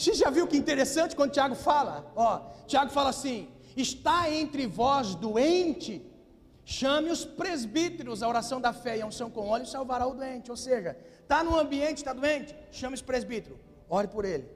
Você 0.00 0.14
já 0.14 0.30
viu 0.30 0.46
que 0.46 0.56
interessante 0.56 1.14
quando 1.14 1.32
Tiago 1.32 1.54
fala? 1.54 2.10
Ó, 2.16 2.38
Tiago 2.66 2.90
fala 2.90 3.10
assim: 3.10 3.50
está 3.76 4.32
entre 4.32 4.66
vós 4.66 5.14
doente, 5.14 6.02
chame 6.64 7.10
os 7.10 7.22
presbíteros, 7.26 8.22
a 8.22 8.28
oração 8.28 8.62
da 8.62 8.72
fé 8.72 8.96
e 8.96 9.02
a 9.02 9.06
unção 9.06 9.30
com 9.30 9.48
óleo 9.48 9.66
salvará 9.66 10.06
o 10.06 10.14
doente. 10.14 10.50
Ou 10.50 10.56
seja, 10.56 10.96
está 11.22 11.44
no 11.44 11.54
ambiente, 11.54 11.98
está 11.98 12.14
doente, 12.14 12.56
chame 12.70 12.94
os 12.94 13.02
presbíteros, 13.02 13.58
ore 13.90 14.08
por 14.08 14.24
ele. 14.24 14.48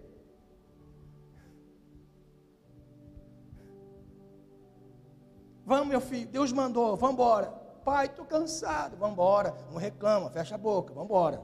Vamos, 5.67 5.89
meu 5.89 6.01
filho, 6.01 6.27
Deus 6.27 6.53
mandou, 6.53 6.97
vamos 6.97 7.17
embora. 7.17 7.49
Pai, 7.85 8.07
estou 8.07 8.25
cansado, 8.25 8.97
vamos 8.97 9.13
embora. 9.13 9.55
Não 9.71 9.77
reclama, 9.77 10.31
fecha 10.31 10.55
a 10.55 10.59
boca, 10.59 10.95
vamos 10.95 11.11
embora. 11.11 11.43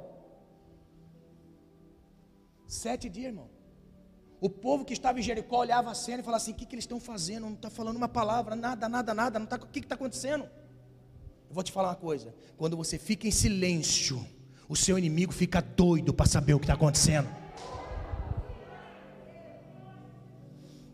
Sete 2.67 3.07
dias, 3.11 3.27
irmão. 3.27 3.60
O 4.41 4.49
povo 4.49 4.85
que 4.85 4.95
estava 4.95 5.19
em 5.19 5.23
Jericó 5.23 5.59
olhava 5.59 5.91
a 5.91 5.95
cena 5.95 6.21
e 6.21 6.25
falava 6.25 6.43
assim: 6.43 6.53
o 6.53 6.55
que, 6.55 6.65
que 6.65 6.75
eles 6.75 6.85
estão 6.85 6.99
fazendo? 6.99 7.43
Não 7.43 7.53
está 7.53 7.69
falando 7.69 7.97
uma 7.97 8.09
palavra, 8.09 8.57
nada, 8.57 8.89
nada, 8.89 9.13
nada. 9.13 9.39
Não 9.39 9.47
tá, 9.47 9.57
o 9.57 9.67
que 9.67 9.81
está 9.81 9.95
acontecendo? 9.95 10.45
Eu 10.45 11.55
vou 11.55 11.63
te 11.63 11.71
falar 11.71 11.91
uma 11.91 11.97
coisa: 11.97 12.35
quando 12.57 12.77
você 12.77 12.99
fica 12.99 13.29
em 13.29 13.31
silêncio, 13.31 14.27
o 14.69 14.75
seu 14.75 14.99
inimigo 14.99 15.33
fica 15.33 15.61
doido 15.61 16.15
para 16.15 16.25
saber 16.27 16.55
o 16.55 16.59
que 16.59 16.65
está 16.65 16.75
acontecendo. 16.75 17.29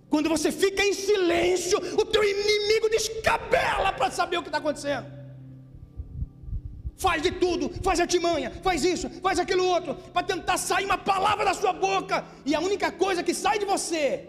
Quando 0.09 0.28
você 0.28 0.51
fica 0.51 0.82
em 0.82 0.92
silêncio, 0.92 1.78
o 1.78 2.05
teu 2.05 2.24
inimigo 2.24 2.88
descabela 2.88 3.92
para 3.92 4.11
saber 4.11 4.38
o 4.38 4.42
que 4.42 4.49
está 4.49 4.59
acontecendo 4.59 5.15
faz 6.97 7.22
de 7.22 7.30
tudo, 7.30 7.70
faz 7.82 8.01
artimanha, 8.01 8.51
faz 8.62 8.84
isso, 8.84 9.09
faz 9.20 9.38
aquilo 9.38 9.64
outro, 9.66 9.94
para 10.12 10.26
tentar 10.26 10.57
sair 10.57 10.84
uma 10.84 10.99
palavra 10.99 11.44
da 11.44 11.55
sua 11.55 11.72
boca, 11.72 12.24
e 12.44 12.55
a 12.55 12.61
única 12.61 12.90
coisa 12.90 13.22
que 13.22 13.34
sai 13.34 13.59
de 13.59 13.64
você, 13.64 14.28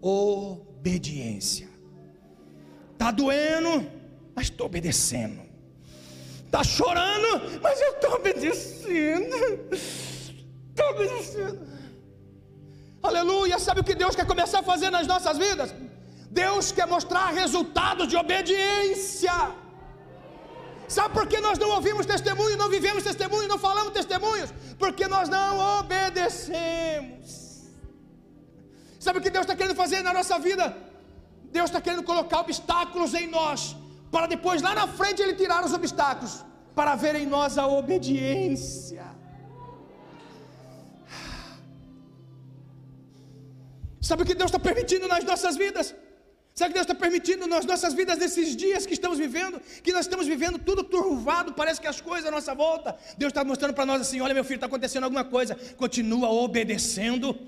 obediência. 0.00 1.68
Está 2.92 3.10
doendo, 3.10 3.86
mas 4.34 4.46
estou 4.46 4.66
obedecendo. 4.66 5.40
Está 6.44 6.62
chorando, 6.62 7.60
mas 7.62 7.80
eu 7.80 7.92
estou 7.92 8.14
obedecendo. 8.14 9.36
Estou 9.72 10.90
obedecendo. 10.90 11.66
Aleluia. 13.02 13.58
Sabe 13.58 13.80
o 13.80 13.84
que 13.84 13.94
Deus 13.94 14.14
quer 14.14 14.26
começar 14.26 14.60
a 14.60 14.62
fazer 14.62 14.90
nas 14.90 15.06
nossas 15.06 15.36
vidas? 15.36 15.74
Deus 16.30 16.72
quer 16.72 16.86
mostrar 16.86 17.30
resultados 17.30 18.08
de 18.08 18.16
obediência. 18.16 19.32
Sabe 20.88 21.14
por 21.14 21.26
que 21.26 21.40
nós 21.40 21.58
não 21.58 21.70
ouvimos 21.70 22.06
testemunho, 22.06 22.56
não 22.56 22.68
vivemos 22.68 23.02
testemunho, 23.02 23.48
não 23.48 23.58
falamos 23.58 23.92
testemunhos? 23.92 24.52
Porque 24.78 25.08
nós 25.08 25.28
não 25.28 25.80
obedecemos. 25.80 27.30
Sabe 29.00 29.18
o 29.18 29.22
que 29.22 29.30
Deus 29.30 29.44
está 29.44 29.56
querendo 29.56 29.76
fazer 29.76 30.02
na 30.02 30.12
nossa 30.12 30.38
vida? 30.38 30.76
Deus 31.50 31.70
está 31.70 31.80
querendo 31.80 32.02
colocar 32.02 32.40
obstáculos 32.40 33.14
em 33.14 33.26
nós, 33.26 33.76
para 34.10 34.26
depois 34.26 34.62
lá 34.62 34.74
na 34.74 34.86
frente 34.86 35.22
Ele 35.22 35.34
tirar 35.34 35.64
os 35.64 35.72
obstáculos, 35.72 36.44
para 36.74 36.94
ver 36.94 37.14
em 37.16 37.26
nós 37.26 37.58
a 37.58 37.66
obediência. 37.66 39.04
Sabe 44.00 44.22
o 44.22 44.26
que 44.26 44.34
Deus 44.34 44.50
está 44.50 44.58
permitindo 44.58 45.08
nas 45.08 45.24
nossas 45.24 45.56
vidas? 45.56 45.94
O 46.58 46.68
que 46.68 46.72
Deus 46.72 46.86
está 46.86 46.94
permitindo 46.94 47.46
nas 47.46 47.66
nossas 47.66 47.92
vidas 47.92 48.16
nesses 48.16 48.56
dias 48.56 48.86
que 48.86 48.94
estamos 48.94 49.18
vivendo? 49.18 49.60
Que 49.82 49.92
nós 49.92 50.06
estamos 50.06 50.26
vivendo 50.26 50.58
tudo 50.58 50.82
turvado, 50.82 51.52
parece 51.52 51.78
que 51.78 51.86
as 51.86 52.00
coisas 52.00 52.26
à 52.26 52.30
nossa 52.30 52.54
volta. 52.54 52.96
Deus 53.18 53.28
está 53.28 53.44
mostrando 53.44 53.74
para 53.74 53.84
nós 53.84 54.00
assim: 54.00 54.22
olha, 54.22 54.32
meu 54.32 54.42
filho, 54.42 54.54
está 54.54 54.64
acontecendo 54.64 55.04
alguma 55.04 55.22
coisa. 55.22 55.54
Continua 55.76 56.30
obedecendo 56.30 57.38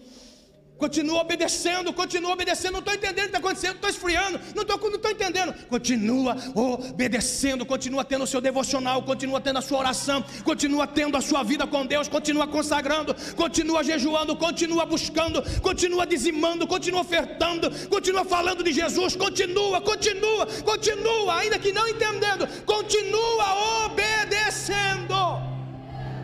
Continua 0.78 1.22
obedecendo, 1.22 1.92
continua 1.92 2.32
obedecendo. 2.32 2.74
Não 2.74 2.78
estou 2.78 2.94
entendendo 2.94 3.18
o 3.18 3.30
que 3.30 3.36
está 3.36 3.38
acontecendo, 3.38 3.74
estou 3.74 3.90
esfriando, 3.90 4.40
não 4.54 4.62
estou 4.62 4.90
não 4.90 4.98
tô 4.98 5.10
entendendo. 5.10 5.52
Continua 5.68 6.36
obedecendo, 6.54 7.66
continua 7.66 8.04
tendo 8.04 8.22
o 8.22 8.26
seu 8.26 8.40
devocional, 8.40 9.02
continua 9.02 9.40
tendo 9.40 9.58
a 9.58 9.62
sua 9.62 9.80
oração, 9.80 10.24
continua 10.44 10.86
tendo 10.86 11.16
a 11.16 11.20
sua 11.20 11.42
vida 11.42 11.66
com 11.66 11.84
Deus, 11.84 12.06
continua 12.06 12.46
consagrando, 12.46 13.12
continua 13.34 13.82
jejuando, 13.82 14.36
continua 14.36 14.86
buscando, 14.86 15.42
continua 15.60 16.06
dizimando, 16.06 16.64
continua 16.64 17.00
ofertando, 17.00 17.68
continua 17.88 18.24
falando 18.24 18.62
de 18.62 18.72
Jesus, 18.72 19.16
continua, 19.16 19.80
continua, 19.80 20.46
continua, 20.64 21.40
ainda 21.40 21.58
que 21.58 21.72
não 21.72 21.88
entendendo, 21.88 22.46
continua 22.64 23.84
obedecendo. 23.84 25.08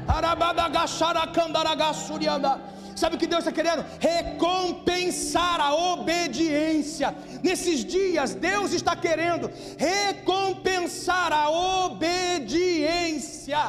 Arabadagasharacandaragasurianda. 0.07 2.84
Sabe 3.05 3.17
o 3.17 3.19
que 3.23 3.27
Deus 3.27 3.43
está 3.45 3.53
querendo? 3.53 3.85
Recompensar 4.01 5.61
a 5.61 5.75
obediência. 5.75 7.09
Nesses 7.43 7.85
dias, 7.85 8.35
Deus 8.35 8.73
está 8.73 8.97
querendo 8.97 9.51
recompensar 9.77 11.31
a 11.31 11.51
obediência. 11.85 13.63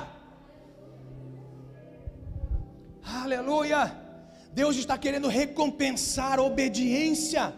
Aleluia! 3.03 3.81
Deus 4.53 4.77
está 4.77 4.97
querendo 4.97 5.27
recompensar 5.27 6.39
a 6.39 6.41
obediência. 6.41 7.53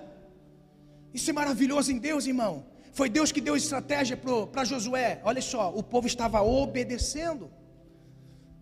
Isso 1.13 1.30
é 1.30 1.34
maravilhoso 1.41 1.91
em 1.91 1.99
Deus, 1.99 2.25
irmão. 2.25 2.65
Foi 2.91 3.07
Deus 3.07 3.32
que 3.32 3.39
deu 3.39 3.55
estratégia 3.55 4.17
para 4.51 4.63
Josué. 4.63 5.21
Olha 5.23 5.43
só, 5.43 5.71
o 5.75 5.84
povo 5.84 6.07
estava 6.07 6.41
obedecendo, 6.41 7.51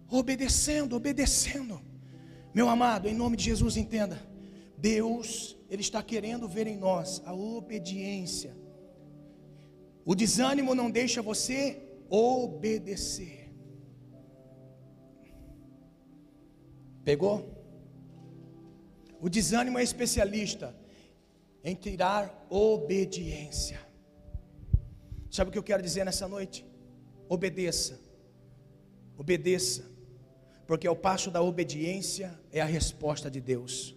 obedecendo, 0.09 0.97
obedecendo. 0.97 1.94
Meu 2.55 2.69
amado, 2.69 3.09
em 3.09 3.13
nome 3.13 3.35
de 3.35 3.43
Jesus, 3.43 3.75
entenda. 3.75 4.17
Deus, 4.77 5.57
Ele 5.69 5.81
está 5.81 6.01
querendo 6.01 6.47
ver 6.47 6.67
em 6.67 6.77
nós 6.77 7.21
a 7.25 7.33
obediência. 7.33 8.55
O 10.05 10.15
desânimo 10.15 10.73
não 10.73 10.89
deixa 10.89 11.21
você 11.21 11.59
obedecer. 12.09 13.53
Pegou? 17.03 17.37
O 19.19 19.27
desânimo 19.27 19.77
é 19.77 19.83
especialista 19.83 20.73
em 21.61 21.75
tirar 21.75 22.47
obediência. 22.49 23.81
Sabe 25.29 25.49
o 25.49 25.51
que 25.51 25.59
eu 25.59 25.63
quero 25.63 25.83
dizer 25.83 26.05
nessa 26.05 26.25
noite? 26.25 26.65
Obedeça. 27.27 27.99
Obedeça 29.17 29.94
porque 30.67 30.87
ao 30.87 30.95
passo 30.95 31.29
da 31.29 31.41
obediência 31.41 32.37
é 32.51 32.61
a 32.61 32.65
resposta 32.65 33.29
de 33.29 33.39
Deus. 33.39 33.95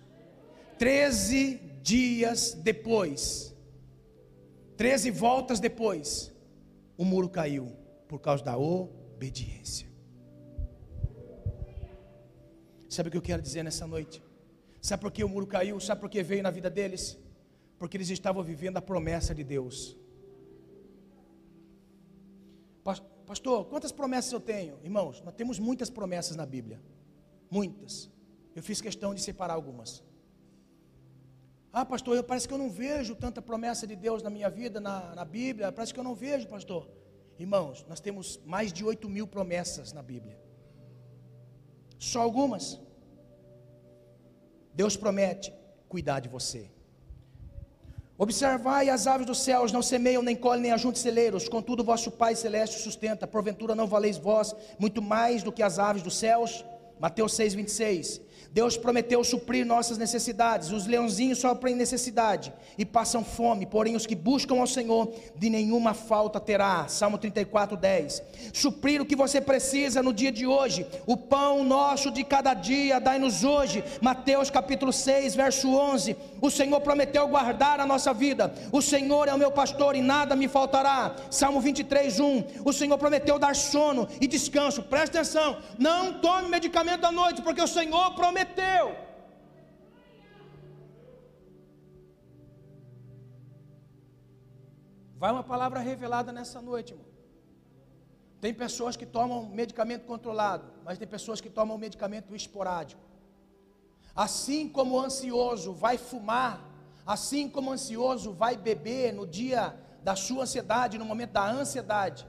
Treze 0.78 1.60
dias 1.82 2.52
depois, 2.54 3.54
treze 4.76 5.10
voltas 5.10 5.58
depois, 5.58 6.32
o 6.96 7.04
muro 7.04 7.28
caiu 7.28 7.72
por 8.06 8.20
causa 8.20 8.44
da 8.44 8.56
obediência. 8.56 9.88
Sabe 12.88 13.08
o 13.08 13.12
que 13.12 13.18
eu 13.18 13.22
quero 13.22 13.42
dizer 13.42 13.62
nessa 13.62 13.86
noite? 13.86 14.22
Sabe 14.80 15.02
por 15.02 15.12
que 15.12 15.22
o 15.22 15.28
muro 15.28 15.46
caiu? 15.46 15.78
Sabe 15.80 16.00
por 16.00 16.08
que 16.08 16.22
veio 16.22 16.42
na 16.42 16.50
vida 16.50 16.70
deles? 16.70 17.18
Porque 17.78 17.96
eles 17.96 18.08
estavam 18.08 18.42
vivendo 18.42 18.76
a 18.76 18.82
promessa 18.82 19.34
de 19.34 19.44
Deus. 19.44 19.96
Pastor, 23.28 23.66
quantas 23.66 23.92
promessas 23.92 24.32
eu 24.32 24.40
tenho? 24.40 24.78
Irmãos, 24.82 25.20
nós 25.20 25.34
temos 25.34 25.58
muitas 25.58 25.90
promessas 25.90 26.34
na 26.34 26.46
Bíblia. 26.46 26.80
Muitas. 27.50 28.10
Eu 28.56 28.62
fiz 28.62 28.80
questão 28.80 29.14
de 29.14 29.20
separar 29.20 29.52
algumas. 29.52 30.02
Ah, 31.70 31.84
pastor, 31.84 32.16
eu, 32.16 32.24
parece 32.24 32.48
que 32.48 32.54
eu 32.54 32.58
não 32.58 32.70
vejo 32.70 33.14
tanta 33.14 33.42
promessa 33.42 33.86
de 33.86 33.94
Deus 33.94 34.22
na 34.22 34.30
minha 34.30 34.48
vida, 34.48 34.80
na, 34.80 35.14
na 35.14 35.26
Bíblia. 35.26 35.70
Parece 35.70 35.92
que 35.92 36.00
eu 36.00 36.04
não 36.04 36.14
vejo, 36.14 36.48
pastor. 36.48 36.88
Irmãos, 37.38 37.84
nós 37.86 38.00
temos 38.00 38.40
mais 38.46 38.72
de 38.72 38.82
8 38.82 39.06
mil 39.10 39.26
promessas 39.26 39.92
na 39.92 40.02
Bíblia. 40.02 40.40
Só 41.98 42.22
algumas. 42.22 42.80
Deus 44.72 44.96
promete 44.96 45.52
cuidar 45.86 46.20
de 46.20 46.30
você. 46.30 46.70
Observai 48.20 48.88
as 48.90 49.06
aves 49.06 49.24
dos 49.24 49.38
céus, 49.38 49.70
não 49.70 49.80
semeiam, 49.80 50.20
nem 50.20 50.34
colhem, 50.34 50.62
nem 50.62 50.72
ajuntam 50.72 51.00
celeiros, 51.00 51.48
contudo 51.48 51.84
vosso 51.84 52.10
Pai 52.10 52.34
Celeste 52.34 52.82
sustenta, 52.82 53.28
porventura 53.28 53.76
não 53.76 53.86
valeis 53.86 54.16
vós 54.18 54.56
muito 54.76 55.00
mais 55.00 55.44
do 55.44 55.52
que 55.52 55.62
as 55.62 55.78
aves 55.78 56.02
dos 56.02 56.16
céus? 56.16 56.64
Mateus 56.98 57.32
6, 57.34 57.54
26. 57.54 58.20
Deus 58.50 58.78
prometeu 58.78 59.22
suprir 59.22 59.66
nossas 59.66 59.98
necessidades. 59.98 60.70
Os 60.70 60.86
leãozinhos 60.86 61.38
sofrem 61.38 61.74
necessidade 61.74 62.52
e 62.78 62.84
passam 62.84 63.22
fome, 63.22 63.66
porém 63.66 63.94
os 63.94 64.06
que 64.06 64.14
buscam 64.14 64.58
ao 64.58 64.66
Senhor 64.66 65.12
de 65.36 65.50
nenhuma 65.50 65.92
falta 65.92 66.40
terá. 66.40 66.88
Salmo 66.88 67.18
34, 67.18 67.76
10. 67.76 68.22
Suprir 68.54 69.02
o 69.02 69.04
que 69.04 69.14
você 69.14 69.40
precisa 69.40 70.02
no 70.02 70.14
dia 70.14 70.32
de 70.32 70.46
hoje. 70.46 70.86
O 71.06 71.16
pão 71.16 71.62
nosso 71.62 72.10
de 72.10 72.24
cada 72.24 72.54
dia, 72.54 72.98
dai-nos 72.98 73.44
hoje. 73.44 73.84
Mateus 74.00 74.50
capítulo 74.50 74.92
6, 74.92 75.34
verso 75.34 75.68
11. 75.68 76.16
O 76.40 76.50
Senhor 76.50 76.80
prometeu 76.80 77.28
guardar 77.28 77.80
a 77.80 77.86
nossa 77.86 78.14
vida. 78.14 78.52
O 78.72 78.80
Senhor 78.80 79.28
é 79.28 79.34
o 79.34 79.38
meu 79.38 79.50
pastor 79.50 79.94
e 79.94 80.00
nada 80.00 80.34
me 80.34 80.48
faltará. 80.48 81.14
Salmo 81.30 81.60
23, 81.60 82.18
1. 82.18 82.44
O 82.64 82.72
Senhor 82.72 82.96
prometeu 82.96 83.38
dar 83.38 83.54
sono 83.54 84.08
e 84.20 84.26
descanso. 84.26 84.82
Presta 84.82 85.18
atenção. 85.18 85.58
Não 85.78 86.14
tome 86.14 86.48
medicamento 86.48 87.04
à 87.04 87.12
noite, 87.12 87.42
porque 87.42 87.60
o 87.60 87.66
Senhor 87.66 88.14
prometeu 88.14 88.37
prometeu. 88.38 88.96
Vai 95.16 95.32
uma 95.32 95.42
palavra 95.42 95.80
revelada 95.80 96.32
nessa 96.32 96.60
noite, 96.60 96.92
irmão. 96.92 97.06
Tem 98.40 98.54
pessoas 98.54 98.96
que 98.96 99.04
tomam 99.04 99.46
medicamento 99.46 100.04
controlado, 100.06 100.72
mas 100.84 100.96
tem 100.96 101.08
pessoas 101.08 101.40
que 101.40 101.50
tomam 101.50 101.76
medicamento 101.76 102.36
esporádico. 102.36 103.02
Assim 104.14 104.68
como 104.68 104.94
o 104.94 105.00
ansioso 105.00 105.72
vai 105.72 105.98
fumar, 105.98 106.64
assim 107.04 107.48
como 107.48 107.70
o 107.70 107.72
ansioso 107.72 108.32
vai 108.32 108.56
beber 108.56 109.12
no 109.12 109.26
dia 109.26 109.76
da 110.04 110.14
sua 110.14 110.44
ansiedade, 110.44 110.98
no 110.98 111.04
momento 111.04 111.32
da 111.32 111.50
ansiedade, 111.50 112.26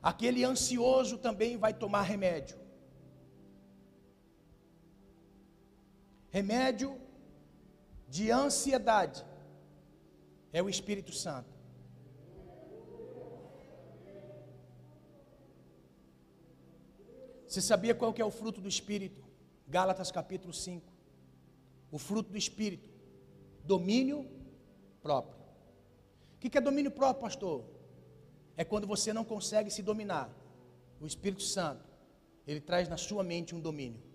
aquele 0.00 0.44
ansioso 0.44 1.18
também 1.18 1.56
vai 1.56 1.74
tomar 1.74 2.02
remédio. 2.02 2.59
Remédio 6.30 6.96
de 8.08 8.30
ansiedade 8.30 9.24
é 10.52 10.62
o 10.62 10.68
Espírito 10.68 11.12
Santo. 11.12 11.50
Você 17.46 17.60
sabia 17.60 17.96
qual 17.96 18.12
que 18.12 18.22
é 18.22 18.24
o 18.24 18.30
fruto 18.30 18.60
do 18.60 18.68
Espírito? 18.68 19.24
Gálatas 19.66 20.12
capítulo 20.12 20.52
5. 20.52 20.86
O 21.90 21.98
fruto 21.98 22.30
do 22.30 22.38
Espírito, 22.38 22.88
domínio 23.64 24.24
próprio. 25.02 25.36
O 26.36 26.38
que 26.38 26.56
é 26.56 26.60
domínio 26.60 26.92
próprio, 26.92 27.22
pastor? 27.22 27.64
É 28.56 28.64
quando 28.64 28.86
você 28.86 29.12
não 29.12 29.24
consegue 29.24 29.68
se 29.68 29.82
dominar. 29.82 30.30
O 31.00 31.06
Espírito 31.06 31.42
Santo, 31.42 31.84
ele 32.46 32.60
traz 32.60 32.88
na 32.88 32.96
sua 32.96 33.24
mente 33.24 33.52
um 33.52 33.60
domínio. 33.60 34.09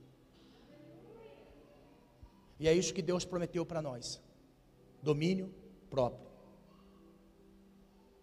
E 2.59 2.67
é 2.67 2.73
isso 2.73 2.93
que 2.93 3.01
Deus 3.01 3.25
prometeu 3.25 3.65
para 3.65 3.81
nós: 3.81 4.21
domínio 5.01 5.53
próprio. 5.89 6.25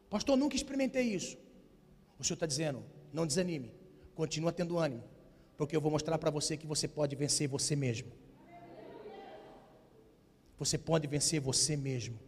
Pastor, 0.09 0.37
nunca 0.37 0.57
experimentei 0.57 1.05
isso. 1.05 1.37
O 2.18 2.24
Senhor 2.24 2.35
está 2.35 2.47
dizendo: 2.47 2.83
não 3.12 3.26
desanime, 3.26 3.72
continua 4.14 4.53
tendo 4.53 4.78
ânimo, 4.78 5.05
porque 5.57 5.76
eu 5.76 5.80
vou 5.80 5.91
mostrar 5.91 6.18
para 6.18 6.30
você 6.30 6.57
que 6.57 6.66
você 6.66 6.87
pode 6.89 7.16
vencer 7.16 7.49
você 7.49 7.74
mesmo. 7.76 8.11
Você 10.59 10.78
pode 10.78 11.07
vencer 11.07 11.41
você 11.41 11.76
mesmo. 11.76 12.18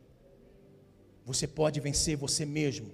Você 1.24 1.46
pode 1.46 1.80
vencer 1.80 2.16
você 2.16 2.44
mesmo. 2.44 2.90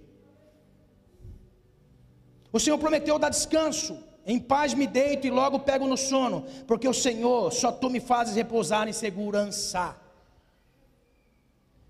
O 2.53 2.61
Senhor 2.61 2.79
prometeu 2.79 3.19
dar 3.19 3.31
descanso 3.31 4.10
em 4.31 4.39
paz 4.39 4.75
me 4.75 4.87
deito 4.87 5.27
e 5.27 5.31
logo 5.31 5.59
pego 5.61 5.87
no 5.89 5.97
sono, 5.97 6.45
porque 6.67 6.89
o 6.89 6.95
Senhor, 6.95 7.53
só 7.53 7.73
tu 7.73 7.91
me 7.91 7.99
fazes 7.99 8.37
repousar 8.37 8.87
em 8.89 8.93
segurança. 8.93 9.97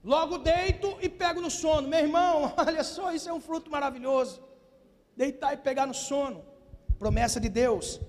Logo 0.03 0.39
deito 0.39 0.97
e 1.03 1.09
pego 1.09 1.41
no 1.43 1.51
sono. 1.51 1.87
Meu 1.87 2.01
irmão, 2.01 2.55
olha 2.57 2.83
só, 2.83 3.13
isso 3.13 3.29
é 3.29 3.33
um 3.33 3.41
fruto 3.41 3.71
maravilhoso. 3.71 4.43
Deitar 5.15 5.53
e 5.53 5.59
pegar 5.59 5.87
no 5.87 5.93
sono. 5.93 6.43
Promessa 6.99 7.39
de 7.39 7.51
Deus. 7.51 8.01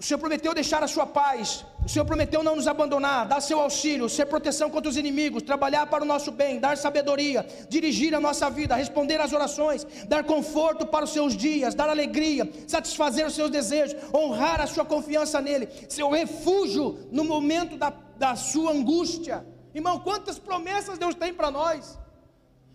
O 0.00 0.02
Senhor 0.02 0.18
prometeu 0.18 0.54
deixar 0.54 0.82
a 0.82 0.88
sua 0.88 1.04
paz. 1.04 1.62
O 1.84 1.88
Senhor 1.88 2.06
prometeu 2.06 2.42
não 2.42 2.56
nos 2.56 2.66
abandonar, 2.66 3.28
dar 3.28 3.42
seu 3.42 3.60
auxílio, 3.60 4.08
ser 4.08 4.24
proteção 4.24 4.70
contra 4.70 4.88
os 4.88 4.96
inimigos, 4.96 5.42
trabalhar 5.42 5.86
para 5.88 6.02
o 6.02 6.06
nosso 6.06 6.32
bem, 6.32 6.58
dar 6.58 6.78
sabedoria, 6.78 7.46
dirigir 7.68 8.14
a 8.14 8.20
nossa 8.20 8.48
vida, 8.48 8.74
responder 8.74 9.20
às 9.20 9.34
orações, 9.34 9.86
dar 10.08 10.24
conforto 10.24 10.86
para 10.86 11.04
os 11.04 11.12
seus 11.12 11.36
dias, 11.36 11.74
dar 11.74 11.90
alegria, 11.90 12.50
satisfazer 12.66 13.26
os 13.26 13.34
seus 13.34 13.50
desejos, 13.50 13.94
honrar 14.14 14.58
a 14.62 14.66
sua 14.66 14.86
confiança 14.86 15.38
nele, 15.38 15.68
seu 15.86 16.08
refúgio 16.08 17.06
no 17.12 17.22
momento 17.22 17.76
da, 17.76 17.92
da 18.16 18.34
sua 18.36 18.72
angústia. 18.72 19.44
Irmão, 19.74 19.98
quantas 20.00 20.38
promessas 20.38 20.96
Deus 20.96 21.14
tem 21.14 21.34
para 21.34 21.50
nós? 21.50 21.98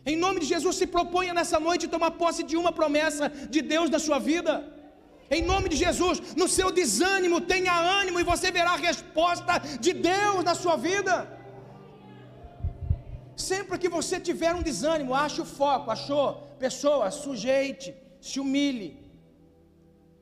Em 0.06 0.16
nome 0.16 0.42
de 0.42 0.46
Jesus, 0.46 0.76
se 0.76 0.86
proponha 0.86 1.34
nessa 1.34 1.60
noite 1.60 1.88
tomar 1.88 2.12
posse 2.12 2.44
de 2.44 2.56
uma 2.56 2.72
promessa 2.72 3.30
de 3.50 3.64
Deus 3.64 3.90
na 3.90 3.98
sua 3.98 4.20
vida. 4.20 4.75
Em 5.30 5.42
nome 5.42 5.70
de 5.70 5.76
Jesus, 5.76 6.36
no 6.36 6.48
seu 6.48 6.72
desânimo, 6.72 7.42
tenha 7.42 7.74
ânimo 8.02 8.20
e 8.20 8.24
você 8.24 8.52
verá 8.52 8.72
a 8.74 8.84
resposta 8.90 9.54
de 9.80 9.92
Deus 9.94 10.44
na 10.44 10.54
sua 10.54 10.76
vida. 10.76 11.16
Sempre 13.36 13.78
que 13.78 13.90
você 13.90 14.20
tiver 14.20 14.54
um 14.54 14.62
desânimo, 14.62 15.14
ache 15.14 15.42
o 15.42 15.46
foco, 15.46 15.90
achou? 15.90 16.28
Pessoa, 16.60 17.10
sujeite, 17.12 17.96
se 18.22 18.40
humilhe. 18.40 19.00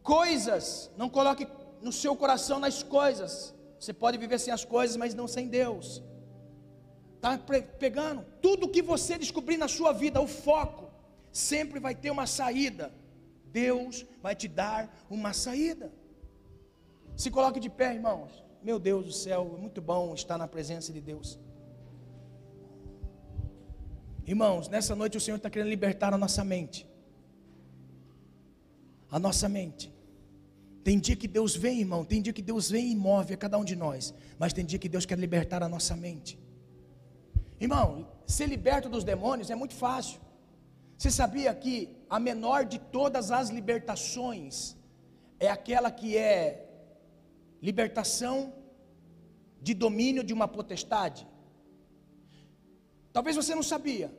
Coisas, 0.02 0.90
não 0.98 1.10
coloque 1.10 1.48
no 1.82 1.92
seu 1.92 2.16
coração 2.16 2.58
nas 2.60 2.82
coisas. 2.82 3.54
Você 3.80 3.94
pode 3.94 4.18
viver 4.18 4.40
sem 4.40 4.54
as 4.54 4.64
coisas, 4.64 4.96
mas 4.96 5.14
não 5.14 5.28
sem 5.28 5.48
Deus. 5.48 6.02
Está 7.16 7.38
pegando? 7.78 8.26
Tudo 8.42 8.70
que 8.70 8.82
você 8.82 9.18
descobrir 9.18 9.58
na 9.58 9.68
sua 9.68 9.92
vida, 9.92 10.20
o 10.22 10.28
foco, 10.28 10.90
sempre 11.32 11.80
vai 11.80 11.94
ter 11.94 12.10
uma 12.10 12.26
saída 12.26 12.92
Deus 13.54 14.06
vai 14.22 14.36
te 14.36 14.48
dar 14.48 14.82
uma 15.10 15.32
saída. 15.32 15.94
Se 17.16 17.30
coloque 17.30 17.60
de 17.60 17.70
pé, 17.70 17.94
irmãos. 17.94 18.44
Meu 18.64 18.80
Deus 18.80 19.06
do 19.06 19.12
céu, 19.12 19.54
é 19.56 19.62
muito 19.62 19.82
bom 19.82 20.14
estar 20.14 20.38
na 20.38 20.48
presença 20.48 20.92
de 20.92 21.00
Deus. 21.00 21.40
Irmãos, 24.26 24.68
nessa 24.70 24.96
noite 24.96 25.18
o 25.18 25.22
Senhor 25.22 25.38
está 25.38 25.50
querendo 25.50 25.70
libertar 25.70 26.14
a 26.14 26.18
nossa 26.18 26.44
mente. 26.44 26.88
A 29.12 29.20
nossa 29.20 29.48
mente. 29.48 29.94
Tem 30.84 31.00
dia 31.00 31.16
que 31.16 31.28
Deus 31.28 31.56
vem, 31.56 31.82
irmão. 31.82 32.04
Tem 32.04 32.22
dia 32.22 32.34
que 32.34 32.42
Deus 32.42 32.70
vem 32.72 32.92
e 32.92 32.96
move 32.96 33.34
a 33.34 33.38
cada 33.38 33.58
um 33.58 33.64
de 33.64 33.76
nós. 33.76 34.14
Mas 34.40 34.54
tem 34.54 34.66
dia 34.66 34.80
que 34.80 34.90
Deus 34.90 35.06
quer 35.06 35.20
libertar 35.20 35.62
a 35.62 35.70
nossa 35.70 35.96
mente. 35.96 36.40
Irmão, 37.60 38.08
ser 38.26 38.48
liberto 38.48 38.90
dos 38.90 39.04
demônios 39.04 39.50
é 39.50 39.56
muito 39.56 39.76
fácil. 39.76 40.20
Você 40.98 41.12
sabia 41.12 41.54
que 41.54 41.76
a 42.10 42.20
menor 42.20 42.66
de 42.66 42.80
todas 42.80 43.32
as 43.32 43.50
libertações 43.50 44.76
é 45.40 45.50
aquela 45.50 45.92
que 45.92 46.18
é 46.18 46.70
libertação 47.62 48.54
de 49.62 49.74
domínio 49.74 50.24
de 50.24 50.34
uma 50.34 50.48
potestade? 50.48 51.28
Talvez 53.12 53.36
você 53.36 53.54
não 53.54 53.64
sabia, 53.64 54.14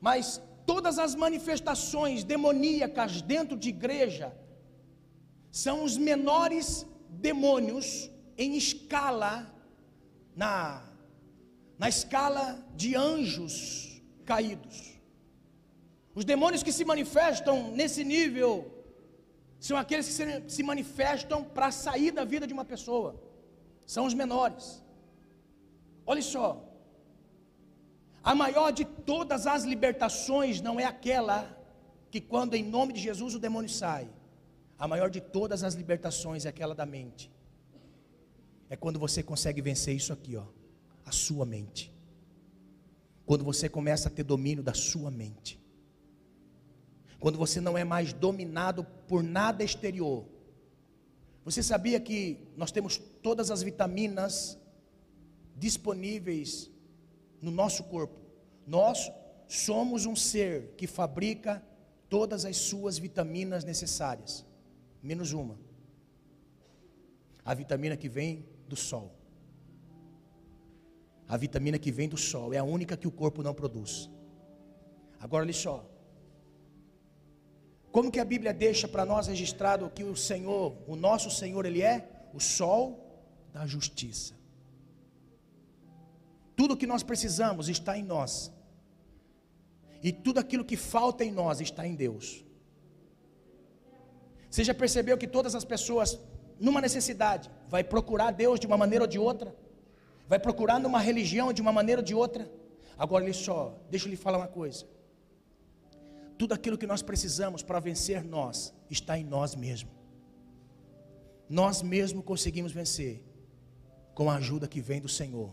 mas 0.00 0.40
todas 0.66 0.98
as 0.98 1.14
manifestações 1.14 2.24
demoníacas 2.24 3.22
dentro 3.22 3.56
de 3.56 3.68
igreja 3.68 4.36
são 5.50 5.84
os 5.84 5.96
menores 5.96 6.86
demônios 7.08 8.10
em 8.36 8.56
escala 8.56 9.46
na 10.34 10.82
na 11.78 11.88
escala 11.88 12.64
de 12.74 12.94
anjos 12.96 14.00
caídos. 14.24 14.93
Os 16.14 16.24
demônios 16.24 16.62
que 16.62 16.72
se 16.72 16.84
manifestam 16.84 17.72
nesse 17.72 18.04
nível 18.04 18.52
são 19.58 19.76
aqueles 19.76 20.06
que 20.06 20.52
se 20.56 20.62
manifestam 20.62 21.42
para 21.42 21.70
sair 21.72 22.12
da 22.12 22.24
vida 22.24 22.46
de 22.46 22.52
uma 22.52 22.64
pessoa. 22.64 23.20
São 23.84 24.06
os 24.06 24.14
menores. 24.14 24.82
Olha 26.06 26.22
só. 26.22 26.48
A 28.22 28.34
maior 28.34 28.70
de 28.72 28.84
todas 28.84 29.46
as 29.46 29.64
libertações 29.64 30.60
não 30.60 30.78
é 30.78 30.84
aquela 30.84 31.38
que 32.10 32.20
quando 32.20 32.54
em 32.54 32.62
nome 32.62 32.92
de 32.92 33.00
Jesus 33.00 33.34
o 33.34 33.40
demônio 33.40 33.68
sai. 33.68 34.08
A 34.78 34.86
maior 34.86 35.10
de 35.10 35.20
todas 35.20 35.64
as 35.64 35.74
libertações 35.74 36.46
é 36.46 36.48
aquela 36.48 36.74
da 36.74 36.86
mente. 36.86 37.30
É 38.70 38.76
quando 38.76 38.98
você 38.98 39.22
consegue 39.22 39.60
vencer 39.60 39.94
isso 39.94 40.12
aqui, 40.12 40.36
ó, 40.36 40.44
a 41.04 41.12
sua 41.12 41.44
mente. 41.44 41.92
Quando 43.26 43.44
você 43.44 43.68
começa 43.68 44.08
a 44.08 44.10
ter 44.10 44.22
domínio 44.22 44.62
da 44.62 44.74
sua 44.74 45.10
mente 45.10 45.63
quando 47.24 47.38
você 47.38 47.58
não 47.58 47.78
é 47.78 47.84
mais 47.84 48.12
dominado 48.12 48.84
por 49.08 49.22
nada 49.22 49.64
exterior. 49.64 50.26
Você 51.42 51.62
sabia 51.62 51.98
que 51.98 52.38
nós 52.54 52.70
temos 52.70 52.98
todas 52.98 53.50
as 53.50 53.62
vitaminas 53.62 54.58
disponíveis 55.56 56.70
no 57.40 57.50
nosso 57.50 57.84
corpo? 57.84 58.20
Nós 58.66 59.10
somos 59.48 60.04
um 60.04 60.14
ser 60.14 60.74
que 60.76 60.86
fabrica 60.86 61.64
todas 62.10 62.44
as 62.44 62.58
suas 62.58 62.98
vitaminas 62.98 63.64
necessárias, 63.64 64.44
menos 65.02 65.32
uma. 65.32 65.58
A 67.42 67.54
vitamina 67.54 67.96
que 67.96 68.06
vem 68.06 68.44
do 68.68 68.76
sol. 68.76 69.16
A 71.26 71.38
vitamina 71.38 71.78
que 71.78 71.90
vem 71.90 72.06
do 72.06 72.18
sol 72.18 72.52
é 72.52 72.58
a 72.58 72.64
única 72.64 72.98
que 72.98 73.08
o 73.08 73.10
corpo 73.10 73.42
não 73.42 73.54
produz. 73.54 74.10
Agora 75.18 75.42
olha 75.42 75.54
só. 75.54 75.93
Como 77.94 78.10
que 78.10 78.18
a 78.18 78.24
Bíblia 78.24 78.52
deixa 78.52 78.88
para 78.88 79.04
nós 79.06 79.28
registrado 79.28 79.88
que 79.88 80.02
o 80.02 80.16
Senhor, 80.16 80.76
o 80.84 80.96
nosso 80.96 81.30
Senhor, 81.30 81.64
Ele 81.64 81.80
é 81.80 82.08
o 82.32 82.40
sol 82.40 82.82
da 83.52 83.64
justiça. 83.68 84.34
Tudo 86.56 86.76
que 86.76 86.88
nós 86.88 87.04
precisamos 87.04 87.68
está 87.68 87.96
em 87.96 88.02
nós. 88.02 88.52
E 90.02 90.10
tudo 90.10 90.40
aquilo 90.40 90.64
que 90.64 90.76
falta 90.76 91.22
em 91.24 91.30
nós 91.30 91.60
está 91.60 91.86
em 91.86 91.94
Deus. 91.94 92.44
Você 94.50 94.64
já 94.64 94.74
percebeu 94.74 95.16
que 95.16 95.28
todas 95.28 95.54
as 95.54 95.64
pessoas, 95.64 96.18
numa 96.58 96.80
necessidade, 96.80 97.48
vai 97.68 97.84
procurar 97.84 98.32
Deus 98.32 98.58
de 98.58 98.66
uma 98.66 98.76
maneira 98.76 99.04
ou 99.04 99.08
de 99.08 99.20
outra? 99.20 99.54
Vai 100.26 100.40
procurar 100.40 100.80
numa 100.80 100.98
religião 100.98 101.52
de 101.52 101.62
uma 101.62 101.70
maneira 101.70 102.00
ou 102.00 102.04
de 102.04 102.12
outra? 102.12 102.50
Agora, 102.98 103.22
olha 103.22 103.32
só, 103.32 103.78
deixa 103.88 104.08
eu 104.08 104.10
lhe 104.10 104.16
falar 104.16 104.38
uma 104.38 104.48
coisa. 104.48 104.84
Tudo 106.38 106.52
aquilo 106.52 106.78
que 106.78 106.86
nós 106.86 107.02
precisamos 107.02 107.62
para 107.62 107.80
vencer 107.80 108.24
nós, 108.24 108.74
está 108.90 109.18
em 109.18 109.24
nós 109.24 109.54
mesmos. 109.54 109.92
Nós 111.48 111.82
mesmos 111.82 112.24
conseguimos 112.24 112.72
vencer, 112.72 113.22
com 114.14 114.30
a 114.30 114.36
ajuda 114.36 114.68
que 114.68 114.80
vem 114.80 115.00
do 115.00 115.08
Senhor. 115.08 115.52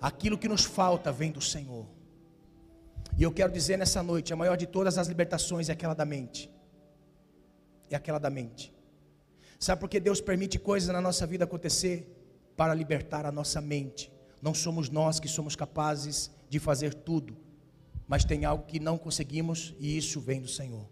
Aquilo 0.00 0.38
que 0.38 0.48
nos 0.48 0.64
falta 0.64 1.12
vem 1.12 1.30
do 1.30 1.40
Senhor. 1.40 1.86
E 3.16 3.22
eu 3.22 3.32
quero 3.32 3.52
dizer 3.52 3.76
nessa 3.76 4.02
noite: 4.02 4.32
a 4.32 4.36
maior 4.36 4.56
de 4.56 4.66
todas 4.66 4.98
as 4.98 5.06
libertações 5.06 5.68
é 5.68 5.72
aquela 5.72 5.94
da 5.94 6.04
mente. 6.04 6.50
É 7.90 7.96
aquela 7.96 8.18
da 8.18 8.30
mente. 8.30 8.72
Sabe 9.58 9.80
por 9.80 9.88
que 9.88 10.00
Deus 10.00 10.20
permite 10.20 10.58
coisas 10.58 10.88
na 10.88 11.00
nossa 11.00 11.26
vida 11.26 11.44
acontecer? 11.44 12.16
Para 12.56 12.72
libertar 12.74 13.26
a 13.26 13.32
nossa 13.32 13.60
mente. 13.60 14.10
Não 14.40 14.54
somos 14.54 14.88
nós 14.88 15.20
que 15.20 15.28
somos 15.28 15.54
capazes 15.54 16.30
de 16.48 16.58
fazer 16.58 16.94
tudo, 16.94 17.36
mas 18.10 18.24
tem 18.24 18.44
algo 18.44 18.66
que 18.66 18.80
não 18.80 18.98
conseguimos 18.98 19.72
e 19.78 19.96
isso 19.96 20.20
vem 20.20 20.40
do 20.42 20.48
Senhor. 20.48 20.84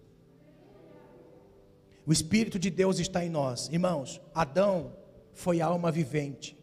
O 2.07 2.13
Espírito 2.13 2.61
de 2.61 2.71
Deus 2.71 3.01
está 3.01 3.25
em 3.25 3.29
nós. 3.29 3.69
Irmãos, 3.73 4.21
Adão 4.33 4.97
foi 5.33 5.61
alma 5.61 5.91
vivente. 5.91 6.57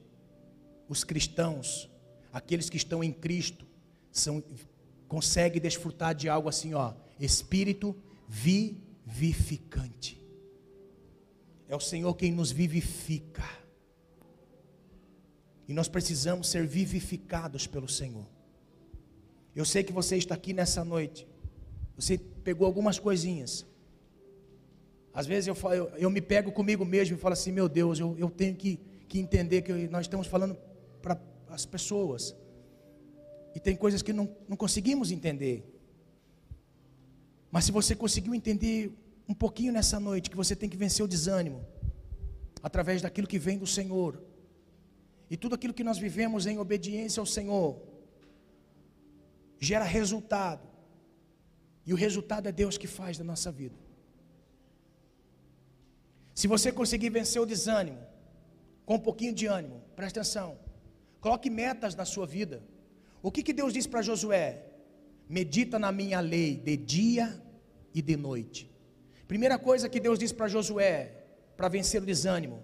Os 0.88 1.04
cristãos, 1.04 1.92
aqueles 2.32 2.70
que 2.70 2.78
estão 2.78 3.04
em 3.04 3.12
Cristo, 3.12 3.68
são 4.10 4.42
conseguem 5.10 5.62
desfrutar 5.62 6.16
de 6.16 6.30
algo 6.30 6.48
assim, 6.48 6.74
ó, 6.74 6.94
espírito 7.20 7.94
vivificante. 8.26 10.18
É 11.68 11.76
o 11.76 11.82
Senhor 11.82 12.14
quem 12.16 12.32
nos 12.32 12.50
vivifica. 12.54 13.44
E 15.68 15.74
nós 15.74 15.90
precisamos 15.90 16.48
ser 16.48 16.66
vivificados 16.66 17.68
pelo 17.68 17.90
Senhor. 17.90 18.26
Eu 19.56 19.64
sei 19.64 19.84
que 19.84 19.94
você 19.94 20.18
está 20.18 20.36
aqui 20.36 20.52
nessa 20.52 20.84
noite. 20.84 21.26
Você 21.96 22.18
pegou 22.18 22.68
algumas 22.68 23.00
coisinhas. 23.00 23.66
Às 25.14 25.26
vezes 25.26 25.48
eu, 25.48 25.56
eu, 25.72 25.88
eu 25.98 26.10
me 26.10 26.20
pego 26.20 26.52
comigo 26.52 26.84
mesmo 26.84 27.16
e 27.16 27.20
falo 27.20 27.34
assim: 27.34 27.52
meu 27.54 27.70
Deus, 27.70 27.98
eu, 27.98 28.16
eu 28.18 28.30
tenho 28.30 28.54
que, 28.54 28.78
que 29.08 29.18
entender 29.18 29.62
que 29.62 29.72
nós 29.88 30.02
estamos 30.02 30.28
falando 30.28 30.58
para 31.02 31.18
as 31.48 31.66
pessoas. 31.66 32.36
E 33.56 33.60
tem 33.60 33.78
coisas 33.78 34.02
que 34.02 34.12
não, 34.12 34.30
não 34.50 34.58
conseguimos 34.58 35.10
entender. 35.10 35.64
Mas 37.50 37.64
se 37.64 37.72
você 37.72 37.96
conseguiu 37.96 38.36
entender 38.36 38.92
um 39.30 39.34
pouquinho 39.34 39.72
nessa 39.72 39.98
noite, 39.98 40.30
que 40.30 40.36
você 40.36 40.54
tem 40.54 40.68
que 40.68 40.76
vencer 40.76 41.06
o 41.06 41.08
desânimo, 41.08 41.66
através 42.62 43.02
daquilo 43.02 43.26
que 43.26 43.40
vem 43.40 43.58
do 43.58 43.66
Senhor, 43.66 44.22
e 45.30 45.38
tudo 45.38 45.56
aquilo 45.56 45.74
que 45.74 45.84
nós 45.84 45.98
vivemos 45.98 46.46
em 46.46 46.60
obediência 46.60 47.22
ao 47.22 47.26
Senhor, 47.26 47.82
gera 49.60 49.84
resultado, 49.84 50.68
e 51.86 51.94
o 51.94 51.96
resultado 51.96 52.48
é 52.48 52.52
Deus 52.52 52.78
que 52.78 52.88
faz 52.88 53.18
da 53.18 53.24
nossa 53.24 53.52
vida. 53.52 53.76
Se 56.34 56.48
você 56.48 56.72
conseguir 56.72 57.10
vencer 57.10 57.42
o 57.42 57.46
desânimo, 57.46 58.00
com 58.86 58.96
um 58.96 59.00
pouquinho 59.00 59.34
de 59.34 59.46
ânimo, 59.46 59.82
presta 59.96 60.20
atenção, 60.20 60.58
coloque 61.22 61.50
metas 61.50 61.96
na 61.96 62.06
sua 62.06 62.28
vida. 62.28 62.62
O 63.22 63.32
que, 63.32 63.42
que 63.42 63.54
Deus 63.54 63.74
diz 63.74 63.88
para 63.88 64.02
Josué? 64.02 64.64
Medita 65.28 65.80
na 65.80 65.92
minha 65.92 66.20
lei 66.20 66.56
de 66.56 66.78
dia 66.78 67.42
e 67.94 68.02
de 68.02 68.16
noite. 68.16 68.70
Primeira 69.28 69.58
coisa 69.58 69.90
que 69.90 70.00
Deus 70.00 70.20
diz 70.20 70.32
para 70.32 70.48
Josué, 70.48 71.26
para 71.58 71.68
vencer 71.68 72.02
o 72.02 72.06
desânimo: 72.06 72.64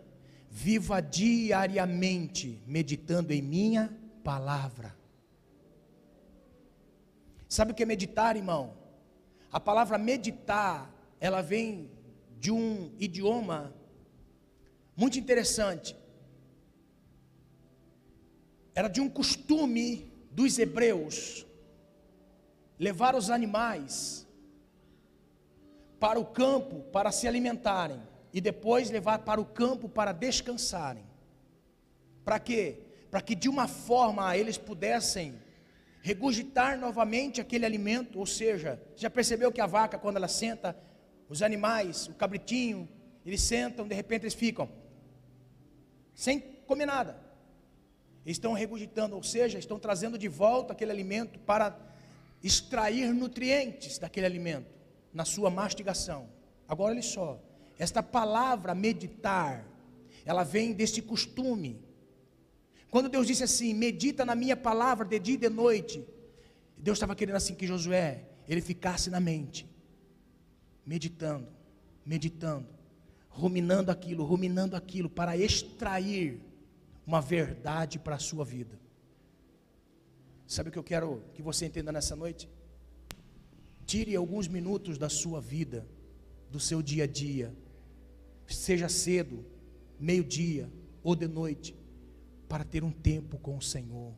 viva 0.50 1.02
diariamente 1.02 2.62
meditando 2.68 3.32
em 3.32 3.42
minha 3.42 3.90
palavra. 4.24 4.96
Sabe 7.52 7.74
o 7.74 7.76
que 7.76 7.84
é 7.84 7.86
meditar, 7.86 8.38
irmão? 8.38 8.78
A 9.52 9.60
palavra 9.60 9.98
meditar, 9.98 10.90
ela 11.20 11.42
vem 11.42 11.92
de 12.40 12.50
um 12.50 12.96
idioma 12.98 13.76
muito 14.96 15.20
interessante. 15.20 15.94
Era 18.74 18.88
de 18.88 19.02
um 19.02 19.10
costume 19.10 20.10
dos 20.32 20.58
hebreus 20.58 21.46
levar 22.80 23.18
os 23.18 23.30
animais 23.30 24.26
para 26.00 26.18
o 26.18 26.26
campo 26.26 26.84
para 26.84 27.12
se 27.12 27.28
alimentarem 27.28 28.02
e 28.32 28.40
depois 28.40 28.90
levar 28.90 29.20
para 29.20 29.42
o 29.42 29.46
campo 29.46 29.90
para 29.90 30.14
descansarem. 30.14 31.04
Para 32.24 32.40
quê? 32.40 32.80
Para 33.10 33.20
que 33.20 33.36
de 33.36 33.50
uma 33.50 33.68
forma 33.68 34.38
eles 34.38 34.58
pudessem 34.58 35.38
regurgitar 36.02 36.80
novamente 36.80 37.40
aquele 37.40 37.66
alimento, 37.66 38.20
ou 38.20 38.26
seja, 38.26 38.82
já 38.96 39.10
percebeu 39.10 39.52
que 39.52 39.62
a 39.62 39.68
vaca 39.68 39.98
quando 39.98 40.18
ela 40.18 40.28
senta, 40.28 40.76
os 41.30 41.42
animais, 41.42 42.08
o 42.08 42.14
cabritinho, 42.14 42.90
eles 43.26 43.42
sentam, 43.42 43.88
de 43.88 43.96
repente 43.96 44.24
eles 44.24 44.34
ficam 44.34 44.70
sem 46.14 46.40
comer 46.40 46.86
nada 46.86 47.32
estão 48.26 48.54
regurgitando, 48.54 49.16
ou 49.16 49.24
seja, 49.24 49.58
estão 49.58 49.80
trazendo 49.80 50.18
de 50.18 50.28
volta 50.28 50.74
aquele 50.74 50.92
alimento 50.92 51.40
para 51.40 51.78
extrair 52.44 53.14
nutrientes 53.14 53.98
daquele 53.98 54.26
alimento 54.26 54.68
na 55.14 55.26
sua 55.26 55.50
mastigação. 55.50 56.30
Agora 56.68 56.94
olha 56.94 57.02
só, 57.02 57.40
esta 57.78 58.04
palavra 58.04 58.76
meditar, 58.76 59.66
ela 60.26 60.44
vem 60.44 60.74
deste 60.74 61.02
costume. 61.02 61.84
Quando 62.92 63.10
Deus 63.10 63.26
disse 63.26 63.44
assim: 63.44 63.74
"Medita 63.74 64.26
na 64.26 64.36
minha 64.36 64.56
palavra 64.56 65.06
de 65.08 65.18
dia 65.18 65.36
e 65.36 65.38
de 65.38 65.50
noite", 65.50 66.06
Deus 66.78 66.98
estava 66.98 67.16
querendo 67.16 67.38
assim 67.38 67.56
que 67.56 67.66
Josué 67.66 68.26
ele 68.48 68.62
ficasse 68.62 69.10
na 69.10 69.20
mente, 69.20 69.66
meditando, 70.86 71.48
meditando, 72.06 72.68
ruminando 73.30 73.90
aquilo, 73.90 74.26
ruminando 74.26 74.76
aquilo 74.76 75.10
para 75.10 75.38
extrair 75.38 76.42
uma 77.08 77.22
verdade 77.22 77.98
para 77.98 78.16
a 78.16 78.20
sua 78.20 78.44
vida. 78.44 78.78
Sabe 80.46 80.68
o 80.68 80.72
que 80.72 80.78
eu 80.78 80.84
quero 80.84 81.24
que 81.34 81.42
você 81.42 81.66
entenda 81.66 81.94
nessa 81.94 82.14
noite? 82.14 82.50
Tire 83.86 84.14
alguns 84.18 84.50
minutos 84.50 84.98
da 84.98 85.08
sua 85.08 85.40
vida, 85.40 85.88
do 86.50 86.60
seu 86.60 86.82
dia 86.82 87.06
a 87.06 87.08
dia, 87.08 87.56
seja 88.48 88.90
cedo, 88.90 89.46
meio-dia 89.98 90.70
ou 91.02 91.16
de 91.16 91.28
noite, 91.28 91.74
para 92.52 92.66
ter 92.66 92.84
um 92.84 92.92
tempo 92.92 93.38
com 93.38 93.56
o 93.56 93.62
Senhor, 93.62 94.12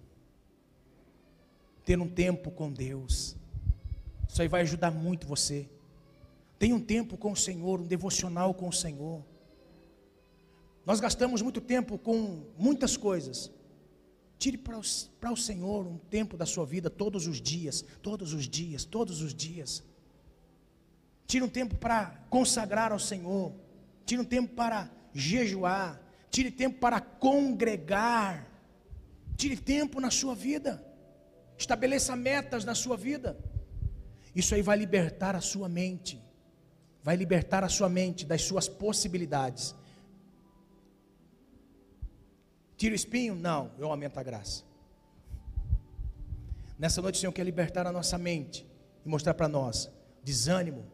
ter 1.86 2.00
um 2.00 2.10
tempo 2.10 2.50
com 2.50 2.74
Deus. 2.74 3.36
Isso 4.28 4.42
aí 4.42 4.48
vai 4.48 4.62
ajudar 4.62 4.90
muito 4.90 5.28
você. 5.28 5.70
Tenha 6.58 6.74
um 6.76 6.82
tempo 6.82 7.16
com 7.16 7.34
o 7.34 7.36
Senhor, 7.36 7.80
um 7.80 7.86
devocional 7.86 8.52
com 8.56 8.68
o 8.68 8.74
Senhor. 8.74 9.24
Nós 10.84 11.00
gastamos 11.00 11.44
muito 11.44 11.62
tempo 11.62 12.00
com 12.00 12.44
muitas 12.58 12.98
coisas. 12.98 13.52
Tire 14.40 14.58
para 14.58 14.80
o, 14.80 14.82
para 15.22 15.32
o 15.32 15.38
Senhor 15.38 15.86
um 15.86 16.00
tempo 16.00 16.36
da 16.36 16.48
sua 16.48 16.66
vida, 16.66 16.90
todos 16.90 17.28
os 17.28 17.40
dias, 17.40 17.86
todos 18.02 18.34
os 18.34 18.50
dias, 18.50 18.84
todos 18.84 19.22
os 19.22 19.32
dias. 19.32 19.84
Tire 21.28 21.44
um 21.44 21.50
tempo 21.50 21.76
para 21.76 22.26
consagrar 22.32 22.92
ao 22.92 22.98
Senhor. 22.98 23.54
Tire 24.08 24.20
um 24.20 24.26
tempo 24.26 24.56
para 24.56 24.90
jejuar. 25.14 26.03
Tire 26.34 26.52
tempo 26.62 26.78
para 26.86 27.00
congregar. 27.00 28.32
Tire 29.38 29.58
tempo 29.74 30.02
na 30.06 30.12
sua 30.20 30.36
vida. 30.48 30.72
Estabeleça 31.64 32.14
metas 32.16 32.66
na 32.70 32.76
sua 32.84 32.98
vida. 32.98 33.30
Isso 34.36 34.52
aí 34.56 34.64
vai 34.70 34.78
libertar 34.84 35.34
a 35.36 35.42
sua 35.52 35.70
mente. 35.70 36.16
Vai 37.08 37.16
libertar 37.24 37.64
a 37.64 37.70
sua 37.78 37.90
mente 38.00 38.26
das 38.26 38.42
suas 38.42 38.68
possibilidades 38.68 39.76
Tira 42.84 42.92
o 42.92 42.96
espinho? 42.98 43.34
Não, 43.34 43.72
eu 43.80 43.90
aumento 43.90 44.20
a 44.20 44.24
graça. 44.24 44.66
Nessa 46.78 47.02
noite 47.02 47.16
o 47.16 47.20
Senhor 47.22 47.32
quer 47.32 47.46
libertar 47.46 47.88
a 47.88 47.94
nossa 47.94 48.18
mente 48.18 48.68
e 49.06 49.08
mostrar 49.08 49.34
para 49.34 49.48
nós: 49.48 49.90
desânimo 50.22 50.86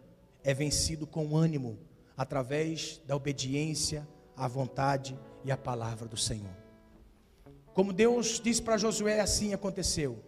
é 0.43 0.53
vencido 0.53 1.07
com 1.07 1.35
ânimo, 1.35 1.79
através 2.15 3.01
da 3.07 3.15
obediência 3.15 4.07
à 4.37 4.47
vontade 4.47 5.17
e 5.43 5.51
a 5.51 5.57
palavra 5.57 6.07
do 6.07 6.17
Senhor. 6.17 6.55
Como 7.73 7.93
Deus 7.93 8.39
disse 8.43 8.61
para 8.61 8.77
Josué, 8.77 9.19
assim 9.19 9.53
aconteceu. 9.53 10.19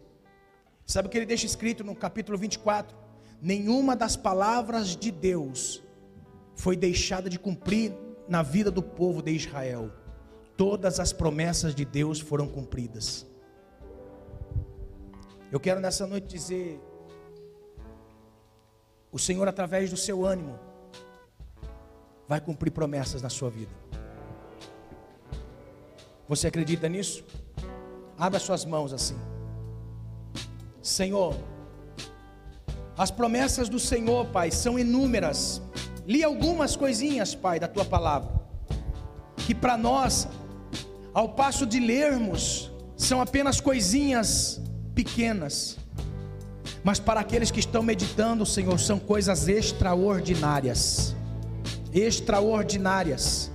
Sabe 0.86 1.08
o 1.08 1.12
que 1.12 1.18
ele 1.18 1.26
deixa 1.26 1.46
escrito 1.46 1.84
no 1.84 1.96
capítulo 1.96 2.38
24? 2.38 2.98
Nenhuma 3.42 3.96
das 3.96 4.16
palavras 4.16 4.96
de 4.96 5.12
Deus 5.12 5.84
foi 6.56 6.76
deixada 6.76 7.30
de 7.30 7.40
cumprir 7.40 7.94
na 8.28 8.44
vida 8.44 8.70
do 8.70 8.84
povo 8.84 9.22
de 9.22 9.32
Israel. 9.32 9.92
Todas 10.56 11.00
as 11.00 11.12
promessas 11.12 11.74
de 11.74 11.84
Deus 11.84 12.20
foram 12.20 12.48
cumpridas. 12.48 13.26
Eu 15.52 15.60
quero 15.60 15.80
nessa 15.80 16.06
noite 16.06 16.28
dizer: 16.28 16.80
o 19.12 19.20
Senhor, 19.20 19.48
através 19.48 19.90
do 19.90 19.98
seu 19.98 20.26
ânimo, 20.26 20.58
vai 22.28 22.40
cumprir 22.40 22.72
promessas 22.72 23.22
na 23.22 23.30
sua 23.30 23.50
vida. 23.50 23.81
Você 26.32 26.48
acredita 26.48 26.88
nisso? 26.88 27.26
Abra 28.18 28.40
suas 28.40 28.64
mãos 28.64 28.94
assim. 28.94 29.18
Senhor, 30.82 31.36
as 32.98 33.12
promessas 33.12 33.68
do 33.68 33.78
Senhor, 33.78 34.28
Pai, 34.28 34.50
são 34.50 34.80
inúmeras. 34.80 35.62
Li 36.08 36.24
algumas 36.24 36.78
coisinhas, 36.78 37.36
Pai, 37.36 37.60
da 37.60 37.68
tua 37.68 37.84
palavra, 37.84 38.32
que 39.46 39.54
para 39.54 39.76
nós, 39.76 40.26
ao 41.14 41.28
passo 41.28 41.66
de 41.66 41.82
lermos, 41.82 42.72
são 42.96 43.20
apenas 43.20 43.60
coisinhas 43.60 44.62
pequenas, 44.96 45.78
mas 46.82 46.98
para 46.98 47.20
aqueles 47.20 47.52
que 47.52 47.60
estão 47.60 47.84
meditando, 47.84 48.46
Senhor, 48.46 48.80
são 48.80 48.98
coisas 48.98 49.50
extraordinárias. 49.50 51.14
Extraordinárias. 51.92 53.52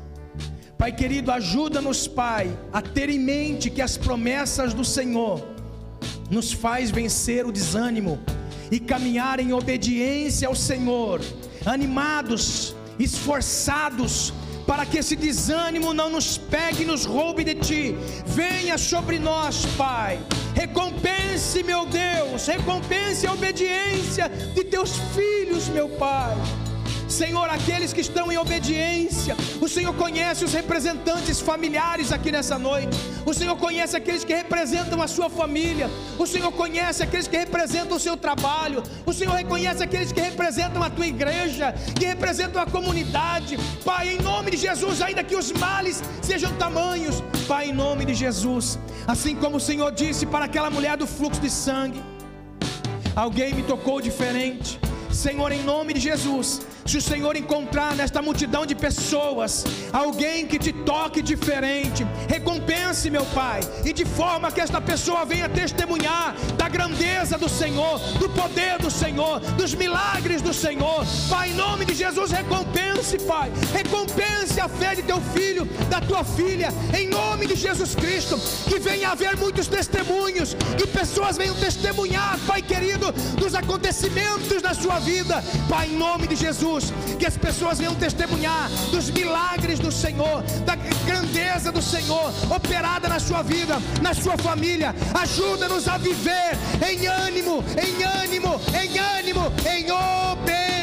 Pai 0.79 0.93
querido, 0.93 1.33
ajuda-nos, 1.33 2.07
Pai, 2.07 2.55
a 2.71 2.83
ter 2.83 3.09
em 3.09 3.19
mente 3.19 3.71
que 3.71 3.81
as 3.81 3.97
promessas 3.97 4.75
do 4.75 4.85
Senhor 4.85 5.43
nos 6.31 6.53
faz 6.53 6.91
vencer 6.91 7.47
o 7.47 7.53
desânimo 7.53 8.21
e 8.71 8.79
caminhar 8.79 9.41
em 9.41 9.55
obediência 9.55 10.49
ao 10.49 10.55
Senhor, 10.55 11.23
animados, 11.65 12.75
esforçados, 12.99 14.35
para 14.67 14.85
que 14.85 14.99
esse 14.99 15.17
desânimo 15.17 15.95
não 15.95 16.11
nos 16.11 16.37
pegue 16.37 16.83
e 16.83 16.87
nos 16.87 17.07
roube 17.07 17.43
de 17.43 17.55
ti. 17.55 17.95
Venha 18.27 18.77
sobre 18.77 19.19
nós, 19.19 19.65
Pai. 19.79 20.19
Recompense, 20.55 21.63
meu 21.63 21.87
Deus, 21.87 22.47
recompense 22.47 23.27
a 23.27 23.33
obediência 23.33 24.29
de 24.55 24.65
teus 24.65 24.97
filhos, 25.15 25.69
meu 25.69 25.89
Pai. 25.89 26.37
Senhor, 27.17 27.49
aqueles 27.49 27.95
que 27.95 28.03
estão 28.03 28.31
em 28.31 28.37
obediência, 28.37 29.35
o 29.59 29.67
Senhor 29.67 29.95
conhece 29.95 30.45
os 30.45 30.53
representantes 30.53 31.41
familiares 31.41 32.13
aqui 32.13 32.31
nessa 32.31 32.59
noite, 32.59 32.95
o 33.25 33.33
Senhor 33.33 33.57
conhece 33.57 33.97
aqueles 33.97 34.23
que 34.23 34.35
representam 34.35 35.01
a 35.01 35.09
sua 35.09 35.31
família, 35.31 35.89
o 36.19 36.27
Senhor 36.27 36.53
conhece 36.53 37.03
aqueles 37.03 37.27
que 37.27 37.39
representam 37.39 37.97
o 37.97 38.01
seu 38.07 38.19
trabalho, 38.19 38.83
o 39.07 39.15
Senhor 39.15 39.35
reconhece 39.35 39.83
aqueles 39.83 40.13
que 40.13 40.21
representam 40.21 40.83
a 40.83 40.91
tua 40.91 41.07
igreja, 41.07 41.73
que 41.99 42.05
representam 42.05 42.61
a 42.61 42.67
comunidade, 42.67 43.57
Pai, 43.83 44.11
em 44.11 44.21
nome 44.21 44.51
de 44.51 44.59
Jesus, 44.59 45.01
ainda 45.01 45.25
que 45.25 45.37
os 45.37 45.51
males 45.53 46.03
sejam 46.21 46.53
tamanhos, 46.59 47.25
Pai, 47.49 47.71
em 47.71 47.73
nome 47.73 48.05
de 48.05 48.13
Jesus, 48.13 48.79
assim 49.07 49.35
como 49.35 49.57
o 49.57 49.67
Senhor 49.71 49.91
disse 49.91 50.27
para 50.27 50.45
aquela 50.45 50.69
mulher 50.69 50.99
do 50.99 51.07
fluxo 51.07 51.41
de 51.41 51.49
sangue, 51.49 52.03
alguém 53.15 53.55
me 53.55 53.63
tocou 53.63 54.03
diferente, 54.03 54.79
Senhor, 55.17 55.51
em 55.51 55.63
nome 55.63 55.95
de 55.95 56.01
Jesus, 56.01 56.61
se 56.85 56.99
o 56.99 57.03
Senhor 57.03 57.37
encontrar 57.37 57.97
nesta 57.97 58.21
multidão 58.21 58.67
de 58.67 58.75
pessoas 58.75 59.65
alguém 59.93 60.47
que 60.47 60.59
te 60.59 60.73
toque 60.73 61.23
diferente, 61.23 62.07
recompense, 62.97 63.11
meu 63.11 63.25
Pai, 63.27 63.61
e 63.85 63.93
de 63.93 64.05
forma 64.05 64.51
que 64.51 64.61
esta 64.61 64.81
pessoa 64.81 65.25
venha 65.25 65.49
testemunhar 65.49 66.35
da 66.57 66.69
grandeza 66.69 67.37
do 67.37 67.49
Senhor, 67.49 67.99
do 68.19 68.29
poder 68.31 68.79
do 68.79 68.91
Senhor, 68.91 69.41
dos 69.57 69.75
milagres 69.75 70.41
do 70.41 70.55
Senhor. 70.55 71.05
Pai, 71.29 71.51
em 71.51 71.55
nome 71.55 71.85
de 71.85 71.95
Jesus, 71.95 72.31
recompense, 72.31 73.19
Pai, 73.19 73.53
recompense 73.73 74.61
a 74.61 74.69
fé 74.69 74.95
de 74.95 75.03
teu 75.03 75.21
filho, 75.35 75.67
da 75.91 76.01
tua 76.01 76.25
filha, 76.25 76.69
em 76.97 77.09
nome 77.09 77.47
de 77.47 77.55
Jesus 77.55 77.95
Cristo, 77.95 78.39
que 78.69 78.79
venha 78.79 79.11
haver 79.11 79.37
muitos 79.37 79.67
testemunhos, 79.67 80.55
que 80.79 80.87
pessoas 80.87 81.37
venham 81.37 81.55
testemunhar, 81.57 82.39
Pai 82.47 82.63
querido, 82.63 83.13
dos 83.39 83.55
acontecimentos 83.55 84.63
da 84.63 84.73
sua 84.73 84.99
vida, 84.99 85.43
Pai, 85.69 85.89
em 85.89 85.97
nome 85.97 86.27
de 86.27 86.37
Jesus. 86.37 86.93
Que 87.19 87.27
as 87.27 87.37
pessoas 87.37 87.79
venham 87.79 87.95
testemunhar 87.95 88.71
dos 88.91 89.11
milagres 89.11 89.79
do 89.79 89.93
Senhor, 89.93 90.43
da 90.65 90.77
grandeza 91.05 91.71
do 91.71 91.83
Senhor 91.83 92.33
na 93.17 93.21
sua 93.21 93.43
vida, 93.43 93.81
na 94.03 94.13
sua 94.13 94.37
família. 94.37 94.95
Ajuda-nos 95.15 95.89
a 95.89 95.97
viver 95.97 96.57
em 96.87 97.07
ânimo, 97.07 97.65
em 97.77 98.03
ânimo, 98.23 98.61
em 98.75 98.99
ânimo, 98.99 99.53
em 99.67 99.91
obediência, 99.91 100.76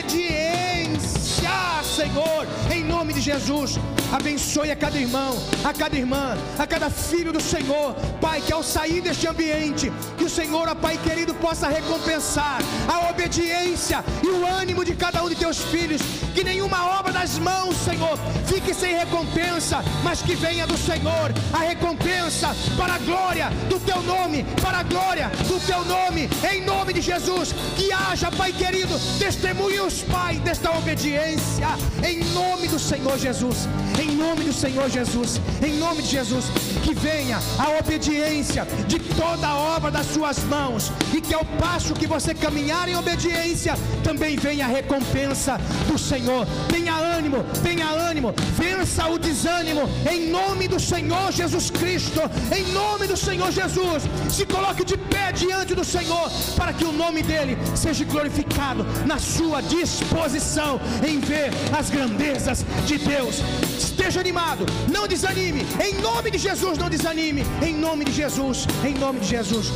Senhor, 2.03 2.45
em 2.69 2.83
nome 2.83 3.13
de 3.13 3.21
Jesus. 3.21 3.79
Abençoe 4.11 4.69
a 4.69 4.75
cada 4.75 4.97
irmão, 4.97 5.37
a 5.63 5.73
cada 5.73 5.95
irmã, 5.95 6.37
a 6.59 6.67
cada 6.67 6.89
filho 6.89 7.31
do 7.31 7.41
Senhor. 7.41 7.95
Pai, 8.19 8.41
que 8.41 8.51
ao 8.51 8.61
sair 8.61 9.01
deste 9.01 9.25
ambiente, 9.25 9.91
que 10.17 10.25
o 10.25 10.29
Senhor, 10.29 10.67
ó 10.67 10.75
Pai 10.75 10.97
querido, 10.97 11.33
possa 11.35 11.69
recompensar 11.69 12.59
a 12.87 13.09
obediência 13.09 14.03
e 14.21 14.27
o 14.27 14.45
ânimo 14.45 14.83
de 14.83 14.93
cada 14.95 15.23
um 15.23 15.29
de 15.29 15.35
teus 15.35 15.59
filhos. 15.59 16.01
Que 16.35 16.43
nenhuma 16.43 16.99
obra 16.99 17.13
das 17.13 17.37
mãos, 17.39 17.77
Senhor, 17.77 18.19
fique 18.47 18.73
sem 18.73 18.95
recompensa, 18.97 19.81
mas 20.03 20.21
que 20.21 20.35
venha 20.35 20.67
do 20.67 20.77
Senhor 20.77 21.31
a 21.53 21.59
recompensa 21.59 22.55
para 22.77 22.95
a 22.95 22.99
glória 22.99 23.49
do 23.69 23.79
teu 23.79 24.01
nome, 24.01 24.43
para 24.61 24.79
a 24.79 24.83
glória 24.83 25.31
do 25.47 25.59
teu 25.65 25.85
nome, 25.85 26.29
em 26.51 26.61
nome 26.65 26.91
de 26.91 27.01
Jesus. 27.01 27.53
Que 27.77 27.91
haja, 27.93 28.29
Pai 28.31 28.51
querido, 28.51 28.93
testemunhos, 29.17 30.01
Pai, 30.01 30.35
desta 30.37 30.71
obediência, 30.77 31.69
em 32.03 32.23
nome 32.33 32.67
do 32.67 32.79
Senhor 32.79 33.17
Jesus 33.17 33.67
em 34.01 34.15
nome 34.15 34.43
do 34.43 34.53
Senhor 34.53 34.89
Jesus, 34.89 35.39
em 35.65 35.77
nome 35.77 36.01
de 36.01 36.09
Jesus, 36.09 36.45
que 36.83 36.93
venha 36.93 37.39
a 37.59 37.77
obediência 37.79 38.65
de 38.87 38.99
toda 38.99 39.47
a 39.47 39.55
obra 39.55 39.91
das 39.91 40.07
suas 40.07 40.39
mãos, 40.43 40.91
e 41.15 41.21
que 41.21 41.33
ao 41.33 41.45
passo 41.45 41.93
que 41.93 42.07
você 42.07 42.33
caminhar 42.33 42.87
em 42.89 42.95
obediência, 42.95 43.75
também 44.03 44.35
venha 44.35 44.65
a 44.65 44.69
recompensa 44.69 45.59
do 45.87 45.97
Senhor. 45.97 46.47
Tenha 46.69 46.95
ânimo, 46.95 47.43
tenha 47.61 47.87
ânimo, 47.89 48.33
vença 48.57 49.07
o 49.07 49.19
desânimo, 49.19 49.81
em 50.11 50.29
nome 50.29 50.67
do 50.67 50.79
Senhor 50.79 51.31
Jesus 51.31 51.69
Cristo, 51.69 52.21
em 52.55 52.71
nome 52.71 53.07
do 53.07 53.17
Senhor 53.17 53.51
Jesus. 53.51 54.03
Se 54.29 54.45
coloque 54.45 54.83
de 54.83 54.97
pé 54.97 55.31
diante 55.31 55.75
do 55.75 55.85
Senhor, 55.85 56.29
para 56.55 56.73
que 56.73 56.85
o 56.85 56.91
nome 56.91 57.21
dEle 57.21 57.57
seja 57.75 58.03
glorificado 58.05 58.85
na 59.05 59.19
sua 59.19 59.61
disposição 59.61 60.79
em 61.07 61.19
ver 61.19 61.51
as 61.77 61.82
grandezas 61.89 62.65
de 62.85 62.97
Deus. 62.97 63.41
Esteja 63.77 64.19
animado, 64.19 64.65
não 64.91 65.07
desanime. 65.07 65.65
Em 65.83 65.99
nome 66.01 66.31
de 66.31 66.37
Jesus, 66.37 66.77
não 66.77 66.89
desanime. 66.89 67.43
Em 67.61 67.73
nome 67.73 68.05
de 68.05 68.11
Jesus, 68.11 68.67
em 68.85 68.93
nome 68.93 69.19
de 69.19 69.27
Jesus. 69.27 69.67